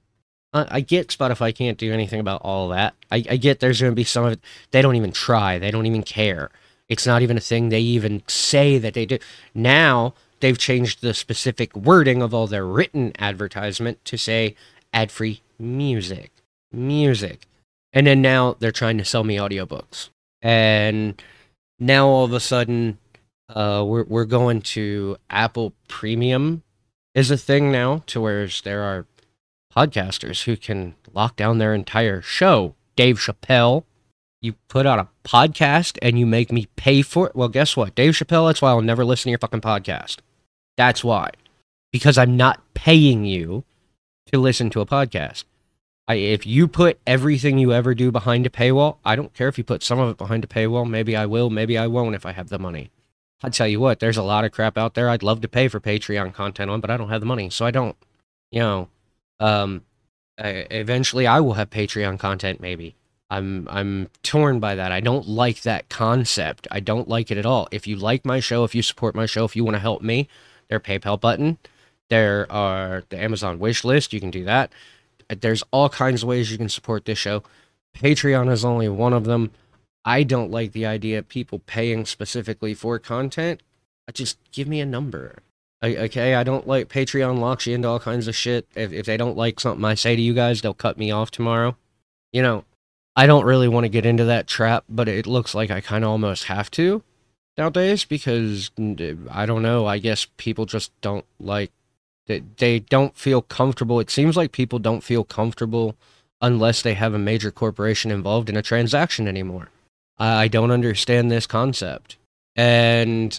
I 0.54 0.80
get 0.80 1.08
Spotify 1.08 1.54
can't 1.54 1.78
do 1.78 1.92
anything 1.92 2.20
about 2.20 2.42
all 2.42 2.68
that. 2.68 2.94
I, 3.10 3.24
I 3.28 3.36
get 3.36 3.60
there's 3.60 3.80
going 3.80 3.92
to 3.92 3.96
be 3.96 4.04
some 4.04 4.24
of 4.24 4.32
it. 4.32 4.40
They 4.70 4.82
don't 4.82 4.96
even 4.96 5.12
try. 5.12 5.58
They 5.58 5.70
don't 5.70 5.86
even 5.86 6.02
care. 6.02 6.50
It's 6.88 7.06
not 7.06 7.22
even 7.22 7.36
a 7.36 7.40
thing 7.40 7.68
they 7.68 7.80
even 7.80 8.22
say 8.28 8.78
that 8.78 8.94
they 8.94 9.06
do. 9.06 9.18
Now 9.54 10.14
they've 10.40 10.58
changed 10.58 11.00
the 11.00 11.14
specific 11.14 11.74
wording 11.74 12.22
of 12.22 12.32
all 12.32 12.46
their 12.46 12.66
written 12.66 13.12
advertisement 13.18 14.04
to 14.04 14.16
say 14.16 14.54
ad-free 14.92 15.42
music, 15.58 16.30
music. 16.72 17.46
And 17.92 18.06
then 18.06 18.22
now 18.22 18.56
they're 18.58 18.72
trying 18.72 18.98
to 18.98 19.04
sell 19.04 19.24
me 19.24 19.36
audiobooks 19.36 20.10
and 20.44 21.20
now 21.80 22.06
all 22.06 22.24
of 22.24 22.32
a 22.32 22.38
sudden 22.38 22.98
uh, 23.48 23.82
we're 23.84 24.04
we're 24.04 24.26
going 24.26 24.60
to 24.60 25.16
Apple 25.30 25.72
Premium 25.88 26.62
is 27.14 27.30
a 27.30 27.36
thing 27.36 27.72
now 27.72 28.02
to 28.06 28.20
where 28.20 28.46
there 28.62 28.82
are 28.82 29.06
podcasters 29.74 30.44
who 30.44 30.56
can 30.56 30.94
lock 31.12 31.36
down 31.36 31.58
their 31.58 31.74
entire 31.74 32.22
show. 32.22 32.74
Dave 32.96 33.18
Chappelle, 33.18 33.84
you 34.40 34.52
put 34.68 34.86
out 34.86 34.98
a 34.98 35.08
podcast 35.28 35.98
and 36.00 36.18
you 36.18 36.26
make 36.26 36.52
me 36.52 36.68
pay 36.76 37.02
for 37.02 37.28
it. 37.28 37.36
Well, 37.36 37.48
guess 37.48 37.76
what, 37.76 37.94
Dave 37.94 38.12
Chappelle? 38.12 38.48
That's 38.48 38.62
why 38.62 38.70
I'll 38.70 38.82
never 38.82 39.04
listen 39.04 39.24
to 39.24 39.30
your 39.30 39.38
fucking 39.38 39.62
podcast. 39.62 40.18
That's 40.76 41.02
why, 41.02 41.30
because 41.92 42.18
I'm 42.18 42.36
not 42.36 42.60
paying 42.74 43.24
you 43.24 43.64
to 44.26 44.38
listen 44.38 44.70
to 44.70 44.80
a 44.80 44.86
podcast. 44.86 45.44
I, 46.06 46.16
if 46.16 46.46
you 46.46 46.68
put 46.68 47.00
everything 47.06 47.58
you 47.58 47.72
ever 47.72 47.94
do 47.94 48.12
behind 48.12 48.44
a 48.44 48.50
paywall, 48.50 48.98
I 49.04 49.16
don't 49.16 49.32
care 49.32 49.48
if 49.48 49.56
you 49.56 49.64
put 49.64 49.82
some 49.82 49.98
of 49.98 50.10
it 50.10 50.18
behind 50.18 50.44
a 50.44 50.48
paywall. 50.48 50.88
Maybe 50.88 51.16
I 51.16 51.26
will, 51.26 51.48
maybe 51.48 51.78
I 51.78 51.86
won't 51.86 52.14
if 52.14 52.26
I 52.26 52.32
have 52.32 52.50
the 52.50 52.58
money. 52.58 52.90
I 53.42 53.48
tell 53.48 53.68
you 53.68 53.80
what, 53.80 54.00
there's 54.00 54.16
a 54.16 54.22
lot 54.22 54.44
of 54.44 54.52
crap 54.52 54.76
out 54.76 54.94
there 54.94 55.08
I'd 55.08 55.22
love 55.22 55.40
to 55.40 55.48
pay 55.48 55.68
for 55.68 55.80
Patreon 55.80 56.34
content 56.34 56.70
on, 56.70 56.80
but 56.80 56.90
I 56.90 56.96
don't 56.96 57.08
have 57.08 57.20
the 57.20 57.26
money, 57.26 57.50
so 57.50 57.64
I 57.64 57.70
don't. 57.70 57.96
You 58.50 58.60
know, 58.60 58.88
um, 59.40 59.82
I, 60.38 60.66
eventually 60.70 61.26
I 61.26 61.40
will 61.40 61.54
have 61.54 61.70
Patreon 61.70 62.18
content. 62.18 62.60
Maybe 62.60 62.96
I'm 63.30 63.68
I'm 63.70 64.08
torn 64.22 64.60
by 64.60 64.74
that. 64.74 64.92
I 64.92 65.00
don't 65.00 65.28
like 65.28 65.62
that 65.62 65.88
concept. 65.88 66.66
I 66.70 66.80
don't 66.80 67.08
like 67.08 67.30
it 67.30 67.38
at 67.38 67.46
all. 67.46 67.68
If 67.70 67.86
you 67.86 67.96
like 67.96 68.24
my 68.24 68.40
show, 68.40 68.64
if 68.64 68.74
you 68.74 68.82
support 68.82 69.14
my 69.14 69.26
show, 69.26 69.44
if 69.44 69.56
you 69.56 69.64
want 69.64 69.76
to 69.76 69.80
help 69.80 70.02
me, 70.02 70.28
there 70.68 70.80
PayPal 70.80 71.20
button. 71.20 71.58
There 72.10 72.50
are 72.52 73.04
the 73.08 73.18
Amazon 73.18 73.58
wish 73.58 73.82
list. 73.82 74.12
You 74.12 74.20
can 74.20 74.30
do 74.30 74.44
that 74.44 74.70
there's 75.28 75.62
all 75.70 75.88
kinds 75.88 76.22
of 76.22 76.28
ways 76.28 76.50
you 76.50 76.58
can 76.58 76.68
support 76.68 77.04
this 77.04 77.18
show. 77.18 77.42
Patreon 77.96 78.50
is 78.50 78.64
only 78.64 78.88
one 78.88 79.12
of 79.12 79.24
them. 79.24 79.50
I 80.04 80.22
don't 80.22 80.50
like 80.50 80.72
the 80.72 80.86
idea 80.86 81.18
of 81.18 81.28
people 81.28 81.60
paying 81.60 82.04
specifically 82.04 82.74
for 82.74 82.98
content. 82.98 83.62
Just 84.12 84.38
give 84.52 84.68
me 84.68 84.80
a 84.80 84.86
number. 84.86 85.38
Okay, 85.84 86.34
I 86.34 86.44
don't 86.44 86.66
like 86.66 86.88
Patreon 86.88 87.38
locks 87.38 87.66
you 87.66 87.74
into 87.74 87.88
all 87.88 88.00
kinds 88.00 88.28
of 88.28 88.36
shit. 88.36 88.66
If, 88.74 88.92
if 88.92 89.06
they 89.06 89.16
don't 89.16 89.36
like 89.36 89.60
something 89.60 89.84
I 89.84 89.94
say 89.94 90.16
to 90.16 90.22
you 90.22 90.34
guys, 90.34 90.60
they'll 90.60 90.74
cut 90.74 90.98
me 90.98 91.10
off 91.10 91.30
tomorrow. 91.30 91.76
You 92.32 92.42
know, 92.42 92.64
I 93.16 93.26
don't 93.26 93.44
really 93.44 93.68
want 93.68 93.84
to 93.84 93.88
get 93.88 94.06
into 94.06 94.24
that 94.24 94.46
trap, 94.46 94.84
but 94.88 95.08
it 95.08 95.26
looks 95.26 95.54
like 95.54 95.70
I 95.70 95.80
kind 95.80 96.04
of 96.04 96.10
almost 96.10 96.44
have 96.44 96.70
to 96.72 97.02
nowadays 97.56 98.04
because 98.04 98.70
I 99.30 99.46
don't 99.46 99.62
know. 99.62 99.86
I 99.86 99.98
guess 99.98 100.26
people 100.36 100.66
just 100.66 100.90
don't 101.00 101.24
like 101.38 101.70
that 102.26 102.56
they 102.58 102.80
don't 102.80 103.16
feel 103.16 103.42
comfortable. 103.42 104.00
It 104.00 104.10
seems 104.10 104.36
like 104.36 104.52
people 104.52 104.78
don't 104.78 105.02
feel 105.02 105.24
comfortable 105.24 105.96
unless 106.40 106.82
they 106.82 106.94
have 106.94 107.14
a 107.14 107.18
major 107.18 107.50
corporation 107.50 108.10
involved 108.10 108.48
in 108.48 108.56
a 108.56 108.62
transaction 108.62 109.28
anymore. 109.28 109.68
I 110.18 110.48
don't 110.48 110.70
understand 110.70 111.30
this 111.30 111.46
concept. 111.46 112.16
And 112.56 113.38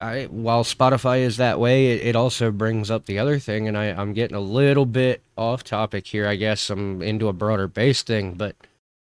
I, 0.00 0.24
while 0.24 0.62
Spotify 0.62 1.20
is 1.20 1.38
that 1.38 1.58
way, 1.58 1.92
it, 1.92 2.08
it 2.08 2.16
also 2.16 2.50
brings 2.50 2.90
up 2.90 3.06
the 3.06 3.18
other 3.18 3.38
thing, 3.38 3.66
and 3.66 3.78
I, 3.78 3.86
I'm 3.86 4.12
getting 4.12 4.36
a 4.36 4.40
little 4.40 4.84
bit 4.84 5.22
off 5.36 5.64
topic 5.64 6.06
here. 6.06 6.26
I 6.26 6.36
guess 6.36 6.68
I'm 6.68 7.00
into 7.00 7.28
a 7.28 7.32
broader 7.32 7.66
base 7.66 8.02
thing, 8.02 8.34
but 8.34 8.56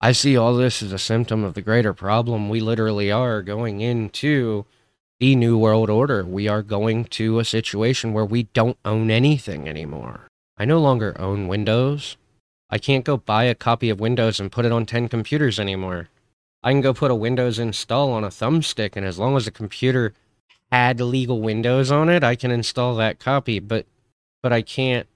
I 0.00 0.12
see 0.12 0.36
all 0.36 0.54
this 0.54 0.82
as 0.82 0.92
a 0.92 0.98
symptom 0.98 1.44
of 1.44 1.54
the 1.54 1.60
greater 1.60 1.92
problem 1.92 2.48
we 2.48 2.60
literally 2.60 3.12
are 3.12 3.42
going 3.42 3.80
into 3.80 4.64
the 5.20 5.36
New 5.36 5.58
World 5.58 5.90
Order. 5.90 6.24
We 6.24 6.48
are 6.48 6.62
going 6.62 7.04
to 7.04 7.38
a 7.38 7.44
situation 7.44 8.12
where 8.12 8.24
we 8.24 8.44
don't 8.44 8.78
own 8.84 9.10
anything 9.10 9.68
anymore. 9.68 10.28
I 10.56 10.64
no 10.64 10.80
longer 10.80 11.20
own 11.20 11.48
Windows. 11.48 12.16
I 12.70 12.78
can't 12.78 13.04
go 13.04 13.16
buy 13.16 13.44
a 13.44 13.54
copy 13.54 13.90
of 13.90 14.00
Windows 14.00 14.40
and 14.40 14.52
put 14.52 14.64
it 14.64 14.72
on 14.72 14.86
10 14.86 15.08
computers 15.08 15.58
anymore. 15.58 16.08
I 16.62 16.72
can 16.72 16.80
go 16.80 16.94
put 16.94 17.10
a 17.10 17.14
Windows 17.14 17.58
install 17.58 18.10
on 18.12 18.24
a 18.24 18.28
thumbstick, 18.28 18.96
and 18.96 19.04
as 19.04 19.18
long 19.18 19.36
as 19.36 19.44
the 19.44 19.50
computer 19.50 20.14
had 20.70 21.00
legal 21.00 21.40
Windows 21.40 21.90
on 21.90 22.08
it, 22.08 22.22
I 22.22 22.36
can 22.36 22.50
install 22.50 22.94
that 22.96 23.18
copy, 23.18 23.58
but 23.58 23.86
but 24.42 24.52
I 24.52 24.62
can't 24.62 25.08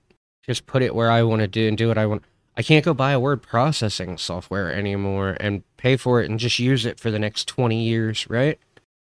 just 0.44 0.66
put 0.66 0.82
it 0.82 0.94
where 0.94 1.10
I 1.10 1.22
want 1.22 1.40
to 1.40 1.48
do 1.48 1.68
and 1.68 1.78
do 1.78 1.88
what 1.88 1.98
I 1.98 2.06
want. 2.06 2.24
I 2.56 2.62
can't 2.62 2.84
go 2.84 2.92
buy 2.92 3.12
a 3.12 3.20
word 3.20 3.42
processing 3.42 4.18
software 4.18 4.74
anymore 4.74 5.36
and 5.40 5.62
pay 5.76 5.96
for 5.96 6.20
it 6.20 6.28
and 6.28 6.38
just 6.38 6.58
use 6.58 6.84
it 6.84 7.00
for 7.00 7.10
the 7.10 7.18
next 7.18 7.46
20 7.48 7.82
years, 7.82 8.28
right? 8.28 8.58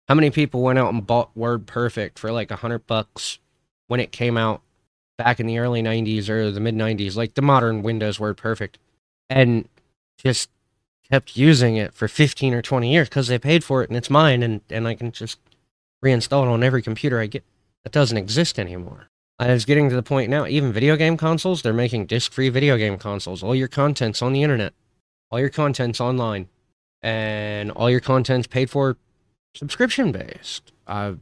How 0.08 0.15
many 0.15 0.29
people 0.29 0.62
went 0.62 0.79
out 0.79 0.93
and 0.93 1.05
bought 1.05 1.36
Word 1.36 1.65
Perfect 1.65 2.19
for 2.19 2.31
like 2.31 2.51
a 2.51 2.58
hundred 2.58 2.88
bucks 2.88 3.39
when 3.88 3.99
it 3.99 4.12
came 4.12 4.38
out 4.38 4.62
back 5.17 5.39
in 5.39 5.47
the 5.47 5.58
early 5.58 5.81
'90s 5.81 6.29
or 6.29 6.51
the 6.51 6.60
mid 6.60 6.75
'90s, 6.75 7.15
like 7.15 7.34
the 7.34 7.41
modern 7.41 7.81
Windows 7.81 8.19
Word 8.19 8.38
Perfect, 8.38 8.77
and 9.29 9.67
just 10.17 10.49
kept 11.10 11.36
using 11.36 11.75
it 11.75 11.93
for 11.93 12.08
15 12.08 12.53
or 12.53 12.62
20 12.62 12.91
years 12.91 13.10
because 13.10 13.27
they 13.27 13.38
paid 13.38 13.63
for 13.63 13.84
it 13.84 13.89
and 13.89 13.97
it's 13.97 14.10
mine 14.10 14.41
and, 14.41 14.62
and 14.71 14.88
I 14.88 14.95
can 14.95 15.12
just 15.12 15.38
reinstall 16.03 16.43
it 16.43 16.49
on 16.49 16.63
every 16.63 16.81
computer 16.81 17.19
I 17.19 17.27
get. 17.27 17.43
That 17.84 17.91
doesn't 17.91 18.17
exist 18.17 18.58
anymore. 18.58 19.10
I 19.38 19.51
was 19.51 19.65
getting 19.65 19.89
to 19.89 19.95
the 19.95 20.03
point 20.03 20.29
now, 20.29 20.47
even 20.47 20.71
video 20.71 20.95
game 20.95 21.17
consoles, 21.17 21.62
they're 21.62 21.73
making 21.73 22.05
disc 22.05 22.31
free 22.31 22.49
video 22.49 22.77
game 22.77 22.97
consoles. 22.97 23.43
All 23.43 23.53
your 23.53 23.67
content's 23.67 24.21
on 24.21 24.31
the 24.31 24.43
internet, 24.43 24.73
all 25.29 25.39
your 25.39 25.49
content's 25.49 25.99
online, 25.99 26.47
and 27.01 27.69
all 27.71 27.89
your 27.89 27.99
content's 27.99 28.47
paid 28.47 28.69
for 28.69 28.95
subscription 29.53 30.12
based. 30.12 30.71
I 30.88 31.15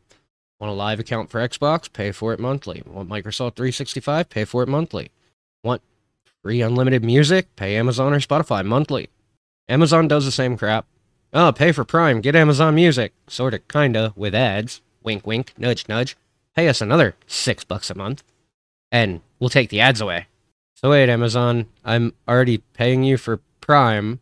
want 0.59 0.71
a 0.71 0.71
live 0.71 0.99
account 0.99 1.31
for 1.31 1.39
Xbox, 1.39 1.91
pay 1.91 2.11
for 2.11 2.33
it 2.33 2.39
monthly. 2.39 2.83
Want 2.85 3.09
Microsoft 3.09 3.55
365, 3.55 4.29
pay 4.29 4.45
for 4.45 4.61
it 4.61 4.69
monthly. 4.69 5.09
Want 5.63 5.81
free 6.43 6.61
unlimited 6.61 7.03
music, 7.03 7.55
pay 7.55 7.75
Amazon 7.75 8.13
or 8.13 8.19
Spotify 8.19 8.63
monthly. 8.63 9.09
Amazon 9.67 10.07
does 10.07 10.25
the 10.25 10.31
same 10.31 10.55
crap. 10.55 10.85
Oh, 11.33 11.51
pay 11.51 11.71
for 11.71 11.83
Prime, 11.83 12.21
get 12.21 12.35
Amazon 12.35 12.75
Music. 12.75 13.11
Sorta, 13.27 13.59
kinda, 13.59 14.13
with 14.15 14.35
ads. 14.35 14.81
Wink, 15.01 15.25
wink, 15.25 15.53
nudge, 15.57 15.89
nudge. 15.89 16.15
Pay 16.55 16.67
us 16.67 16.79
another 16.79 17.15
six 17.25 17.63
bucks 17.63 17.89
a 17.89 17.95
month, 17.95 18.23
and 18.91 19.21
we'll 19.39 19.49
take 19.49 19.69
the 19.69 19.81
ads 19.81 19.99
away. 19.99 20.27
So 20.75 20.91
wait, 20.91 21.09
Amazon, 21.09 21.67
I'm 21.83 22.13
already 22.27 22.59
paying 22.59 23.03
you 23.03 23.17
for 23.17 23.39
Prime 23.61 24.19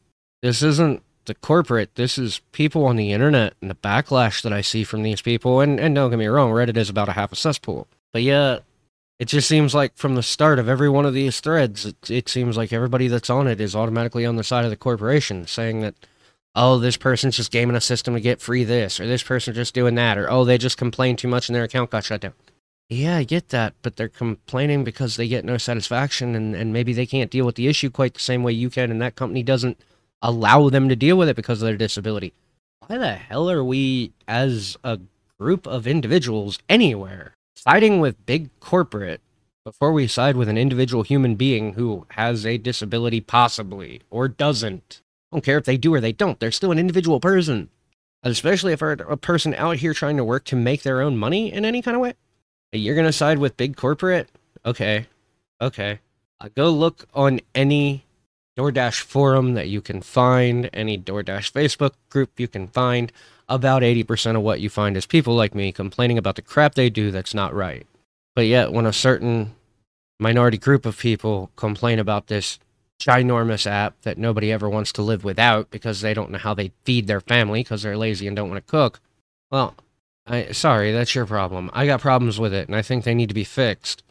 this 0.41 0.63
isn't 0.63 1.03
the 1.29 1.35
corporate. 1.35 1.95
This 1.95 2.19
is 2.19 2.41
people 2.53 2.85
on 2.85 2.97
the 2.97 3.13
internet 3.13 3.55
and 3.63 3.71
the 3.71 3.77
backlash 3.77 4.43
that 4.43 4.53
I 4.53 4.61
see 4.61 4.83
from 4.83 5.03
these 5.03 5.23
people. 5.23 5.61
And, 5.61 5.79
and 5.79 5.95
don't 5.95 6.11
get 6.11 6.19
me 6.19 6.27
wrong, 6.27 6.51
Reddit 6.51 6.77
is 6.77 6.91
about 6.91 7.09
a 7.09 7.13
half 7.13 7.33
a 7.33 7.37
cesspool. 7.37 7.87
But 8.13 8.23
yeah, 8.23 8.59
it 9.19 9.27
just 9.27 9.49
seems 9.49 9.75
like 9.75 9.97
from 9.97 10.15
the 10.15 10.23
start 10.23 10.59
of 10.59 10.69
every 10.69 10.89
one 10.89 11.05
of 11.05 11.15
these 11.15 11.41
threads, 11.41 11.87
it, 11.87 12.11
it 12.11 12.29
seems 12.29 12.57
like 12.57 12.73
everybody 12.73 13.09
that's 13.09 13.31
on 13.31 13.47
it 13.47 13.61
is 13.61 13.75
automatically 13.75 14.27
on 14.27 14.37
the 14.37 14.45
side 14.45 14.65
of 14.65 14.71
the 14.71 14.77
corporation, 14.77 15.47
saying 15.47 15.81
that, 15.81 15.95
oh, 16.55 16.79
this 16.79 16.97
person's 16.97 17.37
just 17.37 17.53
gaming 17.53 17.77
a 17.77 17.81
system 17.81 18.15
to 18.15 18.21
get 18.21 18.41
free 18.41 18.65
this, 18.65 19.01
or 19.01 19.07
this 19.07 19.23
person's 19.23 19.57
just 19.57 19.75
doing 19.75 19.95
that, 19.97 20.19
or 20.19 20.31
oh, 20.31 20.45
they 20.45 20.59
just 20.59 20.77
complained 20.77 21.19
too 21.19 21.29
much 21.29 21.49
and 21.49 21.57
their 21.57 21.65
account 21.65 21.91
got 21.91 22.05
shut 22.05 22.21
down. 22.21 22.35
Yeah, 22.89 23.17
I 23.17 23.25
get 23.25 23.51
that, 23.51 23.75
but 23.83 23.97
they're 23.97 24.09
complaining 24.09 24.83
because 24.83 25.17
they 25.17 25.29
get 25.29 25.45
no 25.45 25.59
satisfaction 25.59 26.35
and, 26.35 26.55
and 26.55 26.73
maybe 26.73 26.95
they 26.95 27.05
can't 27.05 27.31
deal 27.31 27.45
with 27.45 27.57
the 27.57 27.69
issue 27.69 27.91
quite 27.91 28.15
the 28.15 28.21
same 28.21 28.43
way 28.43 28.53
you 28.53 28.71
can, 28.71 28.91
and 28.91 29.03
that 29.03 29.17
company 29.17 29.43
doesn't 29.43 29.79
allow 30.23 30.69
them 30.69 30.89
to 30.89 30.97
deal 30.97 31.17
with 31.17 31.29
it 31.29 31.37
because 31.37 31.63
of 31.63 31.67
their 31.67 31.77
disability. 31.77 32.33
Why 32.87 32.99
the 32.99 33.15
hell 33.15 33.51
are 33.51 33.65
we, 33.65 34.13
as 34.27 34.77
a 34.83 34.99
group 35.39 35.67
of 35.67 35.87
individuals 35.87 36.59
anywhere, 36.69 37.35
siding 37.57 38.01
with 38.01 38.27
big 38.27 38.49
corporate 38.61 39.21
before 39.65 39.93
we 39.93 40.07
side 40.07 40.37
with 40.37 40.49
an 40.49 40.57
individual 40.57 41.03
human 41.03 41.35
being 41.35 41.75
who 41.75 42.07
has 42.11 42.47
a 42.47 42.57
disability, 42.57 43.21
possibly, 43.21 44.01
or 44.11 44.29
doesn't? 44.29 45.03
I 45.31 45.37
don't 45.37 45.45
care 45.45 45.59
if 45.59 45.65
they 45.65 45.77
do 45.77 45.93
or 45.95 46.01
they 46.01 46.13
don't, 46.13 46.41
they're 46.41 46.51
still 46.51 46.73
an 46.73 46.79
individual 46.79 47.21
person. 47.21 47.69
Especially 48.23 48.73
if 48.73 48.83
a 48.83 49.17
person 49.17 49.55
out 49.55 49.77
here 49.77 49.95
trying 49.95 50.17
to 50.17 50.25
work 50.25 50.45
to 50.47 50.57
make 50.57 50.83
their 50.83 51.01
own 51.01 51.17
money 51.17 51.53
in 51.53 51.65
any 51.65 51.83
kind 51.83 51.95
of 51.95 52.01
way. 52.01 52.15
You're 52.73 52.97
going 52.97 53.07
to 53.07 53.13
side 53.13 53.39
with 53.39 53.57
big 53.57 53.77
corporate? 53.77 54.29
Okay. 54.67 55.07
Okay. 55.61 56.01
Uh, 56.41 56.49
go 56.55 56.71
look 56.71 57.07
on 57.15 57.41
any 57.55 58.05
DoorDash 58.59 59.03
forum 59.03 59.55
that 59.55 59.69
you 59.69 59.81
can 59.81 60.03
find, 60.03 60.69
any 60.73 60.99
DoorDash 60.99 61.53
Facebook 61.53 61.93
group 62.11 62.41
you 62.41 62.49
can 62.49 62.67
find, 62.67 63.13
about 63.49 63.83
80% 63.83 64.37
of 64.37 64.43
what 64.43 64.61
you 64.61 64.69
find 64.69 64.97
is 64.97 65.07
people 65.07 65.35
like 65.35 65.55
me 65.55 65.71
complaining 65.71 66.19
about 66.19 66.35
the 66.35 66.43
crap 66.43 66.75
they 66.75 66.91
do 66.91 67.11
that's 67.11 67.35
not 67.35 67.55
right. 67.55 67.87
But 68.35 68.47
yet, 68.47 68.73
when 68.73 68.85
a 68.85 68.93
certain 68.93 69.55
minority 70.19 70.59
group 70.59 70.85
of 70.85 70.99
people 70.99 71.51
complain 71.57 71.99
about 71.99 72.27
this 72.27 72.59
ginormous 73.01 73.67
app 73.67 74.01
that 74.03 74.19
nobody 74.19 74.51
ever 74.51 74.69
wants 74.69 74.93
to 74.93 75.03
live 75.03 75.23
without 75.23 75.71
because 75.71 76.01
they 76.01 76.13
don't 76.13 76.31
know 76.31 76.39
how 76.39 76.53
they 76.53 76.73
feed 76.83 77.07
their 77.07 77.21
family 77.21 77.61
because 77.61 77.83
they're 77.83 77.97
lazy 77.97 78.27
and 78.27 78.37
don't 78.37 78.51
want 78.51 78.65
to 78.65 78.71
cook, 78.71 79.01
well, 79.53 79.77
I 80.27 80.51
sorry, 80.51 80.93
that's 80.93 81.15
your 81.15 81.27
problem. 81.27 81.71
I 81.73 81.87
got 81.87 82.01
problems 82.01 82.41
with 82.41 82.53
it 82.53 82.67
and 82.67 82.77
I 82.77 82.83
think 82.83 83.05
they 83.05 83.15
need 83.15 83.29
to 83.29 83.35
be 83.35 83.45
fixed. 83.45 84.03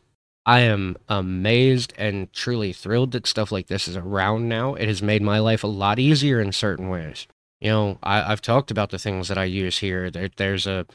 I 0.48 0.62
am 0.62 0.95
amazed 1.10 1.93
and 1.98 2.32
truly 2.32 2.72
thrilled 2.72 3.12
that 3.12 3.28
stuff 3.28 3.52
like 3.52 3.68
this 3.68 3.86
is 3.86 3.98
around 3.98 4.48
now. 4.48 4.76
It 4.76 4.88
has 4.88 5.02
made 5.02 5.22
my 5.22 5.39
life 5.39 5.62
a 5.62 5.68
lot 5.68 6.00
easier 6.00 6.39
in 6.39 6.54
certain 6.54 6.88
ways. 6.88 7.28
You 7.60 7.70
know, 7.70 8.00
I, 8.02 8.22
have 8.22 8.41
talked 8.41 8.72
about 8.72 8.91
the 8.91 8.98
things 8.98 9.28
that 9.28 9.38
I 9.38 9.43
use 9.43 9.80
here. 9.80 10.10
There, 10.10 10.30
there's 10.38 10.66
a, 10.66 10.86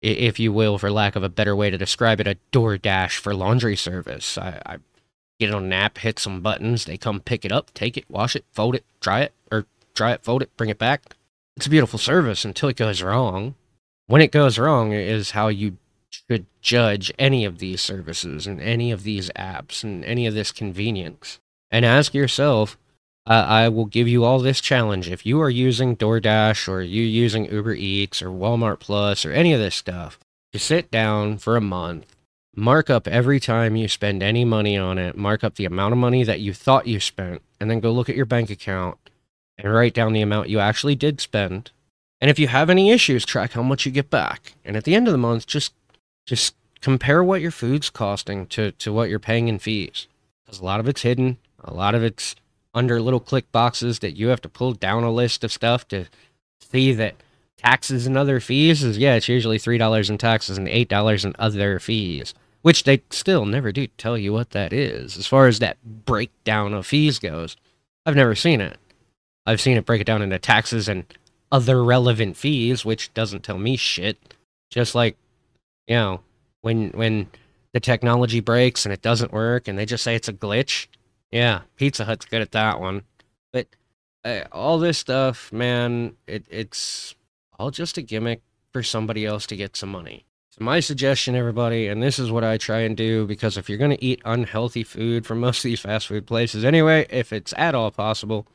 if 0.00 0.40
you 0.40 0.54
will, 0.54 0.78
for 0.78 0.90
lack 0.90 1.16
of 1.16 1.22
a 1.22 1.28
better 1.28 1.54
way 1.54 1.68
to 1.68 1.76
describe 1.76 2.18
it, 2.18 2.26
a 2.26 2.38
DoorDash 2.50 3.18
for 3.18 3.34
laundry 3.34 3.76
service. 3.76 4.38
I, 4.38 4.62
I 4.64 4.76
get 5.38 5.52
on 5.52 5.64
an 5.64 5.72
app, 5.74 5.98
hit 5.98 6.18
some 6.18 6.40
buttons, 6.40 6.86
they 6.86 6.96
come 6.96 7.20
pick 7.20 7.44
it 7.44 7.52
up, 7.52 7.74
take 7.74 7.98
it, 7.98 8.08
wash 8.08 8.34
it, 8.34 8.46
fold 8.52 8.74
it, 8.74 8.86
dry 9.00 9.20
it, 9.20 9.34
or 9.52 9.66
dry 9.92 10.12
it, 10.12 10.24
fold 10.24 10.40
it, 10.40 10.56
bring 10.56 10.70
it 10.70 10.78
back. 10.78 11.14
It's 11.58 11.66
a 11.66 11.70
beautiful 11.70 11.98
service 11.98 12.42
until 12.42 12.70
it 12.70 12.76
goes 12.76 13.02
wrong. 13.02 13.54
When 14.06 14.22
it 14.22 14.32
goes 14.32 14.58
wrong 14.58 14.92
is 14.92 15.32
how 15.32 15.48
you 15.48 15.76
should 16.28 16.46
judge 16.60 17.12
any 17.18 17.44
of 17.44 17.58
these 17.58 17.80
services 17.80 18.46
and 18.46 18.60
any 18.60 18.90
of 18.90 19.02
these 19.02 19.30
apps 19.30 19.82
and 19.82 20.04
any 20.04 20.26
of 20.26 20.34
this 20.34 20.52
convenience. 20.52 21.40
And 21.70 21.84
ask 21.84 22.14
yourself, 22.14 22.78
uh, 23.26 23.46
I 23.48 23.68
will 23.68 23.86
give 23.86 24.06
you 24.06 24.24
all 24.24 24.38
this 24.38 24.60
challenge. 24.60 25.08
If 25.08 25.24
you 25.24 25.40
are 25.40 25.50
using 25.50 25.96
DoorDash 25.96 26.68
or 26.68 26.82
you 26.82 27.02
using 27.02 27.50
Uber 27.50 27.74
Eats 27.74 28.22
or 28.22 28.28
Walmart 28.28 28.80
Plus 28.80 29.24
or 29.24 29.32
any 29.32 29.52
of 29.52 29.60
this 29.60 29.74
stuff, 29.74 30.18
to 30.52 30.58
sit 30.58 30.90
down 30.90 31.38
for 31.38 31.56
a 31.56 31.60
month, 31.60 32.14
mark 32.54 32.88
up 32.88 33.08
every 33.08 33.40
time 33.40 33.76
you 33.76 33.88
spend 33.88 34.22
any 34.22 34.44
money 34.44 34.76
on 34.76 34.98
it, 34.98 35.16
mark 35.16 35.42
up 35.42 35.56
the 35.56 35.64
amount 35.64 35.92
of 35.92 35.98
money 35.98 36.22
that 36.22 36.40
you 36.40 36.54
thought 36.54 36.86
you 36.86 37.00
spent, 37.00 37.42
and 37.58 37.70
then 37.70 37.80
go 37.80 37.90
look 37.90 38.08
at 38.08 38.16
your 38.16 38.26
bank 38.26 38.50
account 38.50 38.98
and 39.58 39.72
write 39.72 39.94
down 39.94 40.12
the 40.12 40.22
amount 40.22 40.48
you 40.48 40.60
actually 40.60 40.94
did 40.94 41.20
spend. 41.20 41.70
And 42.20 42.30
if 42.30 42.38
you 42.38 42.48
have 42.48 42.70
any 42.70 42.90
issues, 42.90 43.24
track 43.24 43.52
how 43.52 43.62
much 43.62 43.84
you 43.84 43.92
get 43.92 44.10
back. 44.10 44.54
And 44.64 44.76
at 44.76 44.84
the 44.84 44.94
end 44.94 45.08
of 45.08 45.12
the 45.12 45.18
month, 45.18 45.46
just 45.46 45.72
just 46.26 46.54
compare 46.80 47.22
what 47.24 47.40
your 47.40 47.50
food's 47.50 47.90
costing 47.90 48.46
to, 48.46 48.72
to 48.72 48.92
what 48.92 49.08
you're 49.08 49.18
paying 49.18 49.48
in 49.48 49.58
fees. 49.58 50.06
Because 50.44 50.60
a 50.60 50.64
lot 50.64 50.80
of 50.80 50.88
it's 50.88 51.02
hidden, 51.02 51.38
a 51.62 51.72
lot 51.72 51.94
of 51.94 52.02
it's 52.02 52.36
under 52.74 53.00
little 53.00 53.20
click 53.20 53.50
boxes 53.52 54.00
that 54.00 54.16
you 54.16 54.28
have 54.28 54.42
to 54.42 54.48
pull 54.48 54.72
down 54.72 55.04
a 55.04 55.10
list 55.10 55.44
of 55.44 55.52
stuff 55.52 55.86
to 55.88 56.06
see 56.60 56.92
that 56.92 57.14
taxes 57.56 58.06
and 58.06 58.16
other 58.16 58.40
fees 58.40 58.82
is 58.82 58.98
yeah, 58.98 59.14
it's 59.14 59.28
usually 59.28 59.58
three 59.58 59.78
dollars 59.78 60.10
in 60.10 60.18
taxes 60.18 60.58
and 60.58 60.68
eight 60.68 60.88
dollars 60.88 61.24
in 61.24 61.34
other 61.38 61.78
fees. 61.78 62.34
Which 62.62 62.84
they 62.84 63.02
still 63.10 63.44
never 63.44 63.72
do 63.72 63.86
tell 63.86 64.16
you 64.16 64.32
what 64.32 64.50
that 64.50 64.72
is. 64.72 65.18
As 65.18 65.26
far 65.26 65.46
as 65.46 65.58
that 65.58 65.76
breakdown 65.84 66.72
of 66.72 66.86
fees 66.86 67.18
goes, 67.18 67.56
I've 68.06 68.16
never 68.16 68.34
seen 68.34 68.60
it. 68.62 68.78
I've 69.46 69.60
seen 69.60 69.76
it 69.76 69.84
break 69.84 70.00
it 70.00 70.06
down 70.06 70.22
into 70.22 70.38
taxes 70.38 70.88
and 70.88 71.04
other 71.52 71.84
relevant 71.84 72.38
fees, 72.38 72.84
which 72.84 73.12
doesn't 73.12 73.44
tell 73.44 73.58
me 73.58 73.76
shit. 73.76 74.34
Just 74.70 74.94
like 74.94 75.16
you 75.86 75.96
know, 75.96 76.20
when 76.62 76.90
when 76.90 77.28
the 77.72 77.80
technology 77.80 78.40
breaks 78.40 78.86
and 78.86 78.92
it 78.92 79.02
doesn't 79.02 79.32
work 79.32 79.68
and 79.68 79.78
they 79.78 79.84
just 79.84 80.04
say 80.04 80.14
it's 80.14 80.28
a 80.28 80.32
glitch. 80.32 80.86
Yeah, 81.30 81.62
Pizza 81.76 82.04
Hut's 82.04 82.24
good 82.24 82.40
at 82.40 82.52
that 82.52 82.80
one. 82.80 83.02
But 83.52 83.66
uh, 84.24 84.44
all 84.52 84.78
this 84.78 84.96
stuff, 84.96 85.52
man, 85.52 86.16
it, 86.26 86.46
it's 86.48 87.16
all 87.58 87.70
just 87.70 87.98
a 87.98 88.02
gimmick 88.02 88.42
for 88.72 88.82
somebody 88.82 89.26
else 89.26 89.46
to 89.48 89.56
get 89.56 89.76
some 89.76 89.90
money. 89.90 90.24
So 90.50 90.62
my 90.62 90.78
suggestion, 90.78 91.34
everybody, 91.34 91.88
and 91.88 92.00
this 92.00 92.20
is 92.20 92.30
what 92.30 92.44
I 92.44 92.58
try 92.58 92.80
and 92.80 92.96
do, 92.96 93.26
because 93.26 93.56
if 93.56 93.68
you're 93.68 93.78
going 93.78 93.90
to 93.90 94.04
eat 94.04 94.22
unhealthy 94.24 94.84
food 94.84 95.26
from 95.26 95.40
most 95.40 95.58
of 95.58 95.64
these 95.64 95.80
fast 95.80 96.06
food 96.06 96.28
places 96.28 96.64
anyway, 96.64 97.06
if 97.10 97.32
it's 97.32 97.52
at 97.56 97.74
all 97.74 97.90
possible, 97.90 98.46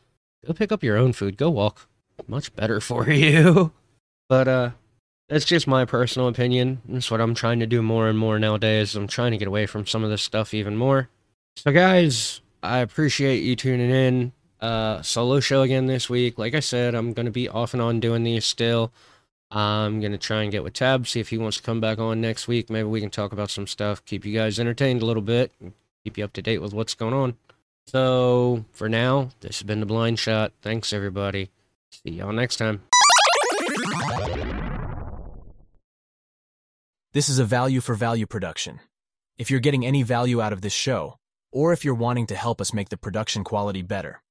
go 0.46 0.54
pick 0.54 0.72
up 0.72 0.82
your 0.82 0.96
own 0.96 1.12
food. 1.12 1.36
Go 1.36 1.50
walk. 1.50 1.90
Much 2.26 2.56
better 2.56 2.80
for 2.90 3.10
you. 3.10 3.74
But 4.30 4.48
uh, 4.48 4.70
that's 5.30 5.46
just 5.46 5.68
my 5.68 5.86
personal 5.86 6.28
opinion. 6.28 6.82
That's 6.88 7.10
what 7.10 7.22
I'm 7.22 7.36
trying 7.36 7.60
to 7.60 7.68
do 7.68 7.82
more 7.82 8.10
and 8.10 8.18
more 8.18 8.40
nowadays. 8.40 8.96
I'm 8.96 9.08
trying 9.08 9.32
to 9.32 9.38
get 9.38 9.48
away 9.48 9.68
from 9.68 9.86
some 9.86 10.04
of 10.04 10.10
this 10.10 10.24
stuff 10.24 10.54
even 10.54 10.76
more. 10.76 11.08
So, 11.56 11.72
guys, 11.72 12.42
I 12.64 12.80
appreciate 12.80 13.44
you 13.44 13.56
tuning 13.56 13.92
in. 13.92 14.34
Uh, 14.60 15.02
solo 15.02 15.40
show 15.40 15.62
again 15.62 15.86
this 15.86 16.10
week. 16.10 16.38
Like 16.38 16.54
I 16.54 16.60
said, 16.60 16.94
I'm 16.96 17.14
going 17.14 17.28
to 17.28 17.32
be 17.32 17.48
off 17.48 17.74
and 17.74 17.82
on 17.82 18.00
doing 18.00 18.24
these 18.24 18.44
still. 18.44 18.92
I'm 19.52 20.00
going 20.00 20.12
to 20.12 20.18
try 20.18 20.44
and 20.44 20.52
get 20.52 20.64
with 20.64 20.74
Tab, 20.74 21.08
see 21.08 21.20
if 21.20 21.30
he 21.30 21.38
wants 21.38 21.58
to 21.58 21.64
come 21.64 21.80
back 21.80 21.98
on 21.98 22.22
next 22.22 22.48
week. 22.48 22.70
Maybe 22.70 22.88
we 22.88 23.02
can 23.02 23.10
talk 23.10 23.32
about 23.32 23.50
some 23.50 23.68
stuff, 23.68 24.04
keep 24.06 24.26
you 24.26 24.34
guys 24.34 24.60
entertained 24.60 25.02
a 25.02 25.06
little 25.06 25.24
bit, 25.24 25.52
keep 26.04 26.18
you 26.18 26.24
up 26.24 26.34
to 26.34 26.42
date 26.42 26.62
with 26.62 26.74
what's 26.74 26.94
going 26.94 27.14
on. 27.14 27.36
So 27.88 28.66
for 28.72 28.88
now, 28.90 29.30
this 29.40 29.60
has 29.60 29.64
been 29.64 29.80
the 29.80 29.86
blind 29.86 30.20
shot. 30.20 30.52
Thanks 30.62 30.94
everybody. 30.94 31.50
See 31.90 32.12
y'all 32.12 32.34
next 32.34 32.58
time. 32.58 32.84
This 37.12 37.28
is 37.28 37.40
a 37.40 37.44
value 37.44 37.82
for 37.82 37.96
value 37.96 38.28
production. 38.28 38.82
If 39.40 39.50
you're 39.50 39.60
getting 39.60 39.84
any 39.84 40.04
value 40.04 40.44
out 40.44 40.54
of 40.54 40.62
this 40.62 40.74
show, 40.74 41.18
or 41.52 41.74
if 41.74 41.84
you're 41.84 41.96
wanting 41.96 42.28
to 42.28 42.36
help 42.36 42.62
us 42.62 42.72
make 42.72 42.90
the 42.90 42.98
production 42.98 43.44
quality 43.44 43.82
better, 43.82 44.22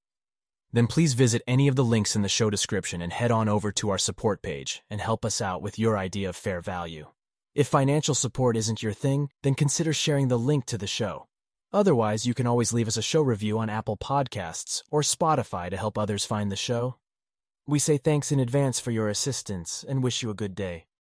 then 0.73 0.87
please 0.87 1.15
visit 1.15 1.43
any 1.45 1.67
of 1.67 1.75
the 1.75 1.85
links 1.85 2.15
in 2.15 2.23
the 2.23 2.29
show 2.29 2.51
description 2.51 3.03
and 3.03 3.13
head 3.13 3.33
on 3.33 3.49
over 3.49 3.73
to 3.73 3.91
our 3.91 3.99
support 3.99 4.43
page 4.43 4.81
and 4.89 5.01
help 5.01 5.25
us 5.25 5.41
out 5.41 5.61
with 5.61 5.77
your 5.77 5.99
idea 5.99 6.29
of 6.29 6.37
fair 6.37 6.61
value. 6.61 7.09
If 7.53 7.67
financial 7.67 8.15
support 8.15 8.57
isn't 8.57 8.81
your 8.81 8.93
thing, 8.93 9.31
then 9.43 9.55
consider 9.55 9.93
sharing 9.93 10.29
the 10.29 10.39
link 10.39 10.65
to 10.67 10.79
the 10.79 10.87
show. 10.87 11.27
Otherwise, 11.73 12.27
you 12.27 12.33
can 12.35 12.47
always 12.47 12.73
leave 12.73 12.87
us 12.87 12.97
a 12.97 13.03
show 13.03 13.23
review 13.23 13.59
on 13.59 13.69
Apple 13.69 13.97
Podcasts 13.97 14.85
or 14.89 15.01
Spotify 15.01 15.69
to 15.69 15.77
help 15.77 15.99
others 15.99 16.25
find 16.25 16.53
the 16.53 16.55
show. 16.55 16.95
We 17.67 17.81
say 17.81 17.97
thanks 17.97 18.31
in 18.31 18.39
advance 18.39 18.79
for 18.79 18.93
your 18.93 19.09
assistance 19.09 19.85
and 19.89 20.01
wish 20.01 20.23
you 20.23 20.31
a 20.31 20.35
good 20.35 20.55
day. 20.55 20.88